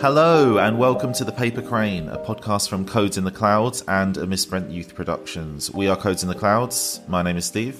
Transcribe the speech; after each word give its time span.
Hello, 0.00 0.56
and 0.56 0.78
welcome 0.78 1.12
to 1.12 1.24
The 1.24 1.32
Paper 1.32 1.60
Crane, 1.60 2.08
a 2.08 2.16
podcast 2.16 2.70
from 2.70 2.86
Codes 2.86 3.18
in 3.18 3.24
the 3.24 3.30
Clouds 3.30 3.84
and 3.86 4.16
a 4.16 4.26
Misprint 4.26 4.70
Youth 4.70 4.94
Productions. 4.94 5.70
We 5.74 5.88
are 5.88 5.96
Codes 5.96 6.22
in 6.22 6.30
the 6.30 6.34
Clouds. 6.34 7.00
My 7.06 7.22
name 7.22 7.36
is 7.36 7.44
Steve. 7.44 7.78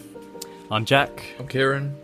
I'm 0.70 0.84
Jack. 0.84 1.24
I'm 1.38 1.48
Kieran. 1.48 1.96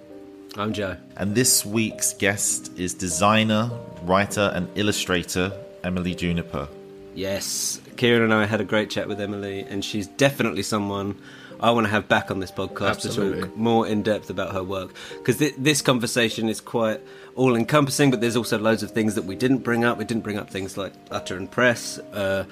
I'm 0.57 0.73
Joe. 0.73 0.97
And 1.19 1.35
this 1.35 1.67
week's 1.67 2.15
guest 2.15 2.73
is 2.79 2.95
designer, 2.95 3.71
writer, 4.05 4.51
and 4.55 4.71
illustrator 4.75 5.53
Emily 5.85 6.15
Juniper. 6.15 6.67
Yes, 7.15 7.83
Kieran 7.99 8.23
and 8.23 8.33
I 8.33 8.47
had 8.47 8.63
a 8.63 8.65
great 8.65 8.89
chat 8.89 9.09
with 9.09 9.21
Emily, 9.21 9.67
and 9.69 9.85
she's 9.85 10.07
definitely 10.07 10.63
someone 10.63 11.21
I 11.61 11.71
want 11.71 11.87
to 11.87 11.91
have 11.91 12.09
back 12.09 12.31
on 12.31 12.41
this 12.41 12.51
podcast 12.51 12.89
Absolutely. 13.07 13.41
to 13.43 13.47
talk 13.49 13.57
more 13.57 13.87
in 13.87 14.03
depth 14.03 14.31
about 14.31 14.53
her 14.53 14.63
work. 14.63 14.95
Because 15.19 15.39
th- 15.39 15.55
this 15.57 15.81
conversation 15.83 16.49
is 16.49 16.61
quite 16.61 17.01
all 17.35 17.57
encompassing, 17.57 18.11
but 18.11 18.21
there's 18.21 18.37
also 18.37 18.59
loads 18.59 18.83
of 18.83 18.91
things 18.91 19.15
that 19.15 19.25
we 19.25 19.35
didn't 19.37 19.59
bring 19.59 19.85
up. 19.85 19.99
We 19.99 20.05
didn't 20.05 20.23
bring 20.23 20.39
up 20.39 20.51
things 20.51 20.77
like 20.77 20.93
utter 21.11 21.37
and 21.37 21.51
press, 21.51 21.99
uh, 21.99 22.45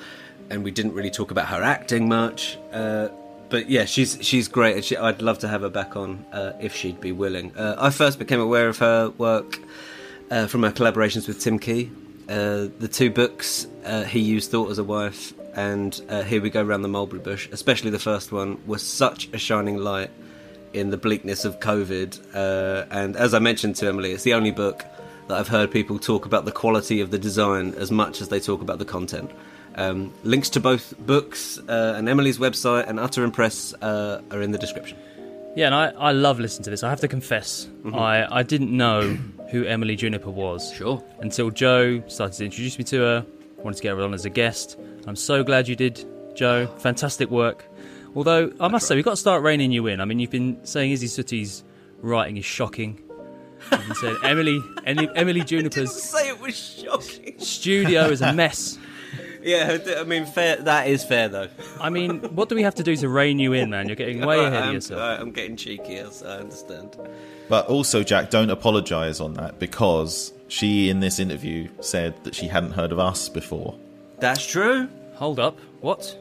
and 0.50 0.64
we 0.64 0.70
didn't 0.70 0.94
really 0.94 1.10
talk 1.10 1.30
about 1.30 1.48
her 1.48 1.62
acting 1.62 2.08
much. 2.08 2.58
Uh, 2.72 3.08
but 3.50 3.68
yeah, 3.68 3.84
she's 3.84 4.18
she's 4.22 4.48
great. 4.48 4.77
and 4.77 4.84
She, 4.84 4.96
I'd 4.96 5.22
love 5.22 5.38
to 5.41 5.48
have 5.48 5.60
her 5.60 5.68
back 5.68 5.96
on 5.96 6.24
uh, 6.32 6.52
if 6.60 6.74
she'd 6.74 7.00
be 7.00 7.12
willing. 7.12 7.55
Uh, 7.56 7.77
I 7.78 7.91
first 7.91 8.18
became 8.18 8.41
aware 8.41 8.68
of 8.68 8.78
her 8.78 9.10
work 9.10 9.58
uh, 10.30 10.46
from 10.46 10.62
her 10.62 10.72
collaborations 10.72 11.28
with 11.28 11.41
Tim 11.41 11.58
Key. 11.58 11.91
Uh, 12.28 12.68
the 12.78 12.88
two 12.91 13.10
books, 13.10 13.66
uh, 13.84 14.05
He 14.05 14.20
Used 14.20 14.50
Thought 14.50 14.70
as 14.70 14.78
a 14.78 14.84
Wife 14.84 15.34
and 15.54 16.00
uh, 16.08 16.22
Here 16.22 16.40
We 16.40 16.50
Go 16.50 16.62
Round 16.62 16.84
the 16.84 16.88
Mulberry 16.88 17.22
Bush, 17.22 17.48
especially 17.52 17.90
the 17.90 17.98
first 17.98 18.32
one, 18.32 18.60
was 18.66 18.82
such 18.82 19.28
a 19.32 19.38
shining 19.38 19.78
light 19.78 20.10
in 20.72 20.90
the 20.90 20.96
bleakness 20.96 21.44
of 21.44 21.60
COVID. 21.60 22.34
Uh, 22.34 22.86
and 22.90 23.16
as 23.16 23.34
I 23.34 23.38
mentioned 23.38 23.77
to 23.77 23.86
Emily, 23.86 24.12
it's 24.12 24.24
the 24.24 24.34
only 24.34 24.50
book 24.50 24.84
that 25.28 25.38
I've 25.38 25.48
heard 25.48 25.70
people 25.70 25.98
talk 25.98 26.27
about 26.27 26.44
the 26.44 26.52
quality 26.52 27.00
of 27.00 27.10
the 27.10 27.18
design 27.18 27.74
as 27.74 27.90
much 27.90 28.20
as 28.20 28.28
they 28.28 28.40
talk 28.40 28.60
about 28.60 28.78
the 28.78 28.84
content. 28.84 29.30
Um, 29.77 30.12
links 30.22 30.50
to 30.50 30.60
both 30.60 30.97
books 30.98 31.58
uh, 31.69 31.94
and 31.97 32.08
Emily's 32.08 32.38
website 32.38 32.88
and 32.88 33.00
Utter 33.00 33.25
and 33.25 33.32
Press 33.32 33.75
uh, 33.75 34.20
are 34.30 34.42
in 34.42 34.50
the 34.52 34.58
description. 34.58 34.97
Yeah, 35.56 35.66
and 35.66 35.75
I, 35.75 35.86
I 35.91 36.12
love 36.12 36.41
listening 36.41 36.64
to 36.64 36.70
this. 36.70 36.82
I 36.82 36.91
have 36.91 37.00
to 37.00 37.08
confess, 37.08 37.69
I, 37.92 38.27
I 38.38 38.42
didn't 38.42 38.77
know 38.77 39.16
who 39.50 39.64
Emily 39.64 39.94
Juniper 39.94 40.30
was. 40.30 40.72
Sure. 40.72 41.02
Until 41.20 41.50
Joe 41.50 42.02
started 42.08 42.36
to 42.38 42.44
introduce 42.44 42.77
me 42.77 42.84
to 42.84 42.98
her, 42.98 43.27
wanted 43.64 43.76
to 43.78 43.82
get 43.82 43.96
her 43.96 44.02
on 44.02 44.14
as 44.14 44.24
a 44.24 44.30
guest. 44.30 44.78
I'm 45.06 45.16
so 45.16 45.42
glad 45.42 45.66
you 45.68 45.74
did, 45.76 46.04
Joe. 46.36 46.66
Fantastic 46.78 47.30
work. 47.30 47.64
Although, 48.14 48.52
I 48.60 48.68
must 48.68 48.86
say, 48.86 48.94
we've 48.94 49.04
got 49.04 49.12
to 49.12 49.16
start 49.16 49.42
reining 49.42 49.72
you 49.72 49.86
in. 49.88 50.00
I 50.00 50.04
mean, 50.04 50.18
you've 50.20 50.30
been 50.30 50.64
saying 50.64 50.92
Izzy 50.92 51.08
Sooty's 51.08 51.64
writing 52.00 52.36
is 52.36 52.44
shocking. 52.44 53.00
You've 53.72 53.86
been 53.86 53.94
saying 53.96 54.16
Emily, 54.24 54.60
Emily, 54.84 55.08
Emily 55.16 55.40
Juniper's 55.40 55.92
Say 56.00 56.28
it 56.28 56.40
was 56.40 56.56
shocking. 56.56 57.38
studio 57.40 58.04
is 58.04 58.20
a 58.20 58.32
mess. 58.32 58.78
Yeah, 59.44 59.76
I 59.98 60.04
mean, 60.04 60.24
fair. 60.24 60.56
That 60.56 60.88
is 60.88 61.04
fair 61.04 61.28
though. 61.28 61.48
I 61.78 61.90
mean, 61.90 62.20
what 62.34 62.48
do 62.48 62.54
we 62.54 62.62
have 62.62 62.76
to 62.76 62.82
do 62.82 62.96
to 62.96 63.10
rein 63.10 63.38
you 63.38 63.52
in, 63.52 63.68
man? 63.68 63.88
You're 63.88 63.94
getting 63.94 64.24
way 64.24 64.42
ahead 64.42 64.62
I'm, 64.62 64.68
of 64.68 64.74
yourself. 64.74 64.98
alright, 65.02 65.20
I'm 65.20 65.32
getting 65.32 65.54
cheeky, 65.58 66.00
I 66.00 66.04
understand. 66.06 66.96
But 67.50 67.66
also, 67.66 68.02
Jack, 68.02 68.30
don't 68.30 68.48
apologise 68.48 69.20
on 69.20 69.34
that 69.34 69.58
because 69.58 70.32
she, 70.55 70.88
in 70.88 71.00
this 71.00 71.19
interview, 71.19 71.69
said 71.80 72.22
that 72.24 72.34
she 72.34 72.47
hadn't 72.47 72.72
heard 72.72 72.92
of 72.92 72.98
us 72.98 73.28
before. 73.28 73.74
That's 74.20 74.44
true. 74.47 74.88
Hold 75.16 75.38
up. 75.41 75.58
What? 75.80 76.16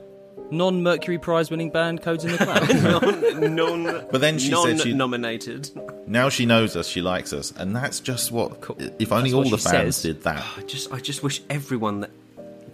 Non 0.51 0.81
Mercury 0.81 1.17
Prize 1.19 1.51
winning 1.51 1.69
band 1.69 2.01
Codes 2.01 2.25
in 2.25 2.31
the 2.31 2.37
Cloud? 2.37 3.41
non, 3.55 3.83
non, 3.83 4.07
But 4.11 4.19
then 4.21 4.39
she 4.39 4.51
said 4.55 4.79
she- 4.81 4.93
nominated. 4.93 5.69
Now 6.07 6.29
she 6.29 6.45
knows 6.45 6.75
us, 6.75 6.87
she 6.87 7.01
likes 7.01 7.31
us, 7.33 7.53
and 7.55 7.75
that's 7.75 7.99
just 7.99 8.31
what. 8.31 8.51
If 8.99 9.11
only 9.11 9.29
That's 9.31 9.33
all 9.35 9.49
the 9.49 9.57
fans 9.57 9.95
says. 9.97 10.01
did 10.01 10.23
that. 10.23 10.43
I 10.57 10.61
just, 10.63 10.91
I 10.91 10.99
just 10.99 11.23
wish 11.23 11.41
everyone 11.49 12.01
that 12.01 12.09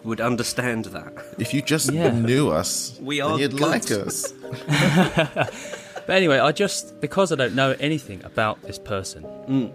would 0.04 0.22
understand 0.22 0.86
that. 0.86 1.14
If 1.38 1.54
you 1.54 1.62
just 1.62 1.92
Yeah. 1.92 2.12
knew 2.12 2.50
us, 2.50 2.98
We 3.02 3.20
then 3.20 3.32
are 3.32 3.40
you'd 3.40 3.52
good. 3.52 3.60
like 3.60 3.92
us. 3.92 4.32
but 5.14 6.10
anyway, 6.10 6.40
I 6.40 6.52
just, 6.52 7.00
because 7.02 7.32
I 7.32 7.36
don't 7.36 7.56
know 7.56 7.76
anything 7.80 8.24
about 8.24 8.62
this 8.64 8.80
person, 8.80 9.24
Mm. 9.48 9.72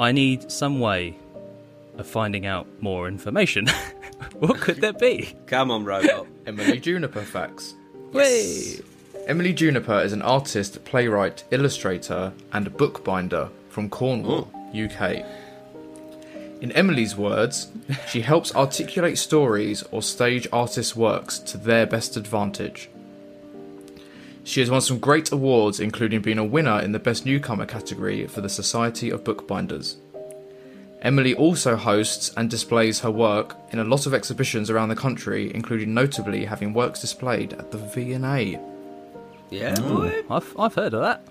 I 0.00 0.12
need 0.12 0.50
some 0.50 0.80
way 0.80 1.14
of 1.98 2.06
finding 2.06 2.46
out 2.46 2.66
more 2.80 3.06
information. 3.06 3.66
what 4.38 4.58
could 4.58 4.80
there 4.80 4.94
be? 4.94 5.36
Come 5.46 5.70
on, 5.70 5.84
robot. 5.84 6.26
Emily 6.46 6.80
Juniper 6.80 7.20
facts. 7.20 7.74
Wait. 8.10 8.82
Emily 9.26 9.52
Juniper 9.52 10.00
is 10.00 10.14
an 10.14 10.22
artist, 10.22 10.82
playwright, 10.86 11.44
illustrator, 11.50 12.32
and 12.50 12.74
bookbinder 12.78 13.50
from 13.68 13.90
Cornwall, 13.90 14.50
oh. 14.54 14.84
UK. 14.84 15.22
In 16.62 16.72
Emily's 16.72 17.14
words, 17.14 17.68
she 18.08 18.22
helps 18.22 18.54
articulate 18.54 19.18
stories 19.18 19.82
or 19.90 20.00
stage 20.00 20.48
artists' 20.50 20.96
works 20.96 21.38
to 21.40 21.58
their 21.58 21.84
best 21.84 22.16
advantage. 22.16 22.88
She 24.44 24.60
has 24.60 24.70
won 24.70 24.80
some 24.80 24.98
great 24.98 25.30
awards, 25.32 25.80
including 25.80 26.22
being 26.22 26.38
a 26.38 26.44
winner 26.44 26.80
in 26.80 26.92
the 26.92 26.98
Best 26.98 27.26
Newcomer 27.26 27.66
category 27.66 28.26
for 28.26 28.40
the 28.40 28.48
Society 28.48 29.10
of 29.10 29.24
Bookbinders. 29.24 29.96
Emily 31.02 31.34
also 31.34 31.76
hosts 31.76 32.32
and 32.36 32.50
displays 32.50 33.00
her 33.00 33.10
work 33.10 33.56
in 33.70 33.78
a 33.78 33.84
lot 33.84 34.06
of 34.06 34.12
exhibitions 34.12 34.68
around 34.68 34.90
the 34.90 34.96
country, 34.96 35.50
including 35.54 35.94
notably 35.94 36.44
having 36.44 36.74
works 36.74 37.00
displayed 37.00 37.54
at 37.54 37.70
the 37.70 37.78
V&A. 37.78 38.60
Yeah, 39.50 39.74
boy. 39.80 40.22
I've, 40.30 40.58
I've 40.58 40.74
heard 40.74 40.94
of 40.94 41.00
that. 41.00 41.22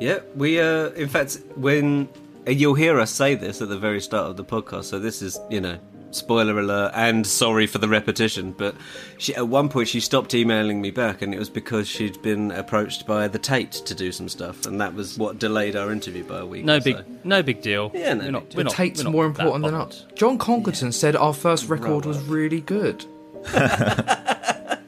Yeah, 0.00 0.20
we. 0.34 0.58
Uh, 0.58 0.88
in 0.90 1.08
fact, 1.08 1.40
when 1.56 2.08
and 2.46 2.58
you'll 2.58 2.74
hear 2.74 2.98
us 2.98 3.10
say 3.10 3.34
this 3.34 3.60
at 3.60 3.68
the 3.68 3.78
very 3.78 4.00
start 4.00 4.30
of 4.30 4.36
the 4.36 4.44
podcast, 4.44 4.84
so 4.84 4.98
this 4.98 5.20
is, 5.20 5.38
you 5.50 5.60
know, 5.60 5.78
spoiler 6.10 6.58
alert, 6.58 6.92
and 6.94 7.26
sorry 7.26 7.66
for 7.66 7.78
the 7.78 7.88
repetition. 7.88 8.52
But 8.52 8.74
she, 9.18 9.34
at 9.34 9.48
one 9.48 9.68
point, 9.68 9.88
she 9.88 10.00
stopped 10.00 10.34
emailing 10.34 10.80
me 10.80 10.90
back, 10.90 11.22
and 11.22 11.34
it 11.34 11.38
was 11.38 11.50
because 11.50 11.88
she'd 11.88 12.20
been 12.22 12.50
approached 12.52 13.06
by 13.06 13.28
the 13.28 13.38
Tate 13.38 13.72
to 13.72 13.94
do 13.94 14.12
some 14.12 14.28
stuff, 14.28 14.66
and 14.66 14.80
that 14.80 14.94
was 14.94 15.18
what 15.18 15.38
delayed 15.38 15.76
our 15.76 15.92
interview 15.92 16.24
by 16.24 16.40
a 16.40 16.46
week. 16.46 16.64
No 16.64 16.80
big, 16.80 16.96
so. 16.96 17.04
no 17.24 17.42
big 17.42 17.62
deal. 17.62 17.90
Yeah, 17.94 18.14
no 18.14 18.24
we're 18.24 18.30
not, 18.30 18.48
deal. 18.50 18.56
we're 18.56 18.60
The 18.60 18.64
not, 18.64 18.74
Tate's 18.74 19.00
we're 19.00 19.04
not 19.04 19.12
more 19.12 19.26
important 19.26 19.64
than 19.64 19.74
us. 19.74 20.06
John 20.14 20.38
Congleton 20.38 20.92
said 20.92 21.16
our 21.16 21.34
first 21.34 21.68
record 21.68 22.04
was 22.04 22.22
really 22.24 22.60
good. 22.60 23.04
well, 23.54 24.78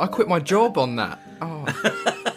I 0.00 0.06
quit 0.06 0.28
my 0.28 0.38
job 0.40 0.78
on 0.78 0.96
that. 0.96 1.20
Oh, 1.40 1.64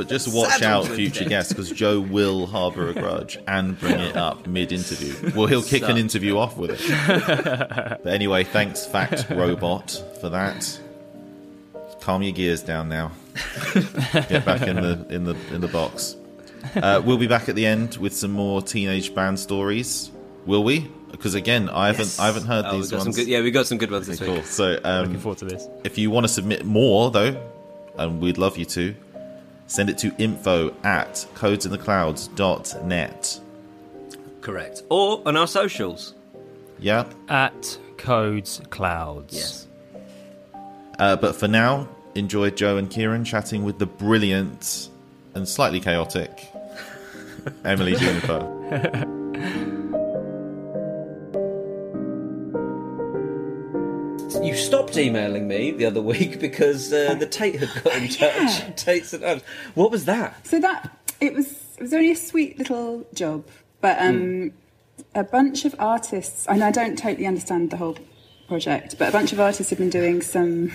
But 0.00 0.08
just 0.08 0.34
watch 0.34 0.48
Saddled 0.60 0.84
out, 0.86 0.88
with 0.88 0.96
future 0.96 1.26
guests, 1.26 1.52
because 1.52 1.70
Joe 1.70 2.00
will 2.00 2.46
harbour 2.46 2.88
a 2.88 2.94
grudge 2.94 3.38
and 3.46 3.78
bring 3.78 4.00
it 4.00 4.16
up 4.16 4.46
mid-interview. 4.46 5.32
Well, 5.36 5.46
he'll 5.46 5.62
kick 5.62 5.82
an 5.82 5.98
interview 5.98 6.38
off 6.38 6.56
with 6.56 6.70
it. 6.70 7.98
but 8.02 8.06
anyway, 8.06 8.44
thanks, 8.44 8.86
Fact 8.86 9.28
Robot, 9.28 10.02
for 10.22 10.30
that. 10.30 10.80
Calm 12.00 12.22
your 12.22 12.32
gears 12.32 12.62
down 12.62 12.88
now. 12.88 13.12
Get 13.74 14.46
back 14.46 14.62
in 14.62 14.76
the 14.76 15.06
in 15.10 15.24
the 15.24 15.36
in 15.52 15.60
the 15.60 15.68
box. 15.68 16.16
Uh, 16.74 17.02
we'll 17.04 17.18
be 17.18 17.26
back 17.26 17.50
at 17.50 17.54
the 17.54 17.66
end 17.66 17.98
with 17.98 18.14
some 18.14 18.30
more 18.30 18.62
teenage 18.62 19.14
band 19.14 19.38
stories. 19.38 20.10
Will 20.46 20.64
we? 20.64 20.90
Because 21.10 21.34
again, 21.34 21.68
I 21.68 21.88
haven't 21.88 22.16
I 22.18 22.24
haven't 22.24 22.46
heard 22.46 22.64
Oh, 22.66 22.78
these 22.78 22.90
ones. 22.90 23.16
Good, 23.16 23.28
yeah, 23.28 23.42
we 23.42 23.50
got 23.50 23.66
some 23.66 23.76
good 23.76 23.90
ones 23.90 24.06
this 24.06 24.18
cool. 24.18 24.42
So 24.44 24.80
um, 24.82 25.04
Looking 25.08 25.20
forward 25.20 25.38
to 25.40 25.44
this. 25.44 25.68
if 25.84 25.98
you 25.98 26.10
want 26.10 26.24
to 26.24 26.32
submit 26.32 26.64
more, 26.64 27.10
though, 27.10 27.38
and 27.98 28.18
we'd 28.22 28.38
love 28.38 28.56
you 28.56 28.64
to, 28.64 28.94
send 29.70 29.88
it 29.88 29.96
to 29.98 30.12
info 30.18 30.74
at 30.82 31.24
codesintheclouds.net. 31.34 33.40
Correct. 34.40 34.82
Or 34.88 35.22
on 35.24 35.36
our 35.36 35.46
socials. 35.46 36.14
Yeah? 36.80 37.04
At 37.28 37.78
Codes 37.96 38.60
Clouds. 38.70 39.34
Yes. 39.34 39.68
Uh, 40.98 41.14
but 41.16 41.36
for 41.36 41.46
now, 41.46 41.88
enjoy 42.16 42.50
Joe 42.50 42.78
and 42.78 42.90
Kieran 42.90 43.24
chatting 43.24 43.62
with 43.62 43.78
the 43.78 43.86
brilliant 43.86 44.88
and 45.34 45.48
slightly 45.48 45.78
chaotic 45.80 46.48
Emily 47.64 47.94
Juniper. 47.94 49.06
stopped 54.90 55.06
emailing 55.06 55.48
me 55.48 55.70
the 55.70 55.86
other 55.86 56.02
week 56.02 56.40
because 56.40 56.92
uh, 56.92 57.14
the 57.14 57.26
Tate 57.26 57.60
had 57.60 57.84
got 57.84 57.94
in 57.94 58.08
touch. 58.78 59.14
Oh, 59.22 59.40
"What 59.74 59.90
was 59.90 60.04
that?" 60.06 60.46
So 60.46 60.60
that 60.60 60.96
it 61.20 61.34
was 61.34 61.76
it 61.76 61.82
was 61.82 61.94
only 61.94 62.10
a 62.10 62.16
sweet 62.16 62.58
little 62.58 63.06
job, 63.14 63.44
but 63.80 64.00
um, 64.00 64.52
a 65.14 65.24
bunch 65.24 65.64
of 65.64 65.74
artists, 65.78 66.46
and 66.46 66.62
I 66.62 66.70
don't 66.70 66.96
totally 66.96 67.26
understand 67.26 67.70
the 67.70 67.76
whole 67.76 67.96
project, 68.48 68.96
but 68.98 69.08
a 69.08 69.12
bunch 69.12 69.32
of 69.32 69.40
artists 69.40 69.70
have 69.70 69.78
been 69.78 69.90
doing 69.90 70.22
some 70.22 70.72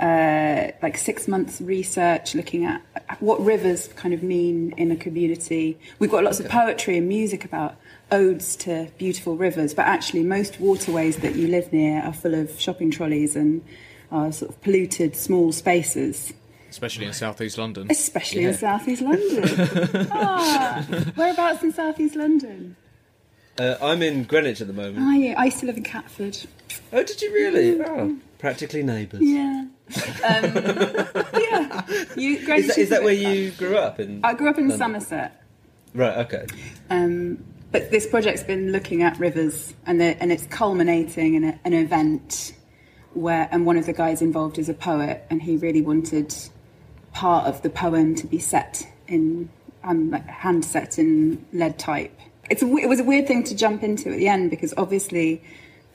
uh, 0.00 0.70
like 0.82 0.96
six 0.96 1.28
months 1.28 1.60
research 1.60 2.34
looking 2.34 2.64
at 2.64 2.82
what 3.20 3.40
rivers 3.40 3.88
kind 3.88 4.14
of 4.14 4.22
mean 4.22 4.72
in 4.76 4.90
a 4.90 4.96
community. 4.96 5.78
We've 5.98 6.10
got 6.10 6.24
lots 6.24 6.40
of 6.40 6.48
poetry 6.48 6.96
and 6.96 7.08
music 7.08 7.44
about 7.44 7.76
odes 8.12 8.54
to 8.56 8.88
beautiful 8.98 9.36
rivers, 9.36 9.74
but 9.74 9.86
actually 9.86 10.22
most 10.22 10.60
waterways 10.60 11.16
that 11.18 11.34
you 11.34 11.48
live 11.48 11.72
near 11.72 12.02
are 12.02 12.12
full 12.12 12.34
of 12.34 12.60
shopping 12.60 12.90
trolleys 12.90 13.34
and 13.34 13.64
are 14.12 14.30
sort 14.30 14.50
of 14.50 14.60
polluted 14.60 15.16
small 15.16 15.50
spaces. 15.50 16.32
especially 16.70 17.06
in 17.06 17.12
southeast 17.12 17.58
London. 17.58 17.88
Especially 17.90 18.44
in 18.44 18.54
southeast 18.54 19.02
London. 19.02 20.08
ah, 20.12 20.84
whereabouts 21.16 21.62
in 21.62 21.72
southeast 21.72 22.14
London? 22.14 22.76
Uh, 23.58 23.76
I'm 23.82 24.02
in 24.02 24.24
Greenwich 24.24 24.60
at 24.60 24.66
the 24.66 24.72
moment. 24.72 24.98
I, 25.00 25.32
I 25.34 25.44
used 25.46 25.60
to 25.60 25.66
live 25.66 25.76
in 25.76 25.82
Catford. 25.82 26.38
Oh, 26.92 27.02
did 27.02 27.20
you 27.20 27.32
really? 27.32 27.80
Oh, 27.82 28.16
practically 28.38 28.82
neighbours. 28.82 29.20
Yeah. 29.22 29.66
Um, 30.26 30.54
yeah. 31.38 31.82
You, 32.16 32.36
Is 32.36 32.46
that, 32.46 32.46
is 32.46 32.46
Greenwich 32.46 32.88
that 32.88 33.02
where 33.02 33.12
you 33.12 33.50
grew 33.52 33.76
up? 33.76 34.00
In 34.00 34.20
I 34.24 34.32
grew 34.34 34.48
up 34.48 34.56
in 34.56 34.68
London? 34.68 34.78
Somerset. 34.78 35.42
Right. 35.94 36.16
Okay. 36.18 36.46
Um, 36.88 37.44
but 37.72 37.90
this 37.90 38.06
project's 38.06 38.42
been 38.42 38.70
looking 38.70 39.02
at 39.02 39.18
rivers, 39.18 39.74
and, 39.86 40.00
the, 40.00 40.22
and 40.22 40.30
it's 40.30 40.46
culminating 40.46 41.34
in 41.34 41.44
a, 41.44 41.60
an 41.64 41.72
event 41.72 42.52
where, 43.14 43.48
and 43.50 43.66
one 43.66 43.76
of 43.76 43.86
the 43.86 43.92
guys 43.92 44.22
involved 44.22 44.58
is 44.58 44.68
a 44.68 44.74
poet, 44.74 45.24
and 45.30 45.42
he 45.42 45.56
really 45.56 45.82
wanted 45.82 46.34
part 47.12 47.46
of 47.46 47.62
the 47.62 47.70
poem 47.70 48.14
to 48.14 48.26
be 48.26 48.38
set 48.38 48.86
in, 49.08 49.48
um, 49.84 50.10
like 50.10 50.26
hand 50.26 50.64
set 50.64 50.98
in 50.98 51.44
lead 51.52 51.78
type. 51.78 52.18
It's 52.50 52.62
a, 52.62 52.66
it 52.76 52.88
was 52.88 53.00
a 53.00 53.04
weird 53.04 53.26
thing 53.26 53.42
to 53.44 53.56
jump 53.56 53.82
into 53.82 54.10
at 54.10 54.18
the 54.18 54.28
end 54.28 54.50
because 54.50 54.74
obviously 54.76 55.42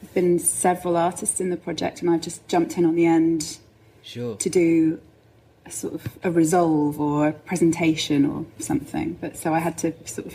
there've 0.02 0.14
been 0.14 0.40
several 0.40 0.98
artists 0.98 1.40
in 1.40 1.50
the 1.50 1.58
project, 1.58 2.02
and 2.02 2.10
I've 2.10 2.22
just 2.22 2.48
jumped 2.48 2.78
in 2.78 2.86
on 2.86 2.96
the 2.96 3.06
end 3.06 3.60
Sure. 4.02 4.36
to 4.38 4.50
do 4.50 5.02
a 5.68 5.72
sort 5.72 5.94
of 5.96 6.08
a 6.24 6.32
resolve 6.32 7.00
or 7.00 7.28
a 7.30 7.34
presentation 7.34 8.26
or 8.26 8.46
something. 8.60 9.18
But 9.20 9.38
so 9.38 9.54
I 9.54 9.60
had 9.60 9.78
to 9.80 9.94
sort 10.06 10.28
of 10.28 10.34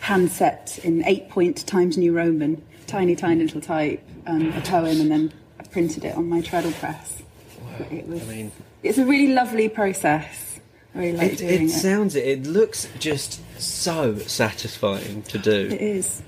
hand 0.00 0.30
set 0.30 0.78
in 0.84 1.04
eight 1.04 1.28
point 1.28 1.66
Times 1.66 1.98
New 1.98 2.12
Roman, 2.16 2.62
tiny, 2.86 3.16
tiny 3.16 3.42
little 3.42 3.60
type, 3.60 4.02
um, 4.26 4.52
a 4.52 4.60
poem, 4.60 5.00
and 5.00 5.10
then 5.10 5.32
I 5.60 5.64
printed 5.64 6.04
it 6.04 6.16
on 6.16 6.28
my 6.28 6.40
treadle 6.40 6.72
press. 6.72 7.22
But 7.78 7.92
It 7.92 8.06
was, 8.06 8.22
I 8.22 8.32
mean, 8.32 8.52
it's 8.82 8.98
a 8.98 9.04
really 9.04 9.32
lovely 9.32 9.68
process. 9.68 10.60
I 10.94 10.98
really 10.98 11.16
like 11.18 11.32
it, 11.32 11.38
doing 11.38 11.52
it 11.52 11.62
it. 11.64 11.70
sounds 11.70 12.14
it. 12.16 12.26
It 12.26 12.46
looks 12.46 12.88
just 12.98 13.40
so 13.60 14.16
satisfying 14.18 15.22
to 15.24 15.38
do. 15.38 15.68
It 15.70 15.80
is. 15.80 16.22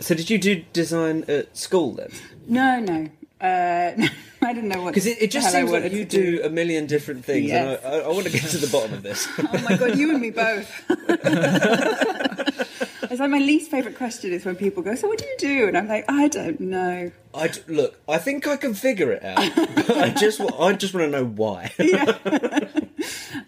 So, 0.00 0.14
did 0.14 0.28
you 0.28 0.38
do 0.38 0.64
design 0.72 1.24
at 1.28 1.56
school 1.56 1.92
then? 1.92 2.10
No, 2.46 2.80
no. 2.80 3.08
Uh, 3.44 4.08
I 4.42 4.52
didn't 4.52 4.68
know 4.68 4.82
what. 4.82 4.90
Because 4.92 5.06
it, 5.06 5.22
it 5.22 5.30
just 5.30 5.50
the 5.52 5.58
hell 5.58 5.66
I 5.66 5.70
seems 5.70 5.82
like 5.84 5.92
you 5.92 6.04
to 6.04 6.38
do 6.38 6.42
a 6.44 6.50
million 6.50 6.86
different 6.86 7.24
things, 7.24 7.46
Yes. 7.48 7.80
and 7.82 7.94
I, 7.94 7.98
I, 7.98 8.00
I 8.02 8.08
want 8.08 8.26
to 8.26 8.32
get 8.32 8.42
to 8.42 8.58
the 8.58 8.66
bottom 8.68 8.92
of 8.92 9.02
this. 9.02 9.26
Oh 9.38 9.58
my 9.68 9.76
god, 9.76 9.96
you 9.96 10.10
and 10.10 10.20
me 10.20 10.30
both. 10.30 10.70
it's 13.10 13.20
like 13.20 13.30
my 13.30 13.38
least 13.38 13.70
favourite 13.70 13.96
question 13.96 14.32
is 14.32 14.44
when 14.44 14.54
people 14.56 14.82
go, 14.82 14.94
"So 14.94 15.08
what 15.08 15.18
do 15.18 15.24
you 15.26 15.36
do?" 15.38 15.68
And 15.68 15.76
I'm 15.78 15.88
like, 15.88 16.04
"I 16.10 16.28
don't 16.28 16.60
know." 16.60 17.10
I 17.34 17.48
d- 17.48 17.60
look. 17.68 17.98
I 18.08 18.18
think 18.18 18.46
I 18.46 18.56
can 18.56 18.74
figure 18.74 19.12
it 19.12 19.24
out. 19.24 19.50
but 19.56 19.90
I 19.96 20.10
just, 20.10 20.38
wa- 20.40 20.66
I 20.66 20.72
just 20.74 20.92
want 20.94 21.06
to 21.06 21.10
know 21.10 21.24
why. 21.26 21.72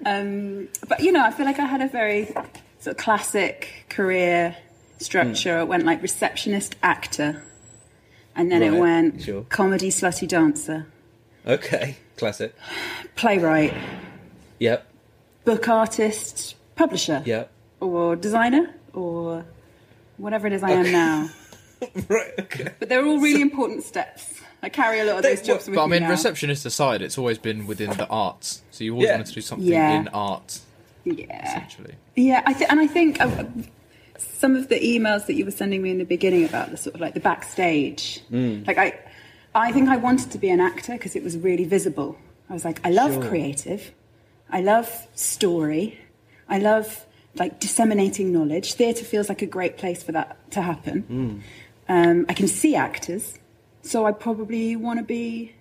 Um, 0.05 0.69
but 0.89 1.01
you 1.01 1.13
know, 1.13 1.25
I 1.25 1.31
feel 1.31 1.47
like 1.47 1.59
I 1.59 1.67
had 1.67 1.81
a 1.83 1.89
very 1.89 2.27
sort 2.79 2.87
of 2.87 2.97
classic 2.97 3.87
career 3.89 4.57
structure. 4.99 5.59
It 5.61 5.67
went 5.69 5.85
like 5.85 6.01
receptionist, 6.03 6.77
actor, 6.83 7.43
and 8.37 8.51
then 8.53 8.63
it 8.63 8.79
went 8.79 9.23
sure. 9.23 9.43
comedy, 9.49 9.89
slutty 9.91 10.29
dancer, 10.29 10.87
okay, 11.47 11.97
classic. 12.17 12.55
playwright, 13.17 13.75
Yep, 14.59 14.87
book 15.45 15.69
artist, 15.69 16.55
publisher, 16.77 17.23
yep. 17.27 17.51
or 17.81 18.17
designer, 18.17 18.75
or 18.93 19.45
whatever 20.17 20.47
it 20.47 20.53
is 20.53 20.63
I 20.63 20.71
am 20.73 20.93
now. 20.93 21.29
Right. 22.09 22.33
Okay. 22.41 22.69
But 22.79 22.89
they're 22.89 23.05
all 23.05 23.19
really 23.21 23.43
important 23.43 23.83
steps. 23.83 24.41
I 24.63 24.71
carry 24.71 24.99
a 25.01 25.05
lot 25.05 25.19
of 25.19 25.23
those 25.25 25.43
jobs 25.43 25.67
with 25.67 25.77
But 25.77 25.85
I 25.85 25.87
mean, 25.89 26.03
now. 26.05 26.09
receptionist 26.11 26.65
aside, 26.65 27.03
it's 27.03 27.19
always 27.19 27.37
been 27.37 27.67
within 27.67 27.91
the 27.91 28.07
arts. 28.09 28.63
So 28.71 28.83
you 28.83 28.93
always 28.95 29.09
Yeah. 29.09 29.13
wanted 29.13 29.27
to 29.27 29.33
do 29.35 29.41
something 29.43 29.69
Yeah. 29.69 30.01
in 30.01 30.09
art, 30.09 30.61
yeah. 31.05 31.47
essentially. 31.51 31.95
Yeah, 32.15 32.43
I 32.47 32.55
th- 32.55 32.71
and 32.71 32.81
I 32.81 32.87
think 32.87 33.21
uh, 33.21 33.45
some 34.19 34.57
of 34.57 34.69
the 34.69 34.79
emails 34.81 35.27
that 35.27 35.35
you 35.35 35.45
were 35.45 35.51
sending 35.51 35.83
me 35.83 35.91
in 35.91 35.99
the 35.99 36.05
beginning 36.05 36.45
about 36.45 36.71
the 36.71 36.77
sort 36.77 36.95
of 36.95 37.01
like 37.01 37.15
the 37.15 37.21
backstage, 37.21 38.21
like 38.31 38.79
I, 38.79 38.99
I 39.55 39.73
think 39.73 39.89
I 39.89 39.97
wanted 39.97 40.31
to 40.33 40.39
be 40.39 40.49
an 40.51 40.61
actor 40.61 40.93
because 40.93 41.17
it 41.17 41.23
was 41.23 41.37
really 41.39 41.65
visible. 41.65 42.17
I 42.49 42.53
was 42.53 42.65
like, 42.65 42.81
I 42.87 42.91
love 42.91 43.15
Sure. 43.15 43.29
creative, 43.29 43.93
I 44.51 44.61
love 44.61 44.89
story, 45.15 45.99
I 46.49 46.59
love 46.59 47.05
like 47.35 47.61
disseminating 47.61 48.33
knowledge. 48.33 48.75
Theatre 48.75 49.05
feels 49.05 49.29
like 49.29 49.43
a 49.43 49.47
great 49.47 49.77
place 49.79 50.03
for 50.03 50.13
that 50.13 50.51
to 50.53 50.63
happen. 50.63 51.43
Um, 51.89 52.27
I 52.29 52.33
can 52.35 52.49
see 52.49 52.75
actors, 52.75 53.35
so 53.83 54.07
I 54.07 54.13
probably 54.13 54.77
want 54.77 54.99
to 54.99 55.05
be 55.05 55.53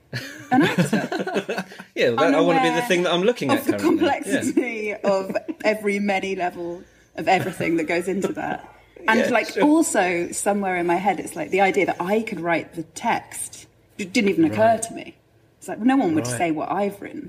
an 0.51 0.61
actor. 0.63 1.65
Yeah, 1.95 2.11
that, 2.11 2.35
I 2.35 2.41
want 2.41 2.57
to 2.59 2.63
be 2.63 2.75
the 2.75 2.81
thing 2.83 3.03
that 3.03 3.13
I'm 3.13 3.23
looking 3.23 3.49
at 3.51 3.63
the 3.63 3.71
currently. 3.73 4.05
Yeah. 4.05 4.19
complexity 4.21 4.93
of 4.95 5.35
every 5.63 5.99
many 5.99 6.35
level 6.35 6.83
of 7.15 7.27
everything 7.27 7.77
that 7.77 7.85
goes 7.85 8.07
into 8.07 8.33
that. 8.33 8.71
And 9.07 9.19
Yeah, 9.19 9.29
like 9.29 9.49
sure. 9.49 9.63
also 9.63 10.31
somewhere 10.31 10.77
in 10.77 10.87
my 10.87 10.95
head, 10.95 11.19
it's 11.19 11.35
like 11.35 11.51
the 11.51 11.61
idea 11.61 11.85
that 11.85 11.97
I 11.99 12.21
could 12.23 12.39
write 12.39 12.73
the 12.73 12.81
text 12.83 13.67
didn't 13.97 14.29
even 14.29 14.45
occur 14.45 14.79
to 14.79 14.93
me. 14.95 15.15
It's 15.59 15.67
like 15.67 15.79
no 15.79 15.95
one 15.95 16.15
would 16.15 16.25
Right. 16.25 16.37
say 16.37 16.51
what 16.51 16.71
I've 16.71 16.99
written 17.01 17.27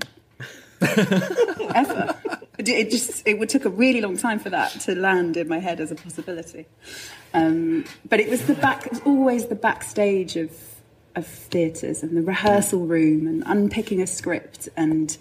ever. 0.81 2.15
It, 2.57 2.89
just 2.89 3.27
it 3.27 3.37
would 3.37 3.49
took 3.49 3.65
a 3.65 3.69
really 3.69 4.01
long 4.01 4.17
time 4.17 4.39
for 4.39 4.49
that 4.49 4.71
to 4.81 4.95
land 4.95 5.37
in 5.37 5.47
my 5.47 5.59
head 5.59 5.79
as 5.79 5.91
a 5.91 5.95
possibility. 5.95 6.65
Um, 7.33 7.85
but 8.09 8.19
it 8.19 8.29
was 8.29 8.45
the 8.47 8.55
back, 8.55 8.87
it 8.87 8.93
was 8.93 9.01
always 9.01 9.45
the 9.47 9.55
backstage 9.55 10.35
of 10.35 10.51
of 11.15 11.25
theatres 11.27 12.03
and 12.03 12.15
the 12.15 12.21
rehearsal 12.21 12.85
room 12.85 13.27
and 13.27 13.43
unpicking 13.45 14.01
a 14.01 14.07
script 14.07 14.69
and 14.77 15.17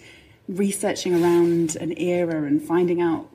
researching 0.48 1.14
around 1.22 1.74
an 1.76 1.96
era 1.98 2.44
and 2.44 2.62
finding 2.62 3.00
out 3.00 3.28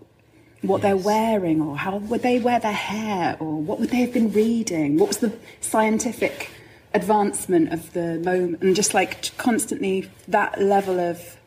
what 0.62 0.82
they're 0.82 0.98
wearing 0.98 1.62
or 1.62 1.78
how 1.78 1.98
would 1.98 2.22
they 2.22 2.40
wear 2.40 2.60
their 2.60 2.72
hair 2.72 3.36
or 3.40 3.56
what 3.62 3.80
would 3.80 3.90
they 3.90 3.98
have 3.98 4.14
been 4.14 4.32
reading? 4.32 4.98
What 4.98 5.08
was 5.08 5.18
the 5.18 5.34
scientific 5.60 6.52
advancement 6.94 7.74
of 7.74 7.94
the 7.94 8.20
moment? 8.20 8.62
And 8.62 8.76
just 8.76 8.94
like 8.94 9.36
constantly 9.38 10.10
that 10.28 10.62
level 10.62 11.00
of 11.00 11.38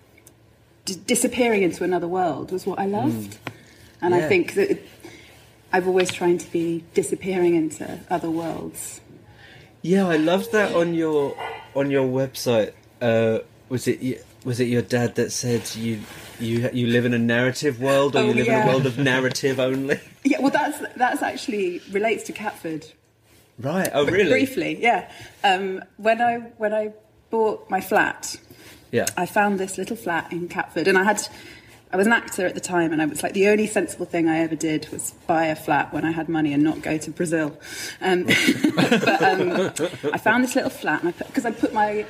d- 0.85 0.97
disappearing 1.07 1.63
into 1.63 1.85
another 1.85 2.09
world 2.09 2.51
was 2.51 2.67
what 2.67 2.79
I 2.79 2.87
loved. 2.87 3.39
And 4.03 4.15
I 4.15 4.29
think 4.29 4.55
that 4.55 4.79
I've 5.73 5.87
always 5.87 6.13
trying 6.13 6.39
to 6.39 6.51
be 6.51 6.85
disappearing 6.93 7.55
into 7.55 8.01
other 8.11 8.31
worlds. 8.31 9.01
Yeah, 9.83 10.07
I 10.07 10.17
loved 10.17 10.53
that 10.53 10.75
on 10.75 10.95
your 10.95 11.37
on 11.75 11.91
your 11.91 12.07
website. 12.07 12.73
Uh, 13.01 13.41
was 13.69 13.89
it 13.89 14.25
was 14.45 14.61
it 14.61 14.65
your 14.69 14.83
dad 14.83 15.15
that 15.17 15.33
said 15.33 15.75
you 15.75 16.01
you 16.39 16.69
you 16.73 16.87
live 16.87 17.05
in 17.05 17.15
a 17.15 17.19
narrative 17.19 17.81
world 17.81 18.15
or 18.17 18.21
Oh, 18.21 18.27
you 18.29 18.35
live 18.35 18.49
in 18.49 18.55
a 18.63 18.67
world 18.67 18.87
of 18.87 18.99
narrative 18.99 19.59
only? 19.59 20.01
yeah 20.25 20.39
well 20.41 20.51
that's 20.51 20.79
that's 20.97 21.23
actually 21.23 21.81
relates 21.91 22.25
to 22.25 22.33
Catford 22.33 22.87
Right. 23.59 23.89
Oh, 23.95 24.05
really? 24.07 24.31
briefly 24.31 24.77
yeah 24.81 25.11
um, 25.45 25.83
when 25.97 26.21
I 26.21 26.39
when 26.59 26.73
I 26.75 26.93
bought 27.31 27.69
my 27.71 27.81
flat 27.81 28.37
Yeah. 28.91 29.07
I 29.17 29.27
found 29.27 29.59
this 29.61 29.79
little 29.79 29.97
flat 29.97 30.33
in 30.33 30.49
Catford, 30.49 30.87
and 30.89 30.97
I 30.99 31.05
had. 31.05 31.21
I 31.93 31.97
was 31.97 32.09
an 32.09 32.13
actor 32.13 32.45
at 32.45 32.55
the 32.55 32.61
time, 32.61 32.93
and 32.93 33.01
I 33.01 33.07
was 33.07 33.23
like, 33.23 33.35
the 33.35 33.47
only 33.49 33.69
sensible 33.69 34.05
thing 34.07 34.29
I 34.29 34.39
ever 34.41 34.57
did 34.57 34.89
was 34.91 35.13
buy 35.29 35.47
a 35.47 35.55
flat 35.55 35.93
when 35.93 36.05
I 36.05 36.11
had 36.11 36.29
money 36.29 36.53
and 36.53 36.61
not 36.65 36.83
go 36.83 36.99
to 36.99 37.11
Brazil. 37.13 37.57
Um, 38.01 38.25
but 38.75 39.23
um, 39.23 39.71
I 40.13 40.19
found 40.19 40.43
this 40.43 40.57
little 40.57 40.71
flat, 40.71 41.05
and 41.05 41.09
I 41.15 41.25
because 41.25 41.45
I 41.47 41.53
put 41.53 41.73
my 41.73 42.05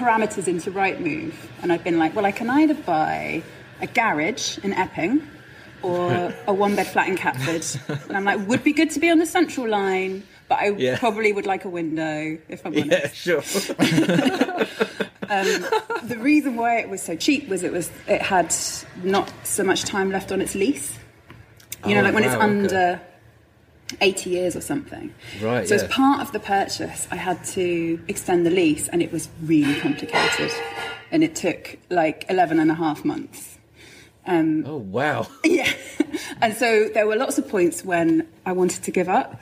parameters 0.00 0.48
into 0.48 0.70
Rightmove, 0.70 1.34
and 1.62 1.72
I've 1.72 1.84
been 1.84 1.98
like, 1.98 2.14
well, 2.16 2.24
I 2.26 2.32
can 2.32 2.48
either 2.50 2.74
buy 2.74 3.42
a 3.80 3.86
garage 3.86 4.58
in 4.58 4.72
Epping 4.72 5.26
or 5.82 6.32
a 6.46 6.52
one 6.54 6.74
bed 6.76 6.86
flat 6.86 7.08
in 7.08 7.16
Catford, 7.16 7.64
and 8.08 8.16
I'm 8.16 8.24
like, 8.24 8.46
would 8.48 8.64
be 8.64 8.72
good 8.72 8.90
to 8.90 9.00
be 9.00 9.10
on 9.10 9.18
the 9.18 9.26
central 9.26 9.68
line. 9.68 10.22
But 10.48 10.58
I 10.58 10.68
Yeah. 10.70 10.98
probably 10.98 11.32
would 11.32 11.46
like 11.46 11.64
a 11.64 11.68
window, 11.68 12.36
if 12.48 12.66
I'm 12.66 12.74
honest. 12.76 13.26
Yeah, 13.26 13.40
sure. 13.40 14.66
Um, 15.32 15.46
the 16.08 16.18
reason 16.18 16.56
why 16.56 16.78
it 16.78 16.88
was 16.90 17.00
so 17.00 17.14
cheap 17.14 17.48
was 17.48 17.62
it 17.62 17.70
was 17.70 17.88
it 18.08 18.20
had 18.20 18.52
not 19.04 19.32
so 19.44 19.62
much 19.62 19.84
time 19.84 20.10
left 20.10 20.32
on 20.32 20.40
its 20.40 20.56
lease. 20.56 20.98
You 21.86 21.94
know, 21.94 22.00
Oh, 22.00 22.04
like 22.04 22.14
when 22.14 22.24
wow, 22.24 22.30
it's 22.30 22.72
okay. 22.72 23.00
Under 23.92 24.04
eighty 24.04 24.30
years 24.30 24.56
or 24.56 24.60
something. 24.60 25.14
Right, 25.40 25.66
So 25.68 25.74
yeah. 25.74 25.82
as 25.82 25.88
part 25.88 26.20
of 26.20 26.32
the 26.32 26.40
purchase, 26.40 27.06
I 27.10 27.16
had 27.16 27.42
to 27.46 28.00
extend 28.08 28.46
the 28.46 28.50
lease, 28.50 28.88
and 28.88 29.02
it 29.02 29.12
was 29.12 29.28
really 29.42 29.78
complicated, 29.80 30.52
and 31.10 31.22
it 31.24 31.34
took 31.34 31.76
like 31.90 32.24
11 32.28 32.58
and 32.60 32.70
a 32.70 32.74
half 32.74 33.04
months. 33.04 33.58
Um, 34.26 34.64
Oh 34.66 34.76
wow. 34.76 35.26
yeah. 35.44 35.72
And 36.40 36.54
so 36.54 36.88
there 36.88 37.06
were 37.06 37.16
lots 37.16 37.38
of 37.38 37.48
points 37.48 37.84
when 37.84 38.28
I 38.46 38.52
wanted 38.52 38.82
to 38.84 38.90
give 38.90 39.08
up. 39.08 39.40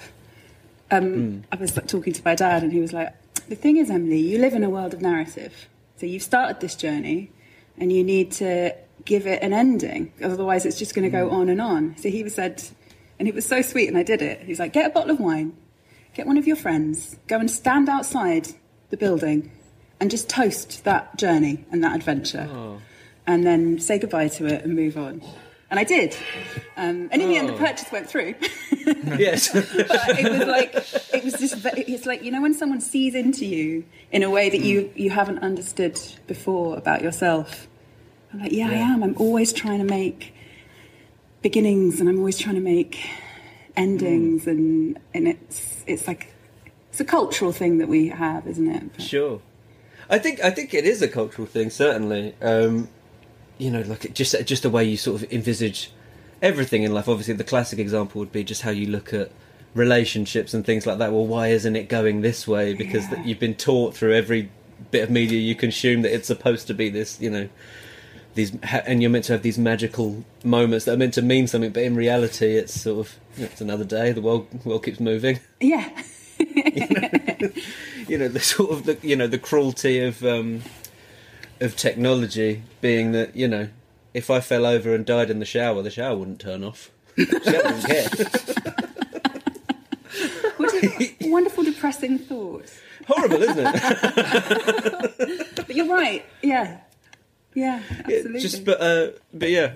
Um, 0.90 1.44
I 1.52 1.56
was 1.56 1.76
like, 1.76 1.86
talking 1.86 2.12
to 2.12 2.22
my 2.24 2.34
dad, 2.34 2.62
and 2.62 2.72
he 2.72 2.80
was 2.80 2.92
like, 2.92 3.12
The 3.48 3.56
thing 3.56 3.76
is, 3.76 3.90
Emily, 3.90 4.18
you 4.18 4.38
live 4.38 4.54
in 4.54 4.64
a 4.64 4.70
world 4.70 4.94
of 4.94 5.02
narrative. 5.02 5.68
So 5.96 6.06
you've 6.06 6.22
started 6.22 6.60
this 6.60 6.74
journey, 6.74 7.30
and 7.76 7.92
you 7.92 8.02
need 8.04 8.32
to 8.32 8.74
give 9.04 9.26
it 9.26 9.42
an 9.42 9.52
ending. 9.52 10.12
Otherwise, 10.22 10.64
it's 10.66 10.78
just 10.78 10.94
going 10.94 11.04
to 11.04 11.10
go 11.10 11.30
on 11.30 11.48
and 11.48 11.60
on. 11.60 11.96
So 11.98 12.08
he 12.08 12.28
said, 12.28 12.62
and 13.18 13.28
it 13.28 13.34
was 13.34 13.46
so 13.46 13.62
sweet, 13.62 13.88
and 13.88 13.96
I 13.96 14.02
did 14.02 14.22
it. 14.22 14.42
He's 14.42 14.58
like, 14.58 14.72
Get 14.72 14.86
a 14.86 14.90
bottle 14.90 15.10
of 15.10 15.20
wine, 15.20 15.56
get 16.14 16.26
one 16.26 16.38
of 16.38 16.46
your 16.46 16.56
friends, 16.56 17.18
go 17.26 17.38
and 17.38 17.50
stand 17.50 17.88
outside 17.88 18.48
the 18.90 18.96
building, 18.96 19.50
and 20.00 20.10
just 20.10 20.28
toast 20.28 20.84
that 20.84 21.16
journey 21.16 21.64
and 21.70 21.82
that 21.84 21.96
adventure. 21.96 22.48
And 23.26 23.44
then 23.44 23.78
say 23.78 23.98
goodbye 23.98 24.28
to 24.28 24.46
it 24.46 24.64
and 24.64 24.74
move 24.74 24.96
on. 24.96 25.22
And 25.70 25.78
I 25.78 25.84
did. 25.84 26.16
Um, 26.78 27.10
and 27.12 27.20
in 27.20 27.28
the 27.28 27.36
end, 27.36 27.50
the 27.50 27.52
purchase 27.52 27.92
went 27.92 28.08
through. 28.08 28.34
yes. 29.18 29.52
but 29.52 30.18
it 30.18 30.32
was 30.32 30.48
like 30.48 30.74
it 31.12 31.24
was 31.24 31.34
just, 31.34 31.62
it's 31.64 32.06
like 32.06 32.22
you 32.22 32.30
know 32.30 32.40
when 32.40 32.54
someone 32.54 32.80
sees 32.80 33.14
into 33.14 33.44
you 33.44 33.84
in 34.10 34.22
a 34.22 34.30
way 34.30 34.48
that 34.48 34.60
you 34.60 34.90
you 34.94 35.10
haven't 35.10 35.40
understood 35.40 36.00
before 36.26 36.76
about 36.76 37.02
yourself 37.02 37.68
i'm 38.32 38.40
like 38.40 38.52
yeah, 38.52 38.68
i 38.68 38.74
am 38.74 39.02
i'm 39.02 39.14
always 39.18 39.52
trying 39.52 39.78
to 39.78 39.84
make 39.84 40.34
beginnings 41.42 42.00
and 42.00 42.08
i'm 42.08 42.18
always 42.18 42.38
trying 42.38 42.54
to 42.54 42.60
make 42.60 42.98
endings 43.76 44.46
and 44.46 44.98
and 45.14 45.28
it's 45.28 45.84
it's 45.86 46.06
like 46.06 46.32
it's 46.90 47.00
a 47.00 47.04
cultural 47.04 47.52
thing 47.52 47.78
that 47.78 47.88
we 47.88 48.08
have 48.08 48.46
isn't 48.46 48.68
it 48.70 48.92
But- 48.96 49.02
Sure. 49.02 49.40
I 50.10 50.18
think 50.18 50.42
I 50.42 50.50
think 50.50 50.72
it 50.72 50.84
is 50.86 51.02
a 51.02 51.08
cultural 51.08 51.46
thing, 51.46 51.68
certainly. 51.68 52.34
Um, 52.40 52.88
you 53.58 53.70
know, 53.70 53.82
like 53.82 54.14
just 54.14 54.34
just 54.46 54.62
the 54.62 54.70
way 54.70 54.82
you 54.82 54.96
sort 54.96 55.22
of 55.22 55.30
envisage 55.30 55.90
everything 56.40 56.82
in 56.82 56.94
life. 56.94 57.08
Obviously, 57.10 57.34
the 57.34 57.44
classic 57.44 57.78
example 57.78 58.18
would 58.20 58.32
be 58.32 58.42
just 58.42 58.62
how 58.62 58.70
you 58.70 58.86
look 58.86 59.12
at 59.12 59.30
relationships 59.74 60.54
and 60.54 60.64
things 60.64 60.86
like 60.86 60.96
that. 60.96 61.12
Well, 61.12 61.26
why 61.26 61.48
isn't 61.48 61.76
it 61.76 61.90
going 61.90 62.22
this 62.22 62.48
way? 62.48 62.72
Because 62.72 63.04
Yeah. 63.04 63.16
that 63.16 63.26
you've 63.26 63.38
been 63.38 63.54
taught 63.54 63.94
through 63.94 64.14
every 64.14 64.48
bit 64.90 65.02
of 65.02 65.10
media 65.10 65.38
you 65.38 65.54
consume 65.54 66.00
that 66.00 66.14
it's 66.14 66.26
supposed 66.26 66.66
to 66.68 66.72
be 66.74 66.88
this, 66.88 67.20
you 67.20 67.28
know, 67.28 67.48
these, 68.38 68.56
and 68.62 69.02
you're 69.02 69.10
meant 69.10 69.26
to 69.26 69.32
have 69.32 69.42
these 69.42 69.58
magical 69.58 70.24
moments 70.42 70.86
that 70.86 70.94
are 70.94 70.96
meant 70.96 71.14
to 71.14 71.22
mean 71.22 71.46
something, 71.46 71.70
but 71.70 71.82
in 71.82 71.94
reality, 71.94 72.56
it's 72.56 72.80
sort 72.80 73.06
of 73.06 73.16
you 73.36 73.42
know, 73.42 73.50
it's 73.52 73.60
another 73.60 73.84
day. 73.84 74.12
The 74.12 74.22
world 74.22 74.64
world 74.64 74.84
keeps 74.84 75.00
moving 75.00 75.40
yeah 75.60 75.88
you 78.08 78.16
know 78.16 78.28
the 78.28 78.40
sort 78.40 78.70
of 78.70 78.84
the 78.84 78.96
you 79.02 79.16
know 79.16 79.26
the 79.26 79.38
cruelty 79.38 80.00
of 80.00 80.24
um 80.24 80.62
of 81.60 81.76
technology 81.76 82.62
being 82.80 83.12
that 83.12 83.34
you 83.34 83.48
know 83.48 83.68
if 84.14 84.30
I 84.30 84.40
fell 84.40 84.64
over 84.64 84.94
and 84.94 85.04
died 85.04 85.30
in 85.30 85.38
the 85.38 85.44
shower, 85.44 85.82
the 85.82 85.90
shower 85.90 86.16
wouldn't 86.16 86.40
turn 86.40 86.64
off. 86.64 86.90
The 87.16 87.40
shower 87.44 87.62
wouldn't 87.62 87.84
care. 87.86 88.08
what 90.56 90.74
a 90.74 91.16
wonderful 91.28 91.64
depressing 91.64 92.18
thought 92.18 92.64
Horrible, 93.06 93.42
isn't 93.42 93.58
it? 93.58 95.54
but 95.56 95.74
you're 95.74 95.88
right 95.88 96.24
yeah 96.42 96.78
yeah 97.58 97.82
absolutely 98.04 98.40
Just 98.40 98.64
but 98.64 98.80
uh, 98.80 99.08
but 99.32 99.50
yeah, 99.50 99.72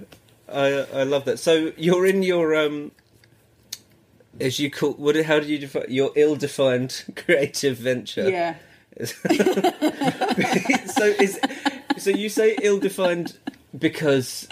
I 0.49 0.87
I 1.01 1.03
love 1.05 1.25
that. 1.25 1.39
So 1.39 1.73
you're 1.77 2.07
in 2.07 2.23
your 2.23 2.55
um. 2.55 2.93
As 4.41 4.59
you 4.59 4.71
call, 4.71 4.93
what? 4.95 5.15
How 5.25 5.41
do 5.41 5.47
you 5.47 5.59
define 5.59 5.87
your 5.89 6.11
ill-defined 6.17 7.05
creative 7.17 7.77
venture? 7.77 8.29
yeah 8.29 8.55
so 10.87 11.05
is 11.19 11.41
so 11.97 12.11
you 12.11 12.29
say 12.29 12.57
ill-defined 12.63 13.37
because 13.79 14.47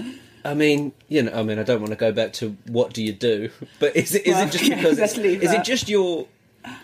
I 0.44 0.54
mean 0.54 0.92
you 1.08 1.22
know 1.22 1.32
I 1.32 1.42
mean 1.42 1.58
I 1.58 1.62
don't 1.62 1.80
want 1.80 1.90
to 1.90 1.96
go 1.96 2.10
back 2.10 2.32
to 2.40 2.56
what 2.66 2.94
do 2.94 3.02
you 3.04 3.12
do 3.12 3.50
but 3.78 3.94
is 3.94 4.14
it 4.14 4.26
is 4.26 4.34
Well, 4.34 4.46
it 4.46 4.52
just 4.52 4.64
yeah, 4.68 4.76
because 4.76 4.98
let's 4.98 5.18
is 5.18 5.52
it 5.52 5.64
just 5.64 5.88
your 5.90 6.26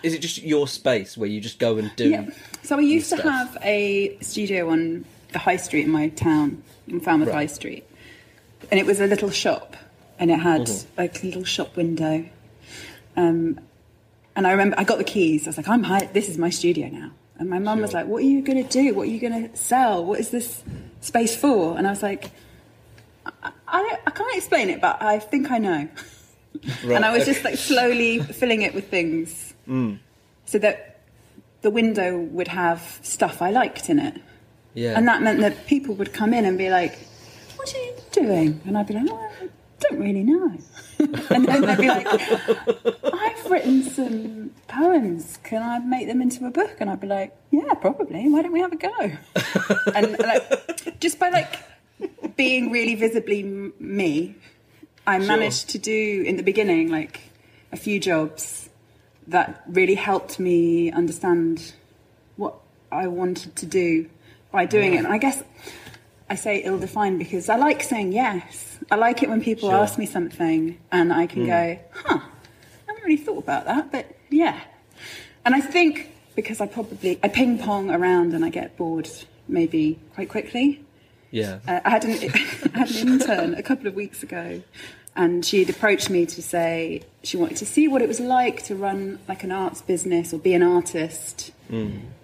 is 0.03 0.13
it 0.13 0.21
just 0.21 0.43
your 0.43 0.67
space 0.67 1.17
where 1.17 1.29
you 1.29 1.41
just 1.41 1.57
go 1.57 1.77
and 1.77 1.91
do 1.95 2.09
Yeah. 2.09 2.29
So 2.61 2.77
I 2.77 2.81
used 2.81 3.09
to 3.09 3.21
have 3.23 3.57
a 3.63 4.17
studio 4.21 4.69
on 4.69 5.05
the 5.31 5.39
high 5.39 5.57
street 5.57 5.85
in 5.85 5.91
my 5.91 6.09
town, 6.09 6.63
in 6.87 6.99
Falmouth 6.99 7.27
Right. 7.29 7.35
High 7.35 7.45
Street, 7.47 7.83
and 8.71 8.79
it 8.79 8.85
was 8.85 8.99
a 8.99 9.07
little 9.07 9.29
shop, 9.29 9.75
and 10.19 10.31
it 10.31 10.39
had 10.39 10.61
Mhm. 10.61 10.85
like 10.97 11.23
a 11.23 11.25
little 11.25 11.43
shop 11.43 11.75
window. 11.75 12.25
Um, 13.15 13.59
and 14.35 14.45
I 14.47 14.51
remember 14.51 14.75
I 14.79 14.83
got 14.83 14.97
the 14.99 15.03
keys. 15.03 15.47
I 15.47 15.49
was 15.49 15.57
like, 15.57 15.67
"I'm 15.67 15.83
high. 15.83 16.05
This 16.13 16.29
is 16.29 16.37
my 16.37 16.49
studio 16.49 16.87
now." 16.89 17.11
And 17.39 17.49
my 17.49 17.59
mum 17.59 17.81
was 17.81 17.93
like, 17.93 18.07
"What 18.07 18.23
are 18.23 18.25
you 18.27 18.41
going 18.41 18.63
to 18.63 18.69
do? 18.69 18.93
What 18.93 19.03
are 19.07 19.11
you 19.11 19.19
going 19.19 19.49
to 19.49 19.55
sell? 19.57 20.03
What 20.05 20.19
is 20.19 20.29
this 20.29 20.63
space 21.01 21.35
for?" 21.35 21.77
And 21.77 21.85
I 21.87 21.89
was 21.91 22.01
like, 22.03 22.31
"I, 23.25 23.51
I, 23.67 23.97
I 24.07 24.11
can't 24.11 24.35
explain 24.37 24.69
it, 24.69 24.79
but 24.81 25.01
I 25.01 25.19
think 25.19 25.51
I 25.51 25.57
know." 25.57 25.87
Right, 26.83 26.95
and 26.95 27.05
I 27.05 27.11
was 27.15 27.23
just 27.25 27.43
like 27.47 27.55
slowly 27.57 28.17
filling 28.19 28.63
it 28.63 28.73
with 28.73 28.89
things 28.89 29.53
Mm. 29.69 29.99
so 30.45 30.57
that 30.57 31.01
the 31.61 31.69
window 31.69 32.17
would 32.17 32.47
have 32.47 32.99
stuff 33.03 33.41
I 33.43 33.51
liked 33.51 33.89
in 33.89 33.99
it. 33.99 34.15
Yeah 34.83 34.93
And 34.97 35.07
that 35.09 35.19
meant 35.25 35.39
that 35.45 35.55
people 35.73 35.93
would 35.99 36.11
come 36.19 36.31
in 36.37 36.43
and 36.49 36.55
be 36.65 36.69
like, 36.79 36.93
What 37.57 37.67
are 37.75 37.83
you 37.87 37.93
doing? 38.21 38.49
And 38.65 38.77
I'd 38.77 38.87
be 38.91 38.93
like, 38.99 39.09
oh, 39.09 39.31
I 39.41 39.47
don't 39.83 39.99
really 40.07 40.23
know. 40.33 40.47
and 41.35 41.43
then 41.49 41.61
they'd 41.67 41.77
be 41.87 41.91
like, 41.97 42.07
I've 43.25 43.45
written 43.51 43.77
some 43.97 44.51
poems. 44.67 45.37
Can 45.49 45.61
I 45.61 45.77
make 45.95 46.05
them 46.07 46.21
into 46.25 46.45
a 46.47 46.51
book? 46.59 46.75
And 46.79 46.89
I'd 46.89 46.99
be 47.05 47.07
like, 47.19 47.31
Yeah, 47.51 47.73
probably. 47.85 48.21
Why 48.33 48.39
don't 48.43 48.55
we 48.57 48.61
have 48.65 48.73
a 48.79 48.81
go? 48.89 48.95
and 49.97 50.05
like, 50.31 50.99
just 50.99 51.17
by 51.19 51.29
like 51.29 51.53
being 52.35 52.71
really 52.77 52.95
visibly 52.95 53.41
m- 53.43 53.73
me, 53.79 54.35
I 55.05 55.19
Sure. 55.19 55.27
managed 55.33 55.69
to 55.73 55.77
do 55.79 56.23
in 56.29 56.35
the 56.37 56.43
beginning 56.51 56.89
like 56.99 57.15
a 57.71 57.77
few 57.85 57.97
jobs 57.99 58.69
that 59.35 59.49
really 59.79 59.95
helped 60.09 60.39
me 60.39 60.91
understand 61.01 61.73
what 62.37 62.53
I 62.91 63.05
wanted 63.07 63.55
to 63.61 63.65
do 63.65 64.09
by 64.51 64.65
doing 64.65 64.93
it. 64.93 64.97
And 64.97 65.07
I 65.07 65.17
guess 65.17 65.43
I 66.29 66.35
say 66.35 66.59
ill 66.63 66.79
defined 66.79 67.19
because 67.19 67.49
I 67.49 67.55
like 67.55 67.83
saying 67.83 68.11
yes. 68.13 68.77
I 68.91 68.95
like 68.95 69.23
it 69.23 69.29
when 69.29 69.41
people 69.41 69.69
Sure. 69.69 69.77
ask 69.79 69.97
me 69.97 70.05
something 70.05 70.77
and 70.91 71.11
I 71.13 71.27
can 71.27 71.45
go, 71.45 71.79
huh, 71.93 72.19
I 72.19 72.87
haven't 72.87 73.03
really 73.03 73.17
thought 73.17 73.39
about 73.39 73.65
that, 73.65 73.91
but 73.91 74.15
yeah. 74.29 74.59
And 75.45 75.55
I 75.55 75.61
think 75.61 76.11
because 76.35 76.61
I 76.61 76.67
probably 76.67 77.19
I 77.23 77.29
ping 77.29 77.57
pong 77.57 77.89
around 77.89 78.33
and 78.33 78.45
I 78.45 78.49
get 78.49 78.77
bored 78.77 79.09
maybe 79.47 79.97
quite 80.13 80.29
quickly. 80.29 80.83
yeah 81.31 81.59
Uh, 81.67 81.79
I 81.85 81.89
had 81.89 82.05
an 82.05 82.11
I 82.75 82.77
had 82.79 82.91
an 82.91 83.07
intern 83.07 83.53
a 83.55 83.63
couple 83.63 83.87
of 83.87 83.95
weeks 83.95 84.21
ago, 84.23 84.61
and 85.15 85.43
she'd 85.45 85.69
approached 85.69 86.09
me 86.09 86.25
to 86.27 86.41
say 86.41 87.01
she 87.23 87.37
wanted 87.37 87.57
to 87.57 87.65
see 87.65 87.87
what 87.87 88.01
it 88.01 88.07
was 88.07 88.19
like 88.19 88.63
to 88.65 88.75
run 88.75 89.19
like 89.27 89.43
an 89.43 89.51
arts 89.51 89.81
business 89.81 90.33
or 90.33 90.37
be 90.39 90.53
an 90.53 90.63
artist. 90.63 91.51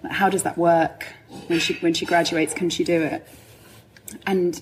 Like, 0.03 0.12
how 0.12 0.29
does 0.29 0.43
that 0.43 0.57
work? 0.57 1.07
When 1.47 1.59
she 1.59 1.75
when 1.75 1.93
she 1.93 2.05
graduates? 2.05 2.53
Can 2.53 2.69
she 2.69 2.83
do 2.83 3.01
it? 3.01 3.27
And 4.25 4.62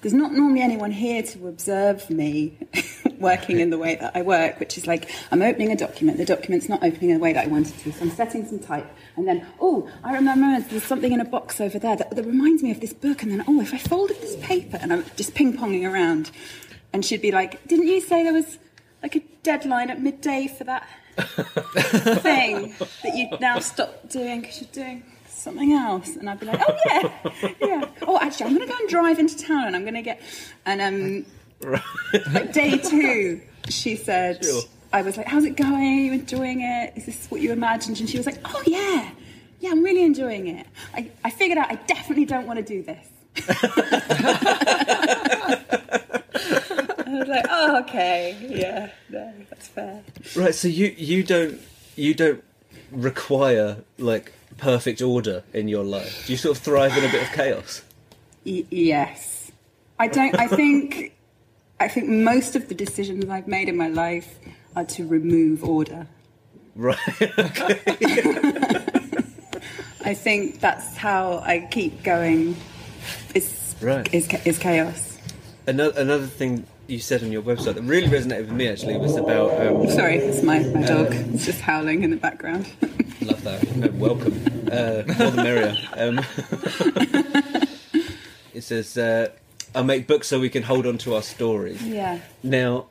there's 0.00 0.14
not 0.14 0.32
normally 0.32 0.62
anyone 0.62 0.90
here 0.90 1.22
to 1.22 1.48
observe 1.48 2.08
me 2.08 2.56
working 3.18 3.60
in 3.60 3.70
the 3.70 3.78
way 3.78 3.96
that 3.96 4.12
I 4.14 4.22
work, 4.22 4.58
which 4.58 4.78
is 4.78 4.86
like 4.86 5.10
I'm 5.30 5.42
opening 5.42 5.70
a 5.72 5.76
document, 5.76 6.18
the 6.18 6.24
document's 6.24 6.68
not 6.68 6.82
opening 6.82 7.10
in 7.10 7.16
the 7.16 7.22
way 7.22 7.32
that 7.32 7.44
I 7.44 7.48
wanted 7.48 7.78
to, 7.80 7.92
so 7.92 8.00
I'm 8.02 8.10
setting 8.10 8.46
some 8.46 8.58
type, 8.58 8.86
and 9.16 9.28
then, 9.28 9.46
oh, 9.60 9.90
I 10.02 10.14
remember 10.14 10.66
there's 10.68 10.84
something 10.84 11.12
in 11.12 11.20
a 11.20 11.24
box 11.24 11.60
over 11.60 11.78
there 11.78 11.96
that, 11.96 12.16
that 12.16 12.24
reminds 12.24 12.62
me 12.62 12.70
of 12.70 12.80
this 12.80 12.92
book, 12.92 13.22
and 13.22 13.30
then, 13.30 13.44
oh, 13.46 13.60
if 13.60 13.74
I 13.74 13.78
folded 13.78 14.20
this 14.20 14.36
paper, 14.36 14.78
and 14.80 14.92
I'm 14.92 15.04
just 15.16 15.34
ping 15.34 15.56
ponging 15.56 15.90
around, 15.90 16.30
and 16.92 17.04
she'd 17.04 17.22
be 17.22 17.30
like, 17.30 17.66
didn't 17.68 17.86
you 17.86 18.00
say 18.00 18.24
there 18.24 18.32
was 18.32 18.58
like 19.02 19.16
a 19.16 19.20
deadline 19.42 19.90
at 19.90 20.00
midday 20.00 20.46
for 20.46 20.64
that 20.64 20.88
thing 22.20 22.74
that 23.02 23.14
you 23.14 23.28
now 23.40 23.58
stop 23.58 24.08
doing 24.08 24.40
because 24.40 24.60
you're 24.60 24.70
doing 24.72 25.02
something 25.26 25.72
else. 25.72 26.16
And 26.16 26.28
I'd 26.28 26.40
be 26.40 26.46
like 26.46 26.60
oh 26.66 26.76
yeah 26.86 27.54
yeah. 27.60 27.84
Oh 28.02 28.18
actually 28.20 28.46
I'm 28.46 28.54
gonna 28.54 28.66
go 28.66 28.76
and 28.78 28.88
drive 28.88 29.18
into 29.18 29.36
town 29.36 29.66
and 29.66 29.76
I'm 29.76 29.84
gonna 29.84 30.02
get 30.02 30.20
and 30.66 30.80
um 30.80 31.26
like 32.32 32.52
day 32.52 32.78
two 32.78 33.40
she 33.68 33.96
said. 33.96 34.44
Sure. 34.44 34.62
I 34.92 35.02
was 35.02 35.16
like 35.16 35.26
how's 35.26 35.44
it 35.44 35.56
going? 35.56 35.74
Are 35.74 36.02
you 36.02 36.12
enjoying 36.12 36.62
it? 36.62 36.94
Is 36.96 37.06
this 37.06 37.30
what 37.30 37.40
you 37.40 37.52
imagined? 37.52 38.00
And 38.00 38.08
she 38.08 38.16
was 38.16 38.26
like 38.26 38.38
oh 38.44 38.62
yeah. 38.66 39.10
Yeah 39.60 39.70
I'm 39.70 39.82
really 39.82 40.02
enjoying 40.02 40.48
it. 40.48 40.66
I, 40.94 41.10
I 41.24 41.30
figured 41.30 41.58
out 41.58 41.70
I 41.70 41.74
definitely 41.74 42.24
don't 42.24 42.46
want 42.46 42.58
to 42.58 42.64
do 42.64 42.82
this 42.82 43.06
was 47.20 47.28
like 47.28 47.46
oh 47.48 47.78
okay 47.80 48.36
yeah 48.48 48.90
no 49.08 49.32
that's 49.48 49.68
fair 49.68 50.02
right 50.36 50.54
so 50.54 50.66
you 50.68 50.94
you 50.96 51.22
don't 51.22 51.60
you 51.96 52.12
don't 52.14 52.42
require 52.90 53.76
like 53.98 54.32
perfect 54.58 55.00
order 55.00 55.42
in 55.54 55.68
your 55.68 55.84
life 55.84 56.26
do 56.26 56.32
you 56.32 56.36
sort 56.36 56.56
of 56.56 56.62
thrive 56.62 56.96
in 56.98 57.04
a 57.04 57.08
bit 57.12 57.22
of 57.22 57.28
chaos 57.32 57.82
Y- 58.46 58.64
yes. 58.70 59.52
I 59.98 60.06
don't. 60.08 60.34
I 60.40 60.46
think. 60.46 61.12
I 61.78 61.88
think 61.88 62.08
most 62.08 62.56
of 62.56 62.68
the 62.68 62.74
decisions 62.74 63.28
I've 63.28 63.46
made 63.46 63.68
in 63.68 63.76
my 63.76 63.88
life 63.88 64.38
are 64.74 64.84
to 64.96 65.06
remove 65.06 65.62
order. 65.62 66.06
right 66.74 66.96
I 70.04 70.14
think 70.14 70.60
that's 70.60 70.96
how 70.96 71.40
I 71.44 71.68
keep 71.70 72.02
going. 72.02 72.56
Is 73.34 73.74
Right. 73.82 74.08
is 74.14 74.26
is 74.46 74.58
chaos. 74.58 75.18
Another, 75.66 76.00
another 76.00 76.26
thing 76.26 76.66
you 76.90 76.98
said 76.98 77.22
on 77.22 77.30
your 77.30 77.42
website 77.42 77.74
that 77.74 77.82
really 77.82 78.08
resonated 78.08 78.48
with 78.48 78.52
me 78.52 78.68
actually 78.68 78.96
was 78.96 79.16
about 79.16 79.50
um, 79.64 79.88
Sorry, 79.88 80.16
it's 80.16 80.42
my, 80.42 80.58
my 80.58 80.82
dog. 80.82 81.08
It's 81.10 81.46
just 81.46 81.60
howling 81.60 82.02
in 82.02 82.10
the 82.10 82.16
background. 82.16 82.68
love 83.22 83.42
that 83.44 83.84
uh, 83.84 83.92
welcome 83.92 84.32
uh, 84.72 85.02
more 85.18 85.30
the 85.30 85.36
merrier 85.36 85.76
um, 85.96 86.18
it 88.54 88.62
says 88.62 88.96
uh, 88.96 89.28
I 89.74 89.82
make 89.82 90.06
books 90.06 90.28
so 90.28 90.40
we 90.40 90.48
can 90.48 90.62
hold 90.62 90.86
on 90.86 90.96
to 90.98 91.14
our 91.14 91.22
stories 91.22 91.82
yeah. 91.82 92.20
now 92.42 92.86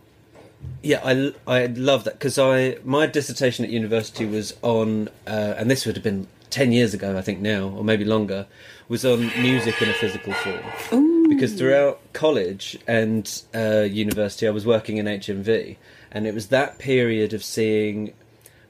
yeah 0.84 1.02
I, 1.04 1.34
I 1.48 1.66
love 1.66 2.04
that 2.04 2.14
because 2.14 2.38
I 2.38 2.78
my 2.84 3.08
dissertation 3.08 3.66
at 3.66 3.72
university 3.72 4.26
was 4.26 4.56
on 4.62 5.10
uh, 5.26 5.56
and 5.58 5.72
this 5.72 5.88
would 5.88 5.96
have 5.96 6.04
been 6.04 6.28
10 6.52 6.74
years 6.74 6.94
ago 6.94 7.18
I 7.18 7.22
think 7.22 7.40
now 7.40 7.70
or 7.70 7.84
maybe 7.84 8.06
longer 8.06 8.46
was 8.88 9.04
on 9.04 9.32
music 9.42 9.82
in 9.82 9.90
a 9.90 9.94
physical 9.94 10.34
form 10.34 10.62
Ooh. 10.94 11.19
Because 11.40 11.54
throughout 11.58 12.00
college 12.14 12.78
and 12.88 13.42
uh, 13.56 13.82
university, 13.90 14.48
I 14.48 14.52
was 14.52 14.66
working 14.66 14.98
in 14.98 15.06
HMV, 15.06 15.78
and 16.12 16.28
it 16.28 16.34
was 16.34 16.48
that 16.48 16.78
period 16.80 17.34
of 17.34 17.44
seeing 17.44 18.14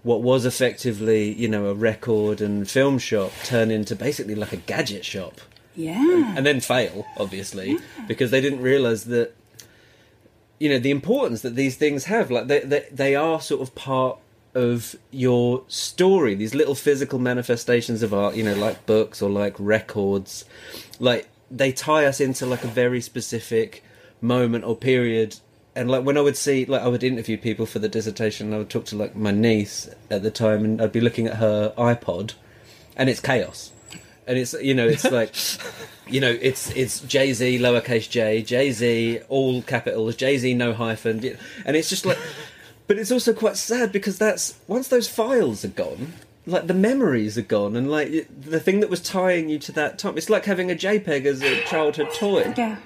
what 0.04 0.22
was 0.22 0.46
effectively, 0.46 1.34
you 1.34 1.48
know, 1.48 1.66
a 1.68 1.74
record 1.74 2.40
and 2.42 2.70
film 2.70 2.98
shop 3.00 3.32
turn 3.44 3.70
into 3.72 3.96
basically 3.96 4.36
like 4.36 4.54
a 4.54 4.58
gadget 4.58 5.04
shop, 5.04 5.42
Yeah. 5.76 6.34
and 6.38 6.46
then 6.46 6.62
fail, 6.62 7.06
obviously, 7.18 7.78
because 8.08 8.32
they 8.32 8.40
didn't 8.42 8.62
realise 8.62 9.04
that, 9.04 9.36
you 10.60 10.70
know, 10.70 10.80
the 10.80 10.92
importance 10.92 11.42
that 11.42 11.56
these 11.56 11.76
things 11.76 12.06
have. 12.06 12.32
Like 12.32 12.48
they, 12.48 12.60
they, 12.62 12.86
they 12.92 13.16
are 13.16 13.42
sort 13.42 13.62
of 13.62 13.76
part 13.76 14.18
of 14.56 14.96
your 15.12 15.64
story. 15.68 16.34
These 16.36 16.56
little 16.56 16.76
physical 16.76 17.20
manifestations 17.20 18.02
of 18.02 18.14
art, 18.14 18.36
you 18.36 18.44
know, 18.44 18.56
like 18.56 18.86
books 18.86 19.22
or 19.22 19.30
like 19.30 19.56
records, 19.60 20.46
like 21.00 21.28
they 21.52 21.72
tie 21.72 22.06
us 22.06 22.20
into 22.20 22.46
like 22.46 22.64
a 22.64 22.68
very 22.68 23.02
specific 23.02 23.84
moment 24.22 24.64
or 24.64 24.76
period. 24.76 25.38
And 25.76 25.90
like 25.90 26.04
when 26.04 26.18
I 26.18 26.22
would 26.22 26.38
see, 26.38 26.66
like 26.66 26.82
I 26.82 26.88
would 26.88 27.04
interview 27.04 27.38
people 27.38 27.66
for 27.66 27.80
the 27.80 27.90
dissertation, 27.90 28.48
and 28.48 28.56
I 28.56 28.58
would 28.60 28.70
talk 28.70 28.86
to 28.86 28.96
like 28.96 29.16
my 29.16 29.32
niece 29.32 29.90
at 30.10 30.24
the 30.24 30.32
time, 30.32 30.66
and 30.66 30.82
I'd 30.82 30.92
be 30.92 31.02
looking 31.02 31.28
at 31.28 31.36
her 31.36 31.74
iPod, 31.78 32.34
and 32.96 33.10
it's 33.10 33.20
chaos, 33.20 33.72
and 34.28 34.38
it's 34.38 34.54
you 34.54 34.74
know 34.74 34.88
it's 34.88 35.10
like 35.10 35.34
you 36.10 36.20
know, 36.20 36.38
it's 36.42 36.72
it's 36.72 37.02
Jay 37.02 37.34
Z 37.34 37.60
lowercase 37.60 38.10
J, 38.10 38.42
Jay 38.42 38.72
Z 38.72 39.20
all 39.30 39.62
capitals, 39.62 40.16
Jay 40.16 40.38
Z 40.38 40.54
no 40.54 40.74
hyphen, 40.74 41.38
and 41.66 41.76
it's 41.76 41.90
just 41.90 42.06
like, 42.06 42.18
but 42.88 42.98
it's 42.98 43.12
also 43.12 43.34
quite 43.34 43.58
sad 43.58 43.92
because 43.92 44.18
that's 44.18 44.60
once 44.68 44.88
those 44.88 45.08
files 45.08 45.64
are 45.64 45.70
gone, 45.70 46.14
like 46.46 46.68
the 46.68 46.74
memories 46.74 47.38
are 47.38 47.42
gone, 47.44 47.76
and 47.76 47.90
like 47.92 48.28
the 48.40 48.60
thing 48.60 48.80
that 48.80 48.90
was 48.90 49.02
tying 49.02 49.50
you 49.50 49.60
to 49.60 49.72
that 49.74 50.00
time, 50.00 50.18
it's 50.18 50.30
like 50.30 50.46
having 50.46 50.72
a 50.72 50.76
JPEG 50.76 51.26
as 51.26 51.42
a 51.42 51.62
childhood 51.64 52.10
toy. 52.16 52.54
yeah. 52.58 52.78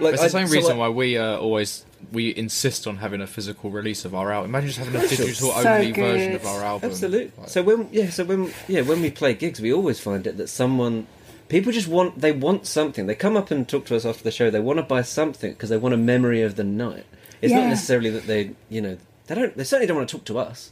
Like 0.00 0.12
It's 0.14 0.22
the 0.22 0.26
I- 0.26 0.30
same 0.42 0.46
so, 0.48 0.52
reason 0.54 0.70
like- 0.72 0.78
why 0.78 0.88
we 0.90 1.16
uh, 1.16 1.38
always 1.38 1.84
we 2.12 2.34
insist 2.36 2.86
on 2.86 2.98
having 2.98 3.22
a 3.22 3.26
physical 3.26 3.70
release 3.70 4.04
of 4.04 4.14
our 4.14 4.30
album. 4.30 4.50
Imagine 4.50 4.68
just 4.68 4.78
having 4.78 4.94
a 5.00 5.08
digital 5.08 5.50
So 5.52 5.52
only 5.54 5.90
good. 5.92 6.02
version 6.18 6.34
of 6.34 6.44
our 6.46 6.62
album. 6.62 6.90
Absolutely. 6.90 7.32
Like, 7.38 7.48
So 7.48 7.62
when 7.62 7.88
yeah, 7.90 8.10
so 8.10 8.24
when 8.24 8.52
yeah, 8.68 8.82
when 8.82 9.00
we 9.00 9.10
play 9.10 9.32
gigs, 9.34 9.60
we 9.60 9.72
always 9.72 9.98
find 9.98 10.26
it 10.26 10.36
that 10.36 10.48
someone 10.48 11.06
people 11.48 11.72
just 11.72 11.88
want 11.88 12.20
they 12.20 12.30
want 12.32 12.66
something. 12.66 13.06
They 13.06 13.14
come 13.14 13.36
up 13.38 13.50
and 13.50 13.66
talk 13.66 13.86
to 13.86 13.96
us 13.96 14.04
after 14.04 14.22
the 14.22 14.30
show. 14.30 14.50
They 14.50 14.60
want 14.60 14.78
to 14.78 14.82
buy 14.82 15.00
something 15.02 15.52
because 15.52 15.70
they 15.70 15.78
want 15.78 15.94
a 15.94 15.98
memory 15.98 16.42
of 16.42 16.56
the 16.56 16.64
night. 16.64 17.06
It's 17.40 17.52
not 17.54 17.66
necessarily 17.66 18.10
that 18.10 18.26
they 18.26 18.50
you 18.68 18.82
know 18.82 18.98
they 19.28 19.34
don't 19.34 19.56
they 19.56 19.64
certainly 19.64 19.86
don't 19.86 19.96
want 19.96 20.10
to 20.10 20.16
talk 20.16 20.26
to 20.26 20.38
us. 20.38 20.70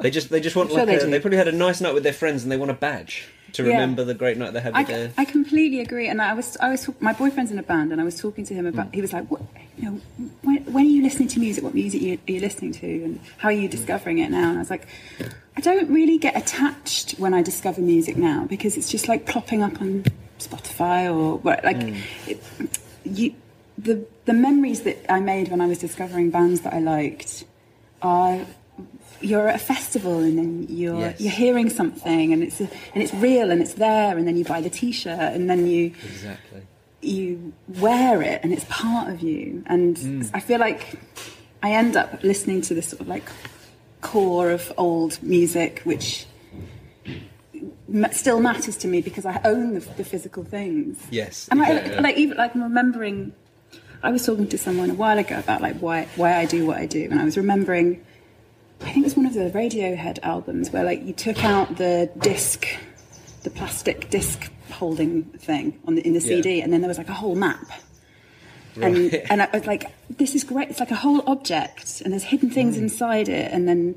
They 0.00 0.10
just 0.10 0.30
they 0.30 0.40
just 0.40 0.56
want 0.56 0.70
Sure 0.70 0.78
like 0.78 0.86
they 0.88 1.04
a, 1.04 1.06
they 1.06 1.20
probably 1.20 1.38
had 1.38 1.48
a 1.48 1.52
nice 1.52 1.80
night 1.80 1.94
with 1.94 2.02
their 2.02 2.12
friends 2.12 2.42
and 2.42 2.50
they 2.52 2.56
want 2.56 2.70
a 2.70 2.74
badge 2.74 3.28
to 3.52 3.62
Yeah. 3.62 3.70
remember 3.70 4.04
the 4.04 4.14
great 4.14 4.38
night 4.38 4.52
they 4.54 4.60
had 4.60 4.74
I, 4.74 4.84
their. 4.84 5.12
I 5.18 5.24
completely 5.24 5.80
agree, 5.80 6.08
and 6.08 6.22
I 6.22 6.32
was 6.34 6.56
I 6.60 6.70
was 6.70 6.88
my 7.00 7.12
boyfriend's 7.12 7.50
in 7.50 7.58
a 7.58 7.62
band, 7.62 7.92
and 7.92 8.00
I 8.00 8.04
was 8.04 8.18
talking 8.18 8.44
to 8.46 8.54
him 8.54 8.66
about. 8.66 8.86
Mm. 8.90 8.94
He 8.94 9.00
was 9.02 9.12
like, 9.12 9.30
"What 9.30 9.42
you 9.76 9.84
know? 9.90 10.00
When, 10.42 10.58
when 10.72 10.84
are 10.86 10.88
you 10.88 11.02
listening 11.02 11.28
to 11.28 11.40
music? 11.40 11.62
What 11.64 11.74
music 11.74 12.00
you, 12.02 12.18
are 12.28 12.32
you 12.32 12.40
listening 12.40 12.72
to, 12.72 12.86
and 12.86 13.20
how 13.38 13.48
are 13.48 13.52
you 13.52 13.68
discovering 13.68 14.18
it 14.18 14.30
now?" 14.30 14.48
And 14.48 14.56
I 14.58 14.60
was 14.60 14.70
like, 14.70 14.86
"I 15.56 15.60
don't 15.60 15.90
really 15.90 16.18
get 16.18 16.36
attached 16.36 17.12
when 17.18 17.34
I 17.34 17.42
discover 17.42 17.80
music 17.82 18.16
now 18.16 18.46
because 18.48 18.76
it's 18.76 18.90
just 18.90 19.06
like 19.08 19.26
plopping 19.26 19.62
up 19.62 19.80
on 19.82 20.04
Spotify 20.38 21.12
or 21.14 21.38
like 21.44 21.76
Mm. 21.76 22.00
it, 22.26 22.42
you." 23.04 23.34
The 23.78 24.06
the 24.26 24.34
memories 24.34 24.82
that 24.82 24.96
I 25.12 25.20
made 25.20 25.48
when 25.48 25.60
I 25.60 25.66
was 25.66 25.78
discovering 25.78 26.30
bands 26.30 26.60
that 26.62 26.72
I 26.72 26.78
liked 26.78 27.44
are 28.00 28.40
you're 29.22 29.48
at 29.48 29.56
a 29.56 29.64
festival 29.74 30.18
and 30.18 30.36
then 30.38 30.66
you're 30.68 30.98
Yes. 31.00 31.20
you're 31.20 31.32
hearing 31.32 31.70
something 31.70 32.32
and 32.32 32.42
it's 32.42 32.60
and 32.60 32.70
it's 33.02 33.14
real 33.14 33.50
and 33.50 33.60
it's 33.62 33.74
there 33.74 34.16
and 34.18 34.26
then 34.26 34.36
you 34.36 34.44
buy 34.44 34.60
the 34.60 34.70
t-shirt 34.70 35.32
and 35.34 35.48
then 35.50 35.66
you 35.66 35.92
exactly. 36.04 36.62
you 37.00 37.52
wear 37.80 38.20
it 38.22 38.40
and 38.42 38.52
it's 38.52 38.64
part 38.68 39.08
of 39.12 39.20
you 39.22 39.62
and 39.66 39.96
Mm. 39.96 40.30
I 40.34 40.40
feel 40.40 40.58
like 40.60 40.98
I 41.62 41.72
end 41.72 41.96
up 41.96 42.22
listening 42.22 42.60
to 42.62 42.74
this 42.74 42.88
sort 42.88 43.00
of 43.00 43.08
like 43.08 43.28
core 44.00 44.50
of 44.50 44.72
old 44.76 45.22
music 45.22 45.80
which 45.84 46.26
still 48.12 48.40
matters 48.40 48.76
to 48.78 48.88
me 48.88 49.00
because 49.00 49.26
I 49.26 49.40
own 49.44 49.74
the, 49.74 49.80
the 49.80 50.04
physical 50.04 50.44
things 50.44 50.98
Yes. 51.10 51.48
and 51.50 51.62
I, 51.62 51.70
exactly. 51.72 52.02
like 52.02 52.16
even 52.16 52.36
like 52.36 52.54
I'm 52.54 52.62
remembering, 52.62 53.32
I 54.02 54.10
was 54.10 54.24
talking 54.26 54.48
to 54.48 54.58
someone 54.58 54.90
a 54.90 54.94
while 54.94 55.18
ago 55.18 55.38
about 55.38 55.60
like 55.62 55.76
why 55.78 56.08
why 56.16 56.34
I 56.36 56.46
do 56.46 56.66
what 56.66 56.78
I 56.78 56.86
do, 56.86 57.06
and 57.10 57.20
I 57.20 57.24
was 57.24 57.36
remembering, 57.36 58.04
I 58.84 58.92
think 58.92 58.98
it 58.98 59.04
was 59.04 59.16
one 59.16 59.26
of 59.26 59.34
the 59.34 59.50
Radiohead 59.50 60.18
albums 60.22 60.70
where 60.70 60.84
like 60.84 61.04
you 61.04 61.12
took 61.12 61.44
out 61.44 61.76
the 61.76 62.10
disc, 62.18 62.66
the 63.42 63.50
plastic 63.50 64.10
disc 64.10 64.50
holding 64.70 65.24
thing 65.24 65.78
on 65.86 65.94
the 65.94 66.06
in 66.06 66.12
the 66.14 66.20
Yeah. 66.20 66.26
CD, 66.36 66.60
and 66.60 66.72
then 66.72 66.80
there 66.80 66.88
was 66.88 66.98
like 66.98 67.08
a 67.08 67.14
whole 67.14 67.34
map. 67.34 67.70
And 68.80 69.12
Right. 69.12 69.22
and 69.30 69.42
I 69.42 69.48
was 69.52 69.66
like, 69.66 69.90
this 70.10 70.34
is 70.34 70.44
great. 70.44 70.68
It's 70.70 70.80
like 70.80 70.90
a 70.90 70.96
whole 70.96 71.22
object, 71.26 72.00
and 72.02 72.12
there's 72.12 72.24
hidden 72.24 72.50
things 72.50 72.76
Mm. 72.76 72.82
inside 72.82 73.28
it, 73.28 73.52
and 73.52 73.68
then 73.68 73.94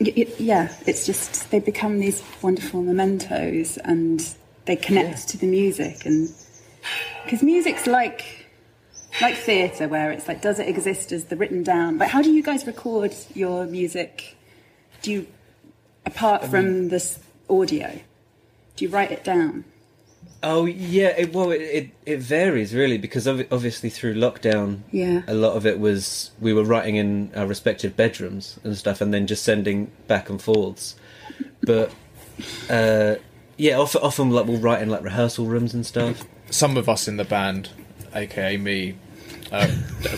y- 0.00 0.12
y- 0.16 0.26
yeah, 0.38 0.72
it's 0.86 1.06
just 1.06 1.50
they 1.50 1.58
become 1.60 1.98
these 1.98 2.22
wonderful 2.42 2.82
mementos, 2.82 3.76
and 3.78 4.24
they 4.66 4.76
connect 4.76 5.28
to 5.28 5.38
the 5.38 5.46
music, 5.46 6.04
and 6.06 6.30
because 7.24 7.42
music's 7.42 7.86
like 7.86 8.39
like 9.20 9.36
theatre, 9.36 9.88
where 9.88 10.10
it's 10.12 10.28
like, 10.28 10.40
does 10.42 10.58
it 10.58 10.68
exist 10.68 11.12
as 11.12 11.24
the 11.26 11.36
written 11.36 11.62
down? 11.62 11.98
But 11.98 12.08
how 12.08 12.22
do 12.22 12.30
you 12.30 12.42
guys 12.42 12.66
record 12.66 13.14
your 13.34 13.66
music? 13.66 14.36
Do 15.02 15.10
you, 15.12 15.26
apart 16.06 16.44
from 16.46 16.88
this 16.88 17.18
audio, 17.48 18.00
do 18.76 18.84
you 18.84 18.90
write 18.90 19.10
it 19.10 19.24
down? 19.24 19.64
Oh 20.42 20.64
yeah, 20.64 21.08
it, 21.18 21.34
well 21.34 21.50
it, 21.50 21.60
it 21.60 21.90
it 22.06 22.20
varies 22.20 22.74
really 22.74 22.96
because 22.96 23.26
obvi- 23.26 23.46
obviously 23.52 23.90
through 23.90 24.14
lockdown, 24.14 24.80
Yeah. 24.90 25.20
a 25.26 25.34
lot 25.34 25.54
of 25.54 25.66
it 25.66 25.78
was 25.78 26.30
we 26.40 26.54
were 26.54 26.64
writing 26.64 26.96
in 26.96 27.30
our 27.36 27.46
respective 27.46 27.94
bedrooms 27.94 28.58
and 28.64 28.74
stuff, 28.76 29.02
and 29.02 29.12
then 29.12 29.26
just 29.26 29.42
sending 29.42 29.90
back 30.06 30.30
and 30.30 30.40
forths. 30.40 30.96
But 31.62 31.92
uh, 32.70 33.16
yeah, 33.58 33.76
often, 33.78 34.00
often 34.02 34.30
like 34.30 34.46
we'll 34.46 34.56
write 34.60 34.80
in 34.80 34.88
like 34.88 35.02
rehearsal 35.02 35.44
rooms 35.46 35.74
and 35.74 35.84
stuff. 35.84 36.24
some 36.50 36.76
of 36.78 36.88
us 36.88 37.06
in 37.06 37.18
the 37.18 37.24
band, 37.24 37.68
aka 38.14 38.56
me, 38.56 38.94
um, 39.52 39.70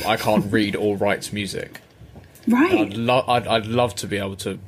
I 0.07 0.17
can't 0.17 0.51
read 0.53 0.77
or 0.77 0.97
write 0.97 1.33
music. 1.33 1.81
Right. 2.49 2.73
I'd, 2.73 2.97
lo- 2.97 3.25
I'd, 3.29 3.47
I'd 3.47 3.67
love 3.67 3.95
to 3.97 4.07
be 4.07 4.19
able 4.19 4.37
to 4.37 4.59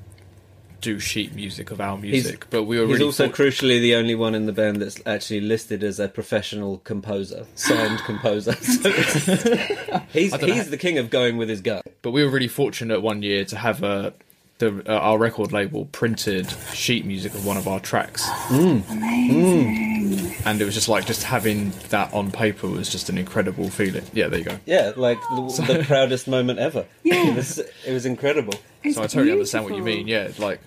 do 0.81 1.01
sheet 1.01 1.35
music 1.35 1.71
of 1.71 1.81
our 1.81 1.97
music, 1.97 2.47
but 2.51 2.65
we 2.65 2.79
were 2.79 2.85
He's 2.85 2.93
really 2.95 3.05
also 3.07 3.27
fort- 3.27 3.37
crucially 3.37 3.81
the 3.81 3.95
only 3.95 4.15
one 4.15 4.35
in 4.35 4.45
the 4.45 4.53
band 4.53 4.83
that's 4.83 5.01
actually 5.07 5.41
listed 5.41 5.83
as 5.83 5.99
a 5.99 6.09
professional 6.09 6.79
composer, 6.79 7.47
signed 7.55 7.99
composer. 8.07 8.53
So 8.53 8.89
it's- 8.91 10.03
he's 10.13 10.33
know 10.33 10.39
he's 10.47 10.69
the 10.71 10.77
king 10.77 10.99
of 10.99 11.09
going 11.11 11.37
with 11.39 11.49
his 11.49 11.63
gut. 11.63 11.83
But 12.03 12.11
we 12.11 12.23
were 12.23 12.31
really 12.31 12.49
fortunate 12.49 13.01
one 13.01 13.23
year 13.23 13.45
to 13.47 13.57
have 13.57 13.83
a, 13.83 14.13
the, 14.59 14.83
uh, 14.89 14.99
our 14.99 15.19
record 15.19 15.53
label 15.53 15.87
printed 15.87 16.49
sheet 16.73 17.05
music 17.05 17.35
of 17.35 17.45
one 17.45 17.57
of 17.57 17.67
our 17.67 17.81
tracks, 17.81 18.25
Amazing. 18.51 20.35
and 20.45 20.61
it 20.61 20.65
was 20.65 20.75
just 20.75 20.89
like 20.89 21.07
just 21.07 21.25
having 21.25 21.71
that 21.91 22.13
on 22.15 22.31
paper 22.31 22.69
was 22.69 22.89
just 22.89 23.09
an 23.09 23.19
incredible 23.19 23.69
feeling. 23.71 24.05
Yeah, 24.13 24.29
there 24.29 24.39
you 24.39 24.45
go. 24.45 24.59
Yeah, 24.67 24.93
like 24.97 25.21
the, 25.21 25.65
the 25.79 25.85
proudest 25.85 26.29
moment 26.29 26.59
ever. 26.59 26.87
Yeah. 27.03 27.29
it 27.31 27.37
was, 27.37 27.59
it 27.59 27.93
was 27.93 28.07
incredible. 28.07 28.55
It's 28.83 28.97
so 28.97 29.03
I 29.03 29.07
totally 29.07 29.33
understand 29.33 29.65
what 29.65 29.75
you 29.77 29.83
mean. 29.83 30.07
Yeah, 30.09 30.31
like 30.39 30.61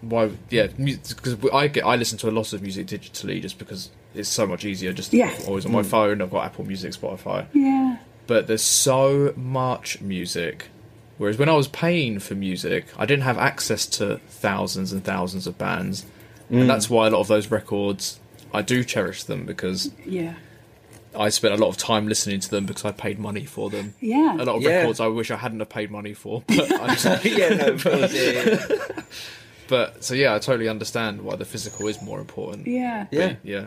why? 0.00 0.30
Yeah, 0.50 0.66
because 0.66 1.36
I 1.52 1.68
get 1.68 1.84
I 1.86 1.96
listen 1.96 2.18
to 2.18 2.28
a 2.28 2.32
lot 2.32 2.52
of 2.52 2.62
music 2.62 2.86
digitally 2.88 3.40
just 3.40 3.58
because 3.58 3.90
it's 4.14 4.28
so 4.28 4.46
much 4.46 4.64
easier. 4.64 4.92
Just 4.92 5.12
Yeah. 5.12 5.32
always 5.46 5.64
on 5.66 5.72
my 5.72 5.82
phone. 5.84 6.20
I've 6.20 6.30
got 6.30 6.44
Apple 6.44 6.64
Music, 6.66 6.92
Spotify. 6.92 7.46
Yeah. 7.52 7.98
But 8.26 8.46
there's 8.46 8.62
so 8.62 9.32
much 9.36 10.00
music. 10.00 10.68
Whereas 11.22 11.38
when 11.38 11.48
I 11.48 11.52
was 11.52 11.68
paying 11.68 12.18
for 12.18 12.34
music, 12.34 12.86
I 12.98 13.06
didn't 13.06 13.22
have 13.22 13.38
access 13.38 13.86
to 13.86 14.16
thousands 14.26 14.92
and 14.92 15.04
thousands 15.04 15.46
of 15.46 15.56
bands, 15.56 16.04
and 16.50 16.64
mm. 16.64 16.66
that's 16.66 16.90
why 16.90 17.06
a 17.06 17.10
lot 17.10 17.20
of 17.20 17.28
those 17.28 17.48
records 17.48 18.18
I 18.52 18.62
do 18.62 18.82
cherish 18.82 19.22
them 19.22 19.46
because 19.46 19.92
Yeah. 20.04 20.34
I 21.16 21.28
spent 21.28 21.54
a 21.54 21.56
lot 21.56 21.68
of 21.68 21.76
time 21.76 22.08
listening 22.08 22.40
to 22.40 22.50
them 22.50 22.66
because 22.66 22.84
I 22.84 22.90
paid 22.90 23.20
money 23.20 23.44
for 23.44 23.70
them. 23.70 23.94
Yeah. 24.00 24.34
A 24.34 24.42
lot 24.44 24.56
of 24.56 24.62
Yeah. 24.62 24.78
records 24.78 24.98
I 24.98 25.06
wish 25.06 25.30
I 25.30 25.36
hadn't 25.36 25.60
have 25.60 25.68
paid 25.68 25.92
money 25.92 26.12
for. 26.12 26.42
But 26.48 26.56
just, 26.98 27.24
yeah, 27.24 27.50
no, 27.50 27.66
of 27.68 27.84
course, 27.90 28.12
yeah, 28.12 28.30
yeah. 28.32 29.02
But 29.68 30.02
so 30.02 30.14
yeah, 30.14 30.34
I 30.34 30.40
totally 30.40 30.68
understand 30.68 31.22
why 31.22 31.36
the 31.36 31.44
physical 31.44 31.86
is 31.86 32.02
more 32.02 32.18
important. 32.18 32.66
Yeah. 32.66 33.06
But, 33.12 33.16
Yeah. 33.16 33.34
yeah. 33.44 33.66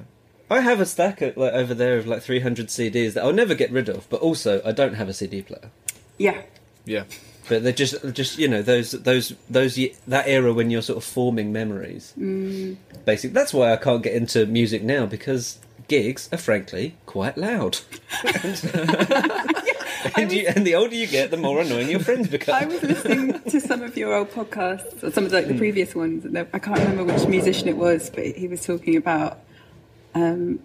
I 0.51 0.59
have 0.59 0.81
a 0.81 0.85
stack 0.85 1.21
of, 1.21 1.37
like 1.37 1.53
over 1.53 1.73
there 1.73 1.97
of 1.97 2.05
like 2.05 2.21
300 2.21 2.67
CDs 2.67 3.13
that 3.13 3.23
I'll 3.23 3.31
never 3.31 3.55
get 3.55 3.71
rid 3.71 3.87
of, 3.87 4.09
but 4.09 4.19
also 4.19 4.61
I 4.65 4.73
don't 4.73 4.95
have 4.95 5.07
a 5.07 5.13
CD 5.13 5.41
player. 5.41 5.71
Yeah. 6.17 6.41
Yeah. 6.83 7.05
But 7.47 7.63
they're 7.63 7.73
just, 7.73 8.13
just 8.13 8.37
you 8.39 8.47
know, 8.47 8.61
those, 8.61 8.91
those, 8.91 9.33
those, 9.49 9.79
that 10.07 10.27
era 10.27 10.53
when 10.53 10.71
you're 10.71 10.81
sort 10.81 10.97
of 10.97 11.03
forming 11.03 11.51
memories. 11.51 12.13
Mm. 12.17 12.77
Basically, 13.05 13.33
that's 13.33 13.53
why 13.53 13.73
I 13.73 13.77
can't 13.77 14.01
get 14.01 14.13
into 14.13 14.45
music 14.45 14.83
now 14.83 15.05
because 15.05 15.59
gigs 15.87 16.29
are 16.31 16.37
frankly 16.37 16.95
quite 17.05 17.37
loud. 17.37 17.79
and, 20.15 20.31
you, 20.31 20.47
and 20.47 20.65
the 20.65 20.75
older 20.75 20.95
you 20.95 21.07
get, 21.07 21.31
the 21.31 21.37
more 21.37 21.61
annoying 21.61 21.89
your 21.89 21.99
friends 21.99 22.27
become. 22.27 22.55
I 22.55 22.65
was 22.65 22.81
listening 22.81 23.39
to 23.41 23.61
some 23.61 23.81
of 23.81 23.95
your 23.97 24.13
old 24.13 24.31
podcasts, 24.31 25.03
or 25.03 25.11
some 25.11 25.25
of 25.25 25.31
like 25.31 25.47
the 25.47 25.57
previous 25.57 25.95
ones, 25.95 26.25
and 26.25 26.37
I 26.37 26.59
can't 26.59 26.79
remember 26.79 27.03
which 27.13 27.27
musician 27.27 27.67
it 27.67 27.77
was, 27.77 28.09
but 28.09 28.25
he 28.25 28.47
was 28.47 28.65
talking 28.65 28.95
about. 28.95 29.39
Um, 30.13 30.59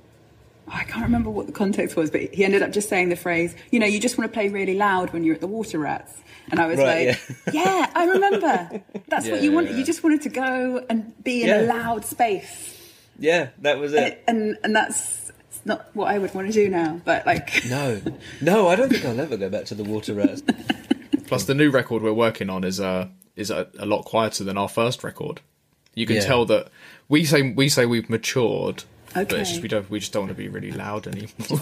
I 0.73 0.85
can't 0.85 1.05
remember 1.05 1.31
what 1.31 1.47
the 1.47 1.53
context 1.53 1.97
was, 1.97 2.11
but 2.11 2.33
he 2.35 2.45
ended 2.45 2.63
up 2.63 2.71
just 2.73 2.89
saying 2.89 3.09
the 3.09 3.17
phrase, 3.17 3.55
you 3.71 3.79
know, 3.81 3.87
you 3.87 3.99
just 4.01 4.17
want 4.17 4.31
to 4.31 4.35
play 4.35 4.49
really 4.49 4.75
loud 4.77 5.13
when 5.13 5.25
you're 5.25 5.35
at 5.35 5.41
the 5.41 5.47
water 5.47 5.79
rats. 5.79 6.15
And 6.51 6.59
I 6.61 6.67
was 6.67 6.79
Right, 6.79 7.09
like, 7.09 7.55
yeah. 7.55 7.91
I 7.95 8.05
remember. 8.07 8.83
That's 9.09 9.29
what 9.29 9.43
you 9.43 9.51
Yeah, 9.51 9.55
wanted. 9.57 9.73
yeah. 9.73 9.77
You 9.79 9.85
just 9.85 10.03
wanted 10.03 10.23
to 10.23 10.29
go 10.31 10.85
and 10.89 11.13
be 11.23 11.43
in 11.43 11.49
Yeah. 11.49 11.61
a 11.61 11.67
loud 11.67 12.05
space. 12.05 12.77
Yeah, 13.19 13.49
that 13.59 13.79
was 13.79 13.93
it. 13.93 14.03
it- 14.03 14.25
and, 14.27 14.57
and 14.65 14.75
that's 14.75 15.31
not 15.65 15.95
what 15.95 16.07
I 16.11 16.19
would 16.19 16.33
want 16.35 16.47
to 16.47 16.53
do 16.53 16.69
now, 16.71 17.01
but 17.05 17.27
like, 17.27 17.65
No, 17.69 18.01
no, 18.41 18.69
I 18.69 18.77
don't 18.77 18.89
think 18.91 19.05
I'll 19.05 19.21
ever 19.21 19.37
go 19.37 19.49
back 19.51 19.67
to 19.67 19.75
the 19.75 19.85
water 19.85 20.15
rats. 20.15 20.43
Plus, 21.27 21.45
the 21.45 21.55
new 21.55 21.71
record 21.71 22.03
we're 22.03 22.13
working 22.15 22.49
on 22.51 22.65
is 22.65 22.81
uh, 22.81 23.09
is 23.37 23.51
a, 23.51 23.69
a 23.79 23.87
lot 23.87 24.05
quieter 24.05 24.43
than 24.43 24.57
our 24.59 24.69
first 24.69 25.05
record. 25.05 25.41
You 25.95 26.07
can 26.07 26.17
Yeah. 26.17 26.25
tell 26.25 26.47
that 26.47 26.69
we 27.09 27.25
say 27.25 27.43
we 27.43 27.69
say 27.69 27.85
we've 27.87 28.09
matured, 28.11 28.77
but 28.77 28.85
Okay. 29.17 29.41
it's 29.41 29.51
just 29.51 29.63
we 29.63 29.69
don't 29.69 29.91
we 29.91 29.99
just 29.99 30.13
don't 30.13 30.25
want 30.27 30.37
to 30.37 30.41
be 30.41 30.49
really 30.49 30.71
loud 30.71 31.09
anymore. 31.09 31.31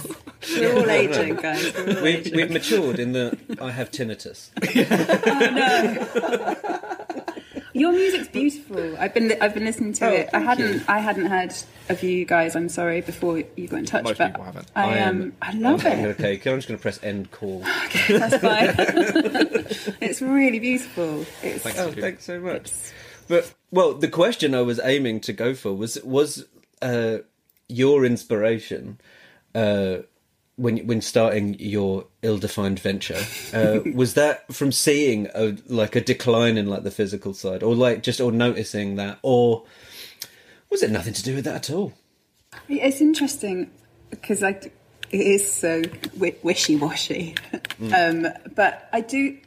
we're 0.56 0.76
all 0.76 0.90
aging, 0.90 1.36
guys. 1.36 1.72
We're 1.74 1.96
all 1.96 2.02
We've, 2.02 2.16
aging. 2.20 2.36
we've 2.36 2.50
matured 2.50 2.98
in 2.98 3.12
that 3.12 3.38
I 3.60 3.70
have 3.70 3.90
tinnitus. 3.90 4.50
Your 7.74 7.92
music's 7.92 8.28
beautiful. 8.28 8.96
I've 8.98 9.14
been 9.14 9.32
I've 9.40 9.54
been 9.54 9.64
listening 9.64 9.92
to 9.94 10.06
Oh, 10.06 10.12
it. 10.12 10.30
I 10.32 10.40
hadn't 10.40 10.72
you. 10.74 10.80
I 10.88 10.98
hadn't 10.98 11.26
heard 11.26 11.54
of 11.88 12.02
you 12.02 12.24
guys. 12.24 12.56
I'm 12.56 12.68
sorry 12.68 13.02
before 13.02 13.38
you 13.56 13.68
got 13.68 13.78
in 13.80 13.84
touch, 13.86 14.04
Most 14.04 14.18
but 14.18 14.28
people 14.32 14.44
haven't. 14.44 14.70
I 14.74 14.82
I 14.84 14.96
am- 14.96 15.22
um 15.22 15.32
I 15.42 15.52
love 15.52 15.86
I'm 15.86 15.98
it. 16.00 16.20
okay, 16.20 16.32
I'm 16.34 16.58
just 16.58 16.66
going 16.66 16.78
to 16.78 16.82
press 16.82 16.98
end 17.04 17.30
call. 17.30 17.62
okay, 17.86 18.18
That's 18.18 18.36
fine. 18.38 18.74
it's 20.00 20.20
really 20.20 20.58
beautiful. 20.58 21.24
It's 21.42 21.64
Oh, 21.78 21.92
thanks 21.92 22.24
so 22.24 22.40
much. 22.40 22.72
But 23.28 23.54
well, 23.70 23.94
the 23.94 24.08
question 24.08 24.54
I 24.54 24.62
was 24.62 24.80
aiming 24.82 25.20
to 25.20 25.32
go 25.32 25.54
for 25.54 25.72
was 25.74 26.02
was 26.02 26.46
uh, 26.82 27.18
your 27.68 28.04
inspiration 28.04 29.00
uh, 29.54 29.98
when 30.56 30.86
when 30.86 31.00
starting 31.00 31.54
your 31.58 32.04
ill-defined 32.22 32.80
venture 32.80 33.22
uh, 33.54 33.80
was 33.94 34.14
that 34.14 34.52
from 34.52 34.72
seeing 34.72 35.28
a 35.34 35.56
like 35.68 35.94
a 35.94 36.00
decline 36.00 36.58
in 36.58 36.66
like 36.66 36.82
the 36.82 36.90
physical 36.90 37.32
side, 37.32 37.62
or 37.62 37.74
like 37.74 38.02
just 38.02 38.20
or 38.20 38.32
noticing 38.32 38.96
that, 38.96 39.18
or 39.22 39.64
was 40.68 40.82
it 40.82 40.90
nothing 40.90 41.12
to 41.14 41.22
do 41.22 41.36
with 41.36 41.44
that 41.44 41.54
at 41.54 41.70
all? 41.70 41.94
It's 42.68 43.00
interesting 43.00 43.70
because 44.10 44.42
I, 44.42 44.50
it 44.50 44.72
is 45.12 45.50
so 45.50 45.82
wishy-washy, 46.42 47.36
um, 47.94 48.26
but 48.54 48.88
I 48.92 49.00
do. 49.00 49.38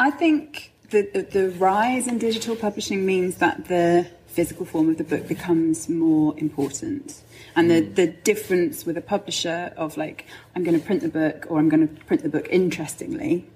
I 0.00 0.10
think 0.10 0.72
the, 0.90 1.08
the 1.14 1.22
the 1.22 1.50
rise 1.50 2.08
in 2.08 2.18
digital 2.18 2.56
publishing 2.56 3.06
means 3.06 3.36
that 3.36 3.66
the 3.66 4.08
physical 4.32 4.64
form 4.64 4.88
of 4.88 4.98
the 4.98 5.04
book 5.04 5.28
becomes 5.28 5.88
more 5.88 6.34
important, 6.38 7.22
and 7.54 7.70
the 7.70 7.82
mm. 7.82 7.94
the 7.94 8.06
difference 8.06 8.86
with 8.86 8.96
a 8.96 9.02
publisher 9.02 9.72
of 9.76 9.96
like 9.96 10.26
I'm 10.54 10.64
going 10.64 10.78
to 10.78 10.84
print 10.84 11.02
the 11.02 11.08
book 11.08 11.46
or 11.48 11.58
I'm 11.58 11.68
going 11.68 11.86
to 11.86 12.04
print 12.04 12.22
the 12.22 12.28
book 12.28 12.48
interestingly 12.50 13.46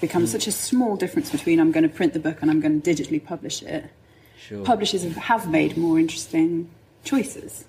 becomes 0.00 0.28
mm. 0.28 0.32
such 0.32 0.46
a 0.46 0.52
small 0.52 0.96
difference 0.96 1.30
between 1.30 1.58
I'm 1.58 1.72
going 1.72 1.88
to 1.88 1.94
print 1.94 2.12
the 2.12 2.20
book 2.20 2.38
and 2.42 2.50
I'm 2.50 2.60
going 2.60 2.80
to 2.80 2.90
digitally 2.90 3.24
publish 3.24 3.62
it. 3.62 3.90
Sure. 4.38 4.64
publishers 4.64 5.02
have, 5.02 5.50
made 5.50 5.76
more 5.76 5.98
interesting 5.98 6.68
choices 7.04 7.64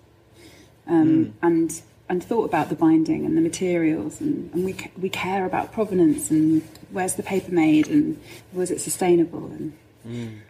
um, 0.88 1.25
mm. 1.25 1.34
and 1.41 1.82
and 2.10 2.23
thought 2.23 2.45
about 2.45 2.69
the 2.69 2.75
binding 2.75 3.25
and 3.25 3.36
the 3.38 3.41
materials 3.41 4.21
and, 4.21 4.53
and 4.53 4.65
we 4.65 4.75
we 5.01 5.10
care 5.10 5.45
about 5.45 5.71
provenance 5.71 6.30
and 6.30 6.62
where's 6.91 7.15
the 7.15 7.23
paper 7.23 7.51
made 7.51 7.88
and 7.88 8.19
was 8.53 8.69
it 8.69 8.80
sustainable 8.80 9.45
and 9.47 9.73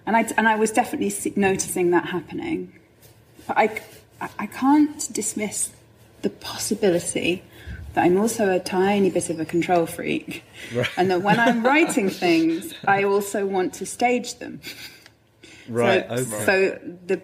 and 0.06 0.16
I 0.16 0.22
and 0.38 0.48
I 0.48 0.56
was 0.56 0.72
definitely 0.72 1.34
noticing 1.36 1.92
that 1.92 2.06
happening 2.06 2.74
but 3.48 3.58
I, 3.58 3.82
I 4.40 4.46
can't 4.48 5.12
dismiss 5.14 5.72
the 6.22 6.30
possibility 6.30 7.44
that 7.94 8.04
I'm 8.04 8.18
also 8.18 8.52
a 8.52 8.60
tiny 8.60 9.10
bit 9.10 9.30
of 9.30 9.40
a 9.40 9.46
control 9.46 9.86
freak 9.86 10.44
and 10.98 11.10
that 11.12 11.22
when 11.22 11.40
I'm 11.40 11.66
writing 11.66 12.10
things 12.10 12.74
I 12.86 13.04
also 13.04 13.46
want 13.46 13.74
to 13.76 13.86
stage 13.86 14.36
them 14.36 14.62
Right. 15.70 16.08
so, 16.08 16.16
okay. 16.16 16.46
so 16.46 16.80
the 17.08 17.22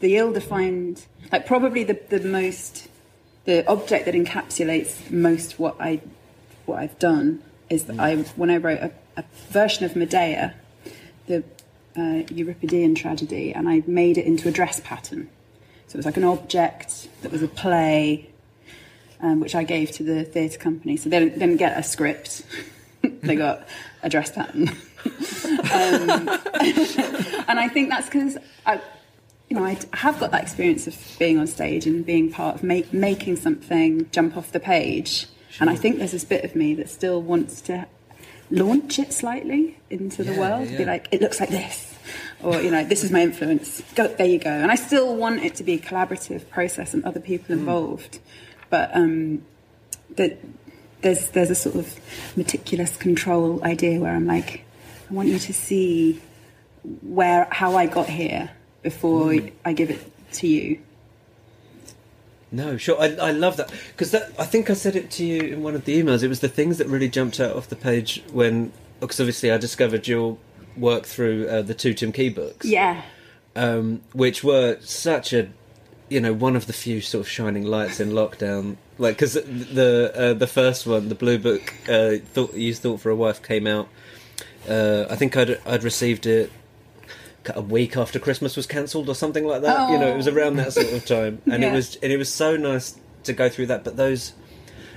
the 0.00 0.16
ill-defined, 0.16 1.04
like 1.32 1.46
probably 1.46 1.84
the 1.84 1.98
the 2.08 2.20
most, 2.20 2.88
the 3.44 3.66
object 3.66 4.04
that 4.04 4.14
encapsulates 4.14 5.10
most 5.10 5.58
what 5.58 5.76
I 5.80 6.00
what 6.66 6.78
I've 6.78 6.98
done 6.98 7.42
is 7.70 7.84
that 7.84 7.96
mm. 7.96 8.00
I 8.00 8.16
when 8.36 8.50
I 8.50 8.58
wrote 8.58 8.80
a, 8.80 8.92
a 9.16 9.24
version 9.48 9.84
of 9.84 9.96
Medea, 9.96 10.54
the 11.26 11.44
uh, 11.96 12.22
Euripidean 12.34 12.94
tragedy, 12.96 13.52
and 13.52 13.68
I 13.68 13.82
made 13.86 14.18
it 14.18 14.26
into 14.26 14.48
a 14.48 14.52
dress 14.52 14.80
pattern. 14.80 15.28
So 15.88 15.96
it 15.96 15.98
was 15.98 16.06
like 16.06 16.16
an 16.16 16.24
object 16.24 17.08
that 17.22 17.30
was 17.32 17.42
a 17.42 17.48
play, 17.48 18.28
um, 19.20 19.40
which 19.40 19.54
I 19.54 19.62
gave 19.64 19.90
to 19.92 20.02
the 20.02 20.24
theatre 20.24 20.58
company. 20.58 20.96
So 20.96 21.08
they 21.08 21.18
didn't, 21.20 21.38
didn't 21.38 21.56
get 21.58 21.78
a 21.78 21.82
script; 21.82 22.42
they 23.02 23.36
got 23.36 23.66
a 24.02 24.08
dress 24.08 24.30
pattern. 24.32 24.68
um, 24.68 26.28
and 27.48 27.58
I 27.60 27.68
think 27.72 27.90
that's 27.90 28.06
because 28.06 28.36
I, 28.66 28.80
you 29.48 29.56
know, 29.56 29.64
I 29.64 29.78
have 29.92 30.18
got 30.18 30.32
that 30.32 30.42
experience 30.42 30.86
of 30.88 30.96
being 31.18 31.38
on 31.38 31.46
stage 31.46 31.86
and 31.86 32.04
being 32.04 32.32
part 32.32 32.56
of 32.56 32.62
make, 32.64 32.92
making 32.92 33.36
something 33.36 34.08
jump 34.10 34.36
off 34.36 34.50
the 34.52 34.60
page. 34.60 35.26
And 35.60 35.70
I 35.70 35.76
think 35.76 35.98
there's 35.98 36.12
this 36.12 36.24
bit 36.24 36.44
of 36.44 36.54
me 36.56 36.74
that 36.74 36.90
still 36.90 37.22
wants 37.22 37.60
to 37.62 37.86
launch 38.50 38.98
it 38.98 39.12
slightly 39.12 39.78
into 39.88 40.22
the 40.24 40.32
Yeah, 40.32 40.38
world. 40.40 40.68
yeah. 40.68 40.78
Be 40.78 40.84
like, 40.84 41.08
it 41.12 41.20
looks 41.22 41.38
like 41.40 41.48
this, 41.50 41.85
or 42.42 42.60
you 42.60 42.70
know, 42.70 42.84
this 42.84 43.02
is 43.04 43.10
my 43.10 43.22
influence. 43.22 43.82
Go 43.94 44.08
there, 44.08 44.26
you 44.26 44.38
go. 44.38 44.50
And 44.50 44.70
I 44.70 44.74
still 44.76 45.14
want 45.16 45.42
it 45.44 45.54
to 45.56 45.64
be 45.64 45.74
a 45.74 45.78
collaborative 45.78 46.48
process 46.50 46.94
and 46.94 47.04
other 47.04 47.20
people 47.20 47.54
Hmm. 47.54 47.60
involved. 47.60 48.18
But 48.70 48.90
um, 48.96 49.42
that 50.16 50.38
there's 51.02 51.30
there's 51.30 51.50
a 51.50 51.54
sort 51.54 51.76
of 51.76 52.00
meticulous 52.36 52.96
control 52.96 53.62
idea 53.64 54.00
where 54.00 54.14
I'm 54.14 54.26
like, 54.26 54.62
I 55.10 55.14
want 55.14 55.28
you 55.28 55.38
to 55.38 55.52
see 55.52 56.20
where 57.02 57.48
how 57.50 57.76
I 57.76 57.86
got 57.86 58.08
here 58.08 58.50
before 58.82 59.34
Hmm. 59.34 59.48
I 59.64 59.72
give 59.72 59.90
it 59.90 60.00
to 60.34 60.46
you. 60.48 60.80
No, 62.52 62.76
sure. 62.76 63.00
I, 63.00 63.06
I 63.16 63.30
love 63.32 63.56
that 63.56 63.72
because 63.88 64.12
that 64.12 64.32
I 64.38 64.44
think 64.44 64.70
I 64.70 64.74
said 64.74 64.94
it 64.96 65.10
to 65.12 65.24
you 65.24 65.42
in 65.42 65.62
one 65.62 65.74
of 65.74 65.84
the 65.84 66.00
emails. 66.00 66.22
It 66.22 66.28
was 66.28 66.40
the 66.40 66.48
things 66.48 66.78
that 66.78 66.86
really 66.86 67.08
jumped 67.08 67.40
out 67.40 67.56
off 67.56 67.68
the 67.68 67.76
page 67.76 68.22
when, 68.32 68.72
because 69.00 69.18
obviously 69.20 69.50
I 69.50 69.58
discovered 69.58 70.06
your 70.06 70.38
work 70.76 71.04
through 71.04 71.48
uh, 71.48 71.62
the 71.62 71.74
two 71.74 71.94
Tim 71.94 72.12
Key 72.12 72.28
books, 72.28 72.66
Yeah, 72.66 73.02
um, 73.54 74.00
which 74.12 74.42
were 74.44 74.78
such 74.80 75.32
a, 75.32 75.48
you 76.08 76.20
know, 76.20 76.32
one 76.32 76.56
of 76.56 76.66
the 76.66 76.72
few 76.72 77.00
sort 77.00 77.20
of 77.26 77.28
shining 77.28 77.64
lights 77.64 78.00
in 78.00 78.10
lockdown. 78.10 78.76
Like 78.98 79.16
because 79.16 79.34
the 79.34 80.12
uh, 80.14 80.32
the 80.34 80.46
first 80.46 80.86
one, 80.86 81.08
the 81.08 81.14
Blue 81.14 81.38
Book, 81.38 81.74
uh, 81.88 82.16
thought 82.32 82.54
you 82.54 82.72
thought 82.74 83.00
for 83.00 83.10
a 83.10 83.16
wife 83.16 83.42
came 83.42 83.66
out. 83.66 83.88
Uh, 84.68 85.04
I 85.10 85.16
think 85.16 85.36
I'd 85.36 85.60
I'd 85.66 85.82
received 85.84 86.26
it 86.26 86.50
a 87.54 87.60
week 87.60 87.96
after 87.96 88.18
Christmas 88.18 88.56
was 88.56 88.66
cancelled 88.66 89.08
or 89.08 89.14
something 89.14 89.44
like 89.46 89.62
that. 89.62 89.90
You 89.90 89.98
know, 89.98 90.08
it 90.08 90.16
was 90.16 90.26
Oh. 90.26 90.32
around 90.34 90.56
that 90.56 90.72
sort 90.72 90.92
of 90.92 91.04
time, 91.04 91.40
and 91.50 91.62
it 91.62 91.72
was 91.72 91.96
and 91.96 92.10
it 92.10 92.16
was 92.16 92.32
so 92.32 92.56
nice 92.56 92.96
to 93.24 93.32
go 93.32 93.48
through 93.48 93.66
that. 93.66 93.84
But 93.84 93.96
those, 93.96 94.32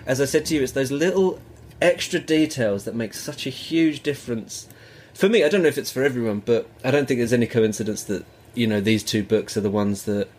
as 0.05 0.19
I 0.21 0.25
said 0.25 0.45
to 0.47 0.55
you, 0.55 0.63
it's 0.63 0.71
those 0.71 0.91
little 0.91 1.39
extra 1.81 2.19
details 2.19 2.85
that 2.85 2.95
make 2.95 3.13
such 3.13 3.45
a 3.45 3.49
huge 3.49 4.01
difference. 4.01 4.67
For 5.19 5.27
me, 5.27 5.43
I 5.43 5.49
don't 5.49 5.61
know 5.61 5.67
if 5.67 5.77
it's 5.77 5.91
for 5.91 6.01
everyone, 6.01 6.39
but 6.45 6.69
I 6.81 6.91
don't 6.91 7.05
think 7.05 7.19
there's 7.19 7.33
any 7.33 7.45
coincidence 7.45 8.03
that 8.05 8.23
you 8.55 8.65
know 8.67 8.79
these 8.79 9.03
two 9.03 9.21
books 9.21 9.57
are 9.57 9.61
the 9.61 9.69
ones 9.69 10.05
that 10.05 10.29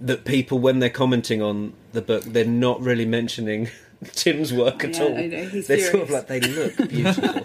that 0.00 0.24
people 0.24 0.58
when 0.58 0.80
they're 0.80 0.90
commenting 0.90 1.40
on 1.40 1.72
the 1.92 2.02
book 2.02 2.24
they're 2.24 2.44
not 2.44 2.80
really 2.82 3.06
mentioning 3.06 3.68
Tim's 4.12 4.52
work 4.52 4.82
at 4.84 4.96
Yeah, 4.96 5.02
all. 5.04 5.16
I 5.16 5.26
know, 5.26 5.48
he's 5.48 5.68
they're 5.68 5.78
sort 5.78 6.02
of 6.02 6.10
like 6.10 6.26
they 6.26 6.40
look 6.40 6.76
beautiful. 6.88 7.40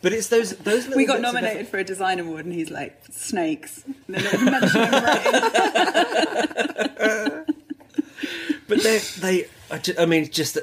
but 0.00 0.12
it's 0.12 0.28
those 0.28 0.56
those 0.58 0.88
we 0.88 1.04
got 1.04 1.20
nominated 1.20 1.66
for 1.66 1.78
a 1.78 1.84
design 1.84 2.20
award, 2.20 2.44
and 2.44 2.54
he's 2.54 2.70
like 2.70 3.02
snakes. 3.10 3.82
And 4.06 4.16
they 4.16 4.44
mention 4.50 4.82
him 4.82 4.92
right. 4.92 5.16
But 8.68 8.84
they, 8.84 8.98
they, 9.18 9.46
I, 9.68 9.80
I 10.02 10.06
mean, 10.06 10.30
just, 10.30 10.56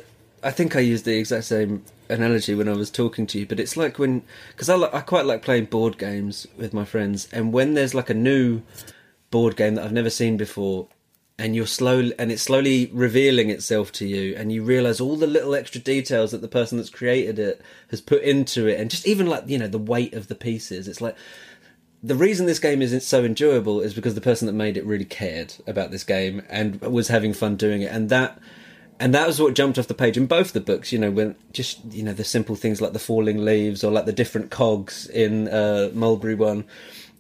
I 0.47 0.51
think 0.51 0.77
I 0.77 0.79
used 0.79 1.03
the 1.03 1.17
exact 1.17 1.43
same 1.43 1.83
analogy 2.07 2.55
when 2.55 2.69
I 2.69 2.73
was 2.73 2.89
talking 2.89 3.27
to 3.27 3.39
you. 3.39 3.45
But 3.45 3.60
it's 3.60 3.75
like 3.75 3.99
when, 3.99 4.23
because 4.51 4.69
I, 4.69 4.77
I 4.77 5.01
quite 5.01 5.25
like 5.25 5.41
playing 5.41 5.65
board 5.65 5.97
games 5.97 6.47
with 6.55 6.73
my 6.73 6.86
friends, 6.86 7.27
and 7.33 7.51
when 7.51 7.73
there's 7.73 7.93
like 7.93 8.10
a 8.10 8.13
new 8.13 8.62
board 9.29 9.57
game 9.57 9.75
that 9.75 9.83
I've 9.83 9.91
never 9.91 10.10
seen 10.10 10.38
before, 10.38 10.88
and 11.38 11.53
you're 11.53 11.67
slowly, 11.67 12.13
and 12.17 12.31
it's 12.31 12.43
slowly 12.43 12.89
revealing 12.93 13.49
itself 13.49 13.91
to 13.93 14.07
you, 14.07 14.36
and 14.38 14.49
you 14.53 14.63
realise 14.63 15.01
all 15.01 15.17
the 15.17 15.27
little 15.27 15.53
extra 15.53 15.81
details 15.81 16.31
that 16.31 16.41
the 16.41 16.47
person 16.47 16.77
that's 16.77 16.89
created 16.89 17.38
it 17.38 17.62
has 17.89 17.99
put 17.99 18.23
into 18.23 18.67
it, 18.67 18.79
and 18.79 18.89
just 18.89 19.05
even 19.05 19.27
like 19.27 19.43
you 19.47 19.57
know 19.57 19.67
the 19.67 19.77
weight 19.77 20.13
of 20.13 20.29
the 20.29 20.36
pieces. 20.36 20.88
It's 20.88 21.01
like 21.01 21.17
the 22.01 22.15
reason 22.15 22.45
this 22.45 22.60
game 22.60 22.81
isn't 22.81 23.03
so 23.03 23.25
enjoyable 23.25 23.81
is 23.81 23.93
because 23.93 24.15
the 24.15 24.21
person 24.21 24.45
that 24.45 24.53
made 24.53 24.77
it 24.77 24.86
really 24.86 25.03
cared 25.03 25.55
about 25.67 25.91
this 25.91 26.05
game 26.05 26.41
and 26.47 26.79
was 26.79 27.10
having 27.10 27.33
fun 27.33 27.57
doing 27.57 27.81
it 27.81 27.91
and 27.91 28.10
that 28.10 28.39
and 28.99 29.13
that 29.13 29.27
was 29.27 29.39
what 29.39 29.53
jumped 29.53 29.77
off 29.77 29.88
the 29.88 29.93
page 29.93 30.17
in 30.17 30.25
both 30.25 30.53
the 30.53 30.60
books 30.60 30.91
you 30.91 30.99
know 30.99 31.12
when 31.12 31.36
just 31.53 31.79
you 31.91 32.03
know 32.03 32.13
the 32.13 32.23
simple 32.23 32.55
things 32.55 32.81
like 32.81 32.93
the 32.93 32.99
falling 32.99 33.43
leaves 33.45 33.83
or 33.83 33.91
like 33.91 34.05
the 34.05 34.13
different 34.13 34.49
cogs 34.51 35.07
in 35.07 35.47
uh 35.49 35.89
mulberry 35.93 36.36
one 36.36 36.63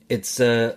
it's 0.09 0.39
uh 0.39 0.75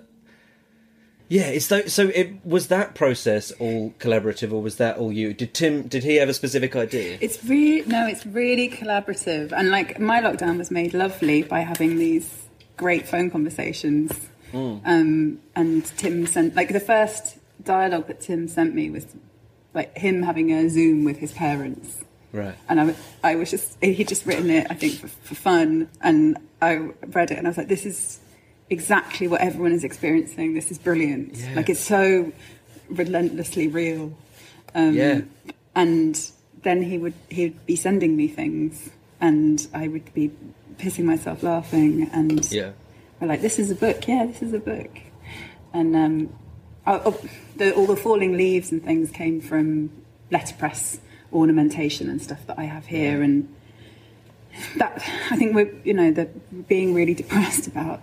Yeah, 1.29 1.47
it's 1.47 1.67
so. 1.67 1.87
So 1.87 2.11
it 2.13 2.45
was 2.45 2.67
that 2.69 2.97
process 2.97 3.53
all 3.61 3.95
collaborative, 4.01 4.53
or 4.53 4.61
was 4.61 4.77
that 4.83 4.99
all 4.99 5.13
you? 5.13 5.33
Did 5.33 5.55
Tim? 5.55 5.87
Did 5.87 6.03
he 6.03 6.17
have 6.17 6.29
a 6.29 6.35
specific 6.35 6.75
idea? 6.75 7.19
It's 7.21 7.39
really 7.45 7.87
no, 7.87 8.09
it's 8.09 8.27
really 8.27 8.69
collaborative, 8.69 9.53
and 9.53 9.71
like 9.71 10.01
my 10.01 10.21
lockdown 10.21 10.59
was 10.59 10.73
made 10.73 10.93
lovely 10.93 11.45
by 11.45 11.61
having 11.61 11.99
these 11.99 12.29
great 12.77 13.07
phone 13.07 13.31
conversations. 13.31 14.11
Um, 14.85 15.39
and 15.55 15.85
Tim 15.97 16.27
sent 16.27 16.57
like 16.57 16.73
the 16.73 16.81
first 16.81 17.39
dialogue 17.63 18.09
that 18.09 18.21
Tim 18.21 18.49
sent 18.49 18.75
me 18.75 18.91
was 18.91 19.07
like 19.75 19.97
him 19.97 20.23
having 20.23 20.53
a 20.53 20.69
Zoom 20.69 21.05
with 21.05 21.19
his 21.19 21.33
parents. 21.33 22.05
Right. 22.33 22.55
And 22.69 22.81
I, 22.81 22.95
I 23.25 23.35
was 23.37 23.51
just, 23.51 23.77
he'd 23.83 24.09
just 24.09 24.25
written 24.27 24.51
it, 24.51 24.67
I 24.71 24.75
think, 24.75 24.95
for, 24.95 25.09
for 25.09 25.35
fun. 25.35 25.89
And 26.01 26.39
I 26.63 26.75
read 27.09 27.31
it 27.31 27.39
and 27.39 27.47
I 27.47 27.51
was 27.51 27.57
like, 27.59 27.69
this 27.69 27.85
is 27.85 28.21
exactly 28.69 29.27
what 29.27 29.41
everyone 29.41 29.73
is 29.73 29.83
experiencing. 29.83 30.55
This 30.55 30.71
is 30.71 30.79
brilliant. 30.79 31.37
Yeah. 31.37 31.55
Like, 31.55 31.69
it's 31.69 31.81
so 31.81 32.33
relentlessly 32.89 33.69
real. 33.69 34.17
Um, 34.75 34.95
Yeah. 34.95 35.21
And 35.75 36.31
then 36.63 36.83
he 36.83 36.99
would, 36.99 37.15
he'd 37.31 37.65
be 37.67 37.77
sending 37.77 38.17
me 38.17 38.29
things 38.29 38.91
and 39.21 39.67
I 39.75 39.89
would 39.89 40.13
be 40.15 40.31
pissing 40.79 41.05
myself 41.05 41.43
laughing. 41.43 42.09
And 42.13 42.51
Yeah. 42.51 42.73
we're 43.21 43.29
like, 43.29 43.41
this 43.41 43.59
is 43.59 43.71
a 43.71 43.75
book. 43.75 44.07
Yeah, 44.07 44.27
this 44.27 44.43
is 44.43 44.53
a 44.53 44.59
book. 44.61 44.91
And 45.73 45.95
um, 45.97 46.35
Oh, 46.87 47.03
oh, 47.05 47.29
the, 47.57 47.75
all 47.75 47.87
the 47.87 47.97
falling 47.97 48.37
leaves 48.37 48.73
and 48.73 48.83
things 48.83 49.11
came 49.11 49.41
from 49.41 49.91
letterpress 50.31 50.99
ornamentation 51.33 52.09
and 52.09 52.21
stuff 52.21 52.47
that 52.47 52.59
I 52.59 52.65
have 52.65 52.87
here. 52.87 53.23
And 53.23 53.55
that 54.77 55.03
I 55.31 55.37
think 55.37 55.55
we're, 55.55 55.73
you 55.85 55.95
know, 55.95 56.11
the 56.11 56.27
being 56.69 56.95
really 56.95 57.15
depressed 57.15 57.67
about 57.67 58.01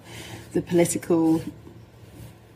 the 0.54 0.62
political 0.62 1.42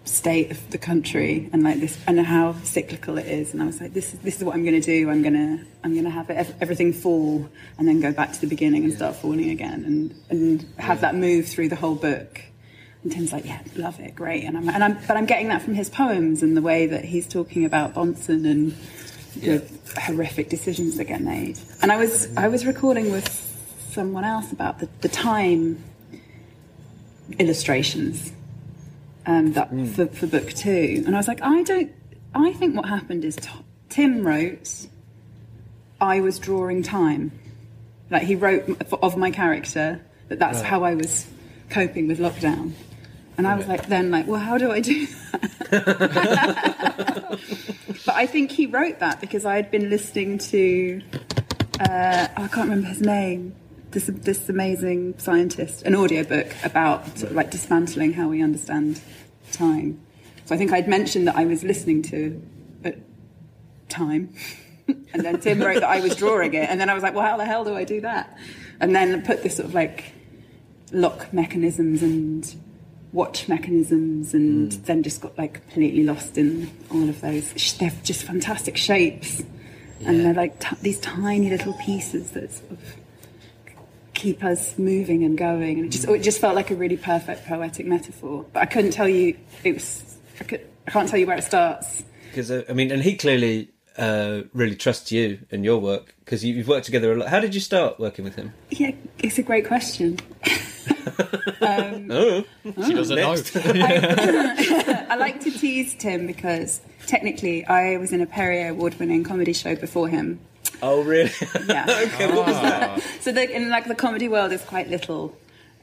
state 0.04 0.50
of 0.50 0.70
the 0.72 0.78
country 0.78 1.48
and 1.54 1.64
like 1.64 1.80
this 1.80 1.98
and 2.08 2.20
how 2.20 2.54
cyclical 2.64 3.18
it 3.18 3.28
is. 3.28 3.54
And 3.54 3.62
I 3.62 3.66
was 3.66 3.80
like 3.80 3.94
this 3.94 4.14
is 4.14 4.20
this 4.20 4.38
is 4.38 4.44
what 4.44 4.56
I'm 4.56 4.64
going 4.64 4.80
to 4.80 4.86
do. 4.86 5.10
I'm 5.10 5.22
going 5.22 5.34
to 5.34 5.66
I'm 5.84 5.94
going 5.94 6.06
to 6.06 6.12
have 6.12 6.30
ev- 6.30 6.56
everything 6.62 6.94
fall 6.94 7.48
and 7.78 7.88
then 7.88 8.00
go 8.00 8.12
back 8.12 8.34
to 8.34 8.42
the 8.42 8.48
beginning 8.48 8.84
and 8.84 8.94
start 8.94 9.16
falling 9.16 9.50
again. 9.50 9.84
And 9.86 10.16
and 10.30 10.74
have 10.78 11.02
that 11.02 11.16
move 11.16 11.48
through 11.48 11.70
the 11.70 11.76
whole 11.76 11.96
book 11.96 12.42
and 13.04 13.12
Tim's 13.12 13.32
like 13.32 13.46
yeah 13.46 13.62
love 13.76 14.00
it 14.00 14.16
great. 14.16 14.44
And 14.44 14.58
I'm 14.58 14.70
and 14.70 14.84
I'm 14.84 14.98
but 15.08 15.18
I'm 15.18 15.26
getting 15.26 15.50
that 15.50 15.62
from 15.62 15.74
his 15.74 15.90
poems 15.90 16.44
and 16.44 16.56
the 16.56 16.62
way 16.62 16.88
that 16.88 17.06
he's 17.06 17.28
talking 17.28 17.66
about 17.66 17.94
Bonson 17.94 18.50
and 18.50 18.76
the 19.36 19.64
horrific 20.00 20.50
decisions 20.50 20.98
that 20.98 21.06
get 21.06 21.22
made. 21.22 21.60
And 21.82 21.92
I 21.92 21.98
was 21.98 22.36
I 22.38 22.48
was 22.48 22.66
recording 22.66 23.12
with 23.12 23.28
someone 23.92 24.24
else 24.24 24.52
about 24.52 24.80
the, 24.80 24.90
the 25.02 25.10
time 25.10 25.84
illustrations 27.40 28.32
um, 29.26 29.54
that 29.54 29.70
for, 29.96 30.08
for 30.08 30.28
book 30.28 30.52
two, 30.54 31.04
and 31.06 31.16
I 31.16 31.18
was 31.20 31.28
like, 31.28 31.42
I 31.42 31.64
don't. 31.64 31.92
I 32.34 32.54
think 32.54 32.76
what 32.76 32.88
happened 32.88 33.26
is 33.26 33.36
T- 33.36 33.50
Tim 33.90 34.26
wrote. 34.26 34.88
I 36.00 36.20
was 36.22 36.40
drawing 36.40 36.82
time, 36.82 37.32
like 38.10 38.24
he 38.24 38.36
wrote 38.36 38.68
of 38.92 39.18
my 39.18 39.30
character 39.30 40.02
that 40.30 40.40
that's 40.40 40.62
how 40.62 40.84
I 40.84 40.96
was 40.96 41.28
coping 41.70 42.08
with 42.08 42.18
lockdown, 42.18 42.72
and 43.42 43.48
I 43.48 43.56
was 43.56 43.66
like, 43.66 43.88
then 43.88 44.12
like, 44.12 44.28
well, 44.28 44.40
how 44.40 44.60
do 44.60 44.72
I 44.72 44.82
do 44.82 45.08
that? 45.72 45.72
but 48.06 48.16
I 48.16 48.28
think 48.28 48.52
he 48.52 48.68
wrote 48.68 49.00
that 49.00 49.20
because 49.20 49.48
I 49.48 49.56
had 49.56 49.72
been 49.72 49.90
listening 49.90 50.38
to. 50.38 51.02
Uh, 51.80 52.28
I 52.38 52.48
can't 52.50 52.70
remember 52.70 52.90
his 52.90 53.02
name. 53.02 53.56
This 53.90 54.12
this 54.14 54.48
amazing 54.48 55.18
scientist, 55.18 55.82
an 55.88 55.96
audiobook 55.96 56.54
about 56.64 57.18
sort 57.18 57.32
of 57.32 57.36
like 57.36 57.50
dismantling 57.50 58.14
how 58.14 58.28
we 58.28 58.44
understand 58.44 59.02
time. 59.52 60.00
So 60.46 60.54
I 60.54 60.60
think 60.60 60.72
I'd 60.72 60.88
mentioned 60.88 61.28
that 61.28 61.36
I 61.36 61.46
was 61.46 61.64
listening 61.64 62.04
to 62.04 62.40
time, 63.90 64.36
and 64.88 65.26
then 65.26 65.40
Tim 65.40 65.60
wrote 65.62 65.80
that 65.80 65.90
I 65.90 66.00
was 66.00 66.16
drawing 66.16 66.54
it, 66.54 66.70
and 66.70 66.80
then 66.80 66.92
I 66.92 66.94
was 66.94 67.02
like, 67.02 67.16
well, 67.16 67.26
how 67.26 67.38
the 67.38 67.46
hell 67.46 67.66
do 67.66 67.74
I 67.76 67.86
do 67.86 68.02
that? 68.02 68.38
And 68.80 68.96
then 68.96 69.24
put 69.24 69.42
this 69.42 69.56
sort 69.56 69.68
of 69.68 69.74
like 69.74 70.14
lock 70.92 71.34
mechanisms 71.34 72.04
and 72.04 72.56
watch 73.14 73.48
mechanisms, 73.48 74.34
and 74.34 74.72
then 74.72 75.04
just 75.04 75.22
got 75.22 75.38
like 75.38 75.54
completely 75.54 76.04
lost 76.04 76.38
in 76.38 76.72
all 76.92 77.10
of 77.10 77.22
those. 77.22 77.54
They're 77.78 77.92
just 78.04 78.24
fantastic 78.24 78.78
shapes, 78.78 79.44
and 80.06 80.26
they're 80.26 80.34
like 80.34 80.60
t- 80.60 80.76
these 80.82 81.00
tiny 81.00 81.50
little 81.50 81.74
pieces 81.74 82.32
that 82.32 82.52
sort 82.52 82.72
of 82.72 82.80
keep 84.14 84.44
us 84.44 84.78
moving 84.78 85.24
and 85.24 85.38
going. 85.38 85.80
And 85.80 85.88
it 85.88 85.90
just, 85.90 86.08
it 86.08 86.22
just 86.22 86.40
felt 86.40 86.56
like 86.56 86.70
a 86.70 86.76
really 86.76 86.98
perfect 86.98 87.46
poetic 87.48 87.86
metaphor. 87.88 88.46
But 88.54 88.62
I 88.62 88.66
couldn't 88.68 88.92
tell 88.92 89.10
you, 89.10 89.36
it 89.64 89.74
was, 89.74 90.18
I, 90.40 90.44
could, 90.44 90.68
I 90.88 90.92
can't 90.92 91.10
tell 91.10 91.20
you 91.20 91.26
where 91.26 91.38
it 91.38 91.44
starts. 91.44 92.04
Because 92.30 92.52
uh, 92.52 92.64
I 92.70 92.74
mean, 92.74 92.92
and 92.92 93.02
he 93.02 93.16
clearly 93.18 93.70
uh, 94.02 94.42
really 94.54 94.76
trusts 94.76 95.12
you 95.12 95.40
and 95.52 95.64
your 95.64 95.80
work 95.80 96.16
because 96.26 96.44
you, 96.44 96.56
you've 96.56 96.68
worked 96.68 96.86
together 96.88 97.14
a 97.14 97.18
lot. 97.18 97.30
How 97.30 97.40
did 97.40 97.54
you 97.54 97.62
start 97.62 98.00
working 98.00 98.26
with 98.26 98.36
him? 98.36 98.52
Yeah, 98.72 98.92
it's 99.20 99.38
a 99.38 99.44
great 99.44 99.68
question. 99.68 100.18
Oh, 101.64 102.44
She 102.64 102.94
doesn't 102.94 103.16
know. 103.16 103.32
I 103.56 105.16
like 105.18 105.40
to 105.42 105.52
tease 105.52 105.94
Tim 105.96 106.28
because 106.28 106.82
technically 107.08 107.66
I 107.66 107.98
was 107.98 108.12
in 108.12 108.22
a 108.22 108.26
Perrier 108.26 108.70
award 108.70 109.00
winning 109.00 109.24
comedy 109.24 109.54
show 109.54 109.76
before 109.76 110.08
him. 110.08 110.40
oh, 110.82 111.04
really? 111.04 111.32
Yeah. 111.68 111.86
okay, 111.88 112.28
what 112.28 112.48
was 112.48 112.56
that? 112.56 113.02
so 113.22 113.32
the, 113.32 113.50
in 113.56 113.70
like 113.70 113.88
the 113.88 113.96
comedy 113.96 114.28
world 114.28 114.52
is 114.52 114.62
quite 114.64 114.90
little, 114.90 115.36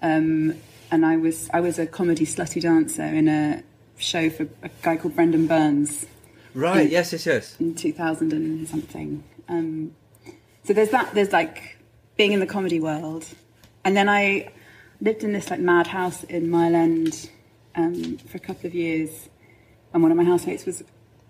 um, 0.02 0.54
and 0.90 1.06
I 1.06 1.16
was 1.16 1.48
I 1.52 1.60
was 1.60 1.78
a 1.78 1.86
comedy 1.86 2.26
slutty 2.26 2.60
dancer 2.60 3.04
in 3.04 3.28
a 3.28 3.62
show 3.98 4.28
for 4.30 4.48
a 4.62 4.70
guy 4.82 4.96
called 4.96 5.14
Brendan 5.14 5.46
Burns 5.46 6.04
Right. 6.54 6.90
Yes. 6.90 7.12
Yes. 7.12 7.26
Yes. 7.26 7.56
in 7.60 7.74
2000 7.74 8.32
and 8.32 8.68
something. 8.68 9.22
Um, 9.48 9.94
so 10.64 10.72
there's 10.72 10.90
that. 10.90 11.14
There's 11.14 11.32
like 11.32 11.78
being 12.16 12.32
in 12.32 12.40
the 12.40 12.46
comedy 12.46 12.80
world, 12.80 13.24
and 13.84 13.96
then 13.96 14.08
I 14.08 14.50
lived 15.00 15.22
in 15.24 15.32
this 15.32 15.50
like 15.50 15.60
mad 15.60 15.86
house 15.86 16.24
in 16.24 16.50
Mile 16.50 16.74
End 16.74 17.30
um, 17.74 18.18
for 18.18 18.36
a 18.36 18.40
couple 18.40 18.66
of 18.66 18.74
years, 18.74 19.28
and 19.92 20.02
one 20.02 20.10
of 20.12 20.18
my 20.18 20.24
housemates 20.24 20.66
was 20.66 20.82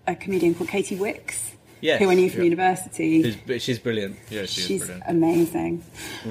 a 0.07 0.15
comedian 0.15 0.55
called 0.55 0.69
Katy 0.69 0.95
Wix, 0.95 1.51
Yes. 1.81 1.99
who 2.01 2.09
I 2.09 2.15
knew 2.15 2.29
from 2.29 2.39
Yeah. 2.41 2.45
university. 2.45 3.37
She's, 3.47 3.61
she's 3.63 3.79
brilliant. 3.79 4.17
Yeah, 4.29 4.41
she 4.45 4.61
is 4.61 4.67
She's 4.67 4.79
brilliant. 4.85 5.03
amazing. 5.07 5.83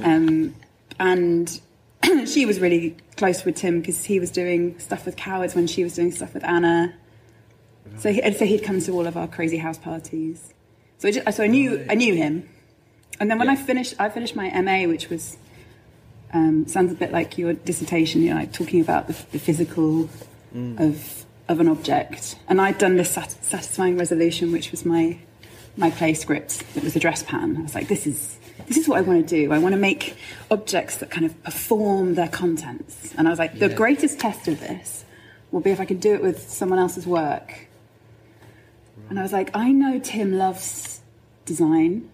Um, 0.03 0.55
and 0.99 1.61
she 2.29 2.45
was 2.45 2.59
really 2.61 2.97
close 3.17 3.45
with 3.45 3.55
Tim 3.57 3.81
because 3.81 4.05
he 4.05 4.19
was 4.21 4.31
doing 4.31 4.79
stuff 4.81 5.07
with 5.07 5.17
Cowards 5.17 5.55
when 5.55 5.67
she 5.69 5.85
was 5.85 5.95
doing 5.95 6.11
stuff 6.13 6.35
with 6.35 6.45
Anna. 6.45 6.95
So, 7.99 8.13
he, 8.13 8.33
so 8.33 8.45
he'd 8.45 8.63
come 8.63 8.81
to 8.81 8.93
all 8.93 9.07
of 9.07 9.17
our 9.17 9.27
crazy 9.27 9.57
house 9.59 9.79
parties. 9.79 10.55
So 10.99 11.09
I, 11.09 11.13
just, 11.13 11.37
so 11.37 11.43
I 11.45 11.47
knew 11.47 11.85
I 11.89 11.95
knew 11.95 12.15
him. 12.15 12.49
And 13.21 13.31
then 13.31 13.39
when 13.39 13.49
I 13.49 13.57
finished, 13.57 13.95
I 13.99 14.09
finished 14.09 14.37
my 14.37 14.49
MA, 14.63 14.87
which 14.89 15.09
was 15.09 15.37
um, 16.33 16.67
sounds 16.69 16.93
a 16.93 16.95
bit 16.95 17.13
like 17.13 17.39
your 17.39 17.53
dissertation. 17.55 18.23
You 18.23 18.31
know, 18.35 18.41
like 18.41 18.53
talking 18.53 18.81
about 18.81 19.07
the, 19.07 19.15
the 19.33 19.39
physical 19.39 20.09
of 20.55 21.25
of 21.49 21.61
an 21.61 21.69
object. 21.69 22.37
And 22.49 22.61
I'd 22.61 22.79
done 22.79 22.97
this 22.97 23.11
sat- 23.11 23.43
satisfying 23.45 23.97
resolution, 23.97 24.53
which 24.53 24.71
was 24.71 24.85
my 24.85 25.19
my 25.77 25.91
play 25.91 26.15
script. 26.15 26.63
It 26.77 26.83
was 26.85 26.95
a 26.97 27.01
dress 27.01 27.23
pan. 27.23 27.57
I 27.57 27.63
was 27.63 27.75
like, 27.75 27.89
this 27.89 28.07
is 28.07 28.39
this 28.67 28.77
is 28.77 28.89
what 28.89 28.99
I 28.99 29.03
want 29.03 29.27
to 29.27 29.35
do. 29.47 29.53
I 29.53 29.59
want 29.59 29.73
to 29.75 29.81
make 29.81 30.17
objects 30.51 30.97
that 30.99 31.11
kind 31.11 31.25
of 31.25 31.43
perform 31.45 32.15
their 32.15 32.29
contents. 32.29 33.15
And 33.17 33.27
I 33.27 33.31
was 33.31 33.39
like, 33.39 33.59
the 33.59 33.69
Yeah. 33.71 33.75
greatest 33.77 34.19
test 34.19 34.47
of 34.49 34.61
this 34.61 35.05
will 35.53 35.61
be 35.61 35.71
if 35.71 35.81
I 35.81 35.85
can 35.87 35.99
do 35.99 36.13
it 36.15 36.23
with 36.23 36.51
someone 36.51 36.79
else's 36.79 37.07
work. 37.07 37.68
And 39.09 39.19
I 39.19 39.23
was 39.23 39.33
like, 39.33 39.51
I 39.55 39.73
know 39.73 39.99
Tim 39.99 40.37
loves 40.37 41.01
design, 41.45 42.11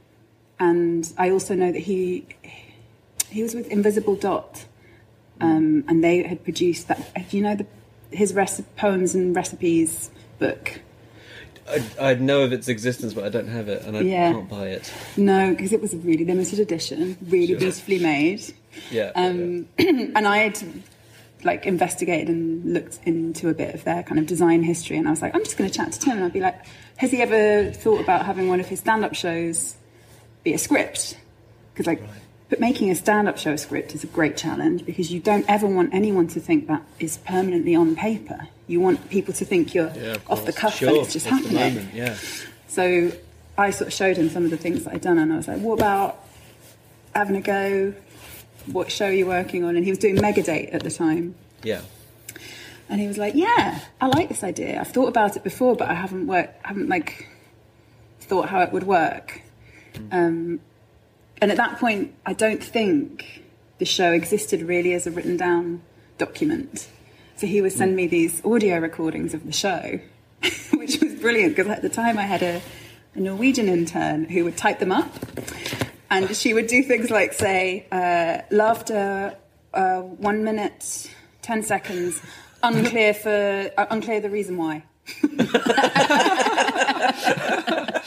and 0.60 1.12
I 1.18 1.30
also 1.30 1.54
know 1.54 1.72
that 1.72 1.80
he 1.80 2.26
he 3.30 3.42
was 3.42 3.54
with 3.54 3.66
Invisible 3.68 4.14
Dot, 4.16 4.64
um, 5.40 5.84
and 5.88 6.04
they 6.04 6.22
had 6.22 6.44
produced 6.44 6.88
that. 6.88 7.32
You 7.32 7.42
know 7.42 7.56
the 7.56 7.66
his 8.10 8.32
reci- 8.32 8.64
poems 8.76 9.14
and 9.14 9.34
recipes 9.34 10.10
book? 10.38 10.80
I, 11.68 11.82
I 11.98 12.14
know 12.14 12.42
of 12.42 12.52
its 12.52 12.68
existence, 12.68 13.14
but 13.14 13.24
I 13.24 13.28
don't 13.28 13.48
have 13.48 13.68
it, 13.68 13.82
and 13.82 13.96
I 13.96 14.00
Yeah. 14.02 14.32
can't 14.32 14.48
buy 14.48 14.68
it. 14.68 14.92
No, 15.16 15.50
because 15.50 15.72
it 15.72 15.80
was 15.80 15.94
a 15.94 15.96
really 15.96 16.24
limited 16.24 16.60
edition, 16.60 17.16
really 17.26 17.48
Sure. 17.48 17.58
beautifully 17.58 17.98
made. 17.98 18.42
Yeah. 18.90 19.10
Um, 19.16 19.66
and 19.78 20.28
I 20.28 20.38
had 20.38 20.62
like 21.44 21.66
investigated 21.66 22.28
and 22.28 22.72
looked 22.72 22.98
into 23.04 23.48
a 23.48 23.54
bit 23.54 23.74
of 23.74 23.84
their 23.84 24.02
kind 24.02 24.18
of 24.18 24.26
design 24.26 24.62
history, 24.62 24.96
and 24.96 25.06
I 25.06 25.10
was 25.10 25.22
like, 25.22 25.34
I'm 25.34 25.44
just 25.44 25.56
going 25.56 25.70
to 25.70 25.76
chat 25.76 25.92
to 25.92 25.98
Tim, 26.00 26.16
and 26.16 26.24
I'd 26.24 26.32
be 26.32 26.40
like, 26.40 26.64
has 26.96 27.10
he 27.10 27.20
ever 27.22 27.70
thought 27.72 28.00
about 28.00 28.24
having 28.26 28.48
one 28.48 28.60
of 28.60 28.66
his 28.66 28.80
stand-up 28.80 29.14
shows 29.14 29.76
be 30.42 30.54
a 30.54 30.58
script? 30.58 31.18
Because 31.72 31.86
like, 31.86 32.02
but 32.48 32.60
making 32.60 32.90
a 32.90 32.94
stand-up 32.94 33.36
show 33.38 33.52
a 33.52 33.58
script 33.58 33.94
is 33.94 34.04
a 34.04 34.06
great 34.06 34.36
challenge 34.36 34.84
because 34.86 35.10
you 35.12 35.18
don't 35.20 35.44
ever 35.48 35.66
want 35.66 35.92
anyone 35.94 36.28
to 36.28 36.40
think 36.40 36.68
that 36.68 36.82
is 37.00 37.16
permanently 37.18 37.74
on 37.74 37.96
paper. 37.96 38.48
You 38.66 38.80
want 38.80 39.10
people 39.10 39.34
to 39.34 39.44
think 39.44 39.74
you're 39.74 39.90
Yeah, 39.94 40.14
of 40.14 40.30
off 40.30 40.46
the 40.46 40.52
cuff 40.52 40.76
sure. 40.76 40.88
and 40.88 40.98
it's 40.98 41.12
just 41.12 41.26
that's 41.26 41.36
happening. 41.44 41.74
moment, 41.74 41.94
Yeah. 41.94 42.16
So 42.68 43.12
I 43.58 43.70
sort 43.70 43.88
of 43.88 43.94
showed 43.94 44.16
him 44.16 44.28
some 44.30 44.44
of 44.44 44.50
the 44.50 44.56
things 44.56 44.84
that 44.84 44.94
I'd 44.94 45.00
done, 45.00 45.18
and 45.18 45.32
I 45.32 45.36
was 45.36 45.48
like, 45.48 45.58
"What 45.60 45.74
about 45.74 46.20
having 47.14 47.36
a 47.36 47.40
go? 47.40 47.94
What 48.66 48.90
show 48.90 49.06
are 49.06 49.12
you 49.12 49.26
working 49.26 49.64
on?" 49.64 49.76
And 49.76 49.84
he 49.84 49.90
was 49.90 49.98
doing 49.98 50.16
Megadate 50.16 50.74
at 50.74 50.82
the 50.82 50.90
time, 50.90 51.34
Yeah. 51.62 51.80
And 52.88 53.00
he 53.00 53.06
was 53.06 53.16
like, 53.16 53.34
"Yeah, 53.34 53.80
I 54.00 54.06
like 54.08 54.28
this 54.28 54.44
idea. 54.44 54.78
I've 54.78 54.88
thought 54.88 55.08
about 55.08 55.36
it 55.36 55.42
before, 55.42 55.74
but 55.74 55.88
I 55.88 55.94
haven't 55.94 56.26
worked, 56.26 56.64
haven't 56.66 56.88
like 56.88 57.28
thought 58.20 58.48
how 58.50 58.60
it 58.60 58.72
would 58.72 58.84
work." 58.84 59.40
Um, 60.12 60.60
and 61.40 61.50
at 61.50 61.56
that 61.56 61.78
point, 61.78 62.14
I 62.26 62.32
don't 62.32 62.62
think 62.62 63.44
the 63.78 63.84
show 63.84 64.12
existed 64.12 64.62
really 64.62 64.92
as 64.92 65.06
a 65.06 65.10
written 65.10 65.36
down 65.36 65.82
document. 66.18 66.88
So 67.36 67.46
he 67.46 67.60
would 67.60 67.72
send 67.72 67.96
me 67.96 68.06
these 68.06 68.44
audio 68.44 68.78
recordings 68.78 69.34
of 69.34 69.44
the 69.44 69.52
show, 69.52 69.98
which 70.74 71.00
was 71.00 71.14
brilliant 71.14 71.56
because 71.56 71.70
at 71.70 71.82
the 71.82 71.88
time 71.88 72.16
I 72.16 72.22
had 72.22 72.42
a, 72.42 72.62
a 73.14 73.20
Norwegian 73.20 73.68
intern 73.68 74.26
who 74.26 74.44
would 74.44 74.56
type 74.56 74.78
them 74.78 74.92
up. 74.92 75.12
And 76.14 76.36
she 76.36 76.54
would 76.54 76.66
do 76.66 76.82
things 76.82 77.10
like 77.10 77.32
say, 77.32 77.86
uh, 77.90 78.42
laughter, 78.54 79.36
uh, 79.72 80.00
one 80.00 80.44
minute, 80.44 81.10
10 81.42 81.62
seconds, 81.62 82.20
unclear 82.62 83.14
for, 83.14 83.70
uh, 83.76 83.86
unclear 83.90 84.20
the 84.20 84.30
reason 84.30 84.56
why. 84.56 84.84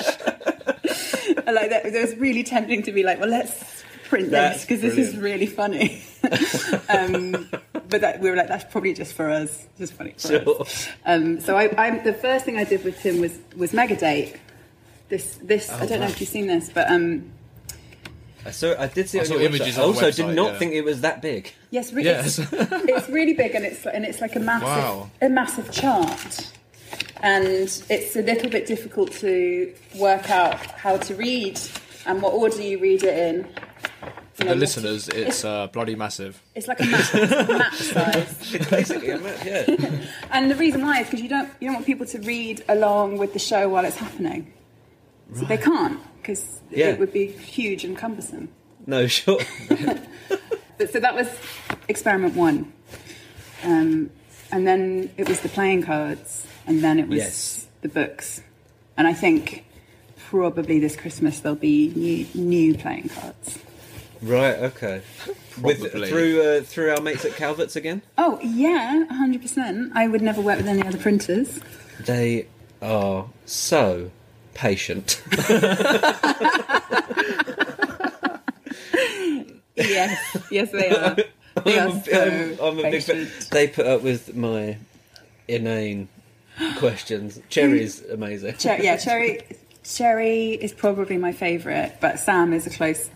Like 1.47 1.69
that, 1.69 1.85
it 1.85 2.01
was 2.01 2.15
really 2.17 2.43
tempting 2.43 2.83
to 2.83 2.91
be 2.91 3.03
like, 3.03 3.19
well, 3.19 3.29
let's 3.29 3.83
print 4.05 4.31
That's 4.31 4.57
this 4.57 4.65
because 4.65 4.81
this 4.81 4.97
is 4.97 5.17
really 5.17 5.45
funny. 5.45 6.01
um, 6.89 7.47
but 7.89 8.01
that, 8.01 8.19
we 8.19 8.29
were 8.29 8.35
like, 8.35 8.47
that's 8.49 8.69
probably 8.71 8.93
just 8.93 9.13
for 9.13 9.29
us, 9.29 9.65
just 9.77 9.93
funny. 9.93 10.13
For 10.17 10.27
Sure. 10.27 10.61
us. 10.61 10.87
Um, 11.05 11.39
so 11.39 11.57
I, 11.57 11.73
I, 11.77 11.97
the 11.99 12.13
first 12.13 12.45
thing 12.45 12.57
I 12.57 12.63
did 12.63 12.83
with 12.83 12.99
him 12.99 13.21
was 13.21 13.37
was 13.55 13.71
Megadate. 13.71 14.37
This, 15.09 15.37
this 15.41 15.69
I 15.69 15.85
don't 15.85 16.01
know 16.01 16.07
if 16.07 16.19
you've 16.19 16.29
seen 16.29 16.47
this, 16.47 16.69
but 16.69 16.89
um, 16.91 17.31
I 18.47 18.51
saw. 18.51 18.75
I 18.79 18.87
did 18.87 19.09
see. 19.09 19.19
I 19.19 19.23
it 19.23 19.27
saw 19.27 19.33
on 19.35 19.39
your 19.41 19.49
images 19.49 19.75
website. 19.75 19.77
On 19.77 19.81
the 19.81 19.87
also 19.87 20.07
website, 20.09 20.15
did 20.27 20.35
not 20.35 20.51
yeah. 20.53 20.59
think 20.59 20.73
it 20.73 20.81
was 20.83 21.01
that 21.01 21.21
big. 21.21 21.51
yes, 21.71 21.91
re- 21.93 22.03
Yes. 22.03 22.39
it's, 22.39 22.51
it's 22.53 23.09
really 23.09 23.33
big 23.33 23.53
and 23.55 23.65
it's 23.65 23.85
and 23.85 24.05
it's 24.05 24.21
like 24.21 24.35
a 24.35 24.39
massive 24.39 24.67
Wow. 24.67 25.09
a 25.21 25.29
massive 25.29 25.71
chart. 25.71 26.51
And 27.21 27.45
it's 27.89 28.15
a 28.15 28.21
little 28.21 28.49
bit 28.49 28.67
difficult 28.67 29.11
to 29.13 29.73
work 29.99 30.29
out 30.29 30.55
how 30.83 30.97
to 30.97 31.15
read 31.15 31.59
and 32.05 32.21
what 32.21 32.33
order 32.33 32.61
you 32.61 32.79
read 32.79 33.03
it 33.03 33.17
in. 33.17 33.43
For 33.43 33.49
You 33.49 33.55
the 34.37 34.43
know, 34.45 34.51
what- 34.51 34.57
listeners, 34.59 35.09
it's 35.09 35.43
uh, 35.43 35.65
bloody 35.67 35.95
massive. 35.95 36.41
It's 36.53 36.67
like 36.67 36.79
a 36.79 36.85
map, 36.85 37.13
map 37.49 37.73
size. 37.93 38.53
It's 38.53 38.69
basically 38.69 39.09
a 39.09 39.17
map. 39.19 39.43
Yeah. 39.43 39.65
And 40.31 40.51
the 40.51 40.55
reason 40.55 40.83
why 40.85 41.01
is 41.01 41.07
because 41.07 41.21
you 41.21 41.29
don't 41.29 41.49
you 41.59 41.67
don't 41.67 41.75
want 41.75 41.85
people 41.87 42.05
to 42.05 42.19
read 42.19 42.63
along 42.69 43.17
with 43.17 43.33
the 43.33 43.39
show 43.39 43.67
while 43.67 43.83
it's 43.85 43.97
happening. 43.97 44.53
So 45.35 45.43
they 45.45 45.57
can't 45.57 45.99
because 46.27 46.59
Yeah. 46.69 46.87
it 46.89 46.99
would 46.99 47.13
be 47.13 47.27
huge 47.27 47.83
and 47.85 47.97
cumbersome. 47.97 48.49
No, 48.85 49.07
sure. 49.07 49.39
But, 50.79 50.91
so 50.91 50.99
that 50.99 51.15
was 51.15 51.27
experiment 51.87 52.35
one, 52.35 52.71
um, 53.63 54.11
and 54.51 54.67
then 54.67 55.09
it 55.17 55.27
was 55.27 55.39
the 55.39 55.49
playing 55.49 55.81
cards, 55.81 56.45
and 56.67 56.83
then 56.83 56.99
it 56.99 57.07
was 57.07 57.17
Yes. 57.17 57.67
the 57.81 57.89
books, 57.89 58.43
and 58.95 59.07
I 59.07 59.13
think 59.13 59.65
probably 60.29 60.77
this 60.77 60.95
Christmas 60.95 61.39
there'll 61.39 61.55
be 61.55 61.91
new 61.95 62.27
new 62.35 62.75
playing 62.75 63.09
cards. 63.09 63.57
Right. 64.21 64.55
Okay. 64.69 65.01
With 65.59 65.79
Probably. 65.79 66.09
through 66.09 66.41
uh, 66.43 66.61
through 66.61 66.91
our 66.91 67.01
mates 67.01 67.25
at 67.25 67.35
Calvert's 67.35 67.75
again. 67.75 68.03
Oh 68.15 68.39
yeah, 68.43 69.05
hundred 69.07 69.41
percent. 69.41 69.93
I 69.95 70.07
would 70.07 70.21
never 70.21 70.41
work 70.41 70.57
with 70.57 70.67
any 70.67 70.83
other 70.85 70.99
printers. 70.99 71.59
They 72.05 72.45
are 72.83 73.29
so 73.47 74.11
patient. 74.57 75.21
Yes, 79.75 80.37
yes 80.51 80.71
they 80.71 80.89
are. 80.89 81.15
They 81.63 81.79
I'm, 81.79 82.01
so 82.03 82.19
I'm- 82.21 82.57
I'm 82.61 82.79
a 82.79 82.83
big 82.89 83.03
fan. 83.03 83.27
They 83.51 83.67
put 83.67 83.85
up 83.85 84.01
with 84.01 84.35
my 84.35 84.77
inane 85.47 86.07
questions. 86.77 87.39
Cherry's 87.49 88.03
amazing. 88.05 88.57
Cher- 88.57 88.81
yeah, 88.81 88.97
Cherry. 88.97 89.41
Cherry 89.83 90.49
is 90.53 90.73
probably 90.73 91.17
my 91.17 91.31
favourite, 91.31 92.01
but 92.01 92.19
Sam 92.19 92.53
is 92.53 92.65
a 92.67 92.69
close 92.71 93.09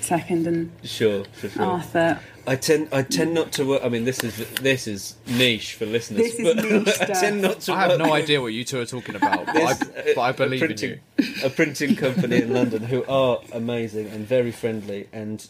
second, 0.00 0.46
and 0.46 0.72
Sure, 0.84 1.24
sure. 1.40 1.62
Arthur. 1.62 2.20
I 2.48 2.56
tend 2.56 2.88
I 2.92 3.02
tend 3.02 3.34
not 3.34 3.52
to 3.52 3.66
work. 3.66 3.84
I 3.84 3.90
mean, 3.90 4.06
this 4.06 4.24
is 4.24 4.38
this 4.54 4.86
is 4.86 5.16
niche 5.26 5.74
for 5.74 5.84
listeners. 5.84 6.22
This 6.22 6.38
is 6.38 6.54
but 6.54 6.64
niche 6.64 7.00
I 7.02 7.04
tend 7.04 7.42
not 7.42 7.60
to. 7.60 7.74
I 7.74 7.80
have 7.82 7.90
work 7.90 7.98
no 7.98 8.14
idea 8.14 8.40
what 8.40 8.54
you 8.54 8.64
two 8.64 8.80
are 8.80 8.86
talking 8.86 9.16
about, 9.16 9.44
but, 9.44 9.56
I, 9.56 9.74
but 10.14 10.18
I 10.18 10.30
uh, 10.30 10.32
believe 10.32 10.62
a 10.62 10.64
in 10.64 10.68
printing, 10.68 11.00
you. 11.18 11.24
A 11.44 11.50
printing 11.50 11.94
company 11.94 12.40
in 12.40 12.54
London 12.54 12.84
who 12.84 13.04
are 13.04 13.40
amazing 13.52 14.08
and 14.08 14.26
very 14.26 14.50
friendly, 14.50 15.08
and 15.12 15.46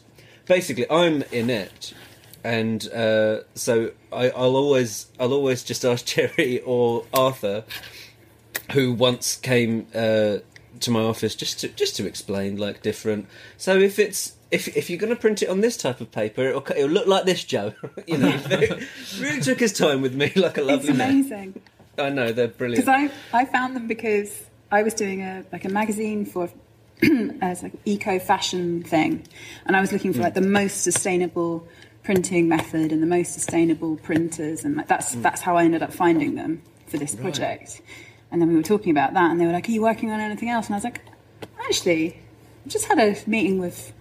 basically 0.47 0.91
I'm 0.91 1.23
inept, 1.31 1.95
and 2.43 2.89
uh, 2.93 3.43
so 3.55 3.93
I, 4.13 4.31
I'll 4.31 4.57
always 4.57 5.07
I'll 5.21 5.33
always 5.33 5.63
just 5.63 5.85
ask 5.85 6.05
Cherry 6.15 6.61
or 6.63 7.05
Arthur, 7.15 7.63
who 8.73 8.93
once 8.93 9.37
came 9.37 9.87
uh, 9.95 10.39
to 10.81 10.91
my 10.91 11.03
office 11.03 11.37
just 11.37 11.61
to 11.61 11.69
just 11.69 11.95
to 11.95 12.07
explain 12.07 12.57
like 12.57 12.83
different. 12.83 13.29
So 13.57 13.79
if 13.79 14.01
it's 14.01 14.33
if 14.51 14.77
if 14.77 14.89
you're 14.89 14.99
going 14.99 15.15
to 15.15 15.21
print 15.21 15.43
it 15.43 15.49
on 15.49 15.61
this 15.61 15.77
type 15.77 16.01
of 16.01 16.11
paper, 16.11 16.43
it'll, 16.43 16.67
it'll 16.71 16.89
look 16.89 17.07
like 17.07 17.25
this, 17.25 17.45
Joe. 17.45 17.75
you 18.07 18.19
know, 18.19 18.39
really 19.21 19.41
took 19.41 19.61
his 19.61 19.73
time 19.73 20.03
with 20.03 20.15
me 20.15 20.33
like 20.37 20.59
a 20.59 20.61
It's 20.61 20.69
lovely 20.69 20.93
man. 20.95 21.11
amazing 21.11 21.63
I 21.99 22.11
know 22.11 22.33
they're 22.33 22.49
brilliant. 22.49 22.85
because 22.85 23.11
I 23.33 23.39
I 23.39 23.45
found 23.45 23.77
them 23.77 23.87
because 23.87 24.45
I 24.71 24.83
was 24.83 24.95
doing 24.95 25.23
a 25.23 25.45
like 25.53 25.65
a 25.65 25.69
magazine 25.69 26.25
for 26.25 26.51
as 27.41 27.63
like 27.63 27.73
eco 27.85 28.19
fashion 28.19 28.83
thing, 28.83 29.27
and 29.67 29.77
I 29.77 29.81
was 29.81 29.93
looking 29.93 30.13
for 30.13 30.19
hmm. 30.19 30.25
like 30.25 30.35
the 30.35 30.41
most 30.41 30.83
sustainable 30.83 31.67
printing 32.03 32.49
method 32.49 32.93
and 32.93 33.03
the 33.03 33.07
most 33.07 33.33
sustainable 33.33 33.97
printers, 33.97 34.65
and 34.65 34.77
like 34.77 34.89
that's 34.89 35.15
hmm. 35.15 35.23
that's 35.23 35.41
how 35.41 35.57
I 35.57 35.65
ended 35.65 35.83
up 35.83 35.93
finding 35.93 36.35
them 36.35 36.63
for 36.87 36.99
this 36.99 37.15
project. 37.15 37.81
And 38.31 38.43
then 38.43 38.49
we 38.49 38.57
were 38.57 38.63
talking 38.63 38.91
about 38.91 39.15
that, 39.15 39.31
and 39.31 39.41
they 39.41 39.47
were 39.47 39.53
like, 39.53 39.69
"Are 39.69 39.73
you 39.73 39.83
working 39.83 40.11
on 40.11 40.21
anything 40.21 40.51
else?" 40.51 40.67
And 40.67 40.75
I 40.75 40.79
was 40.79 40.85
like, 40.85 41.01
"Actually, 41.61 42.21
I 42.65 42.69
just 42.69 42.85
had 42.85 42.99
a 42.99 43.17
meeting 43.29 43.59
with 43.59 43.93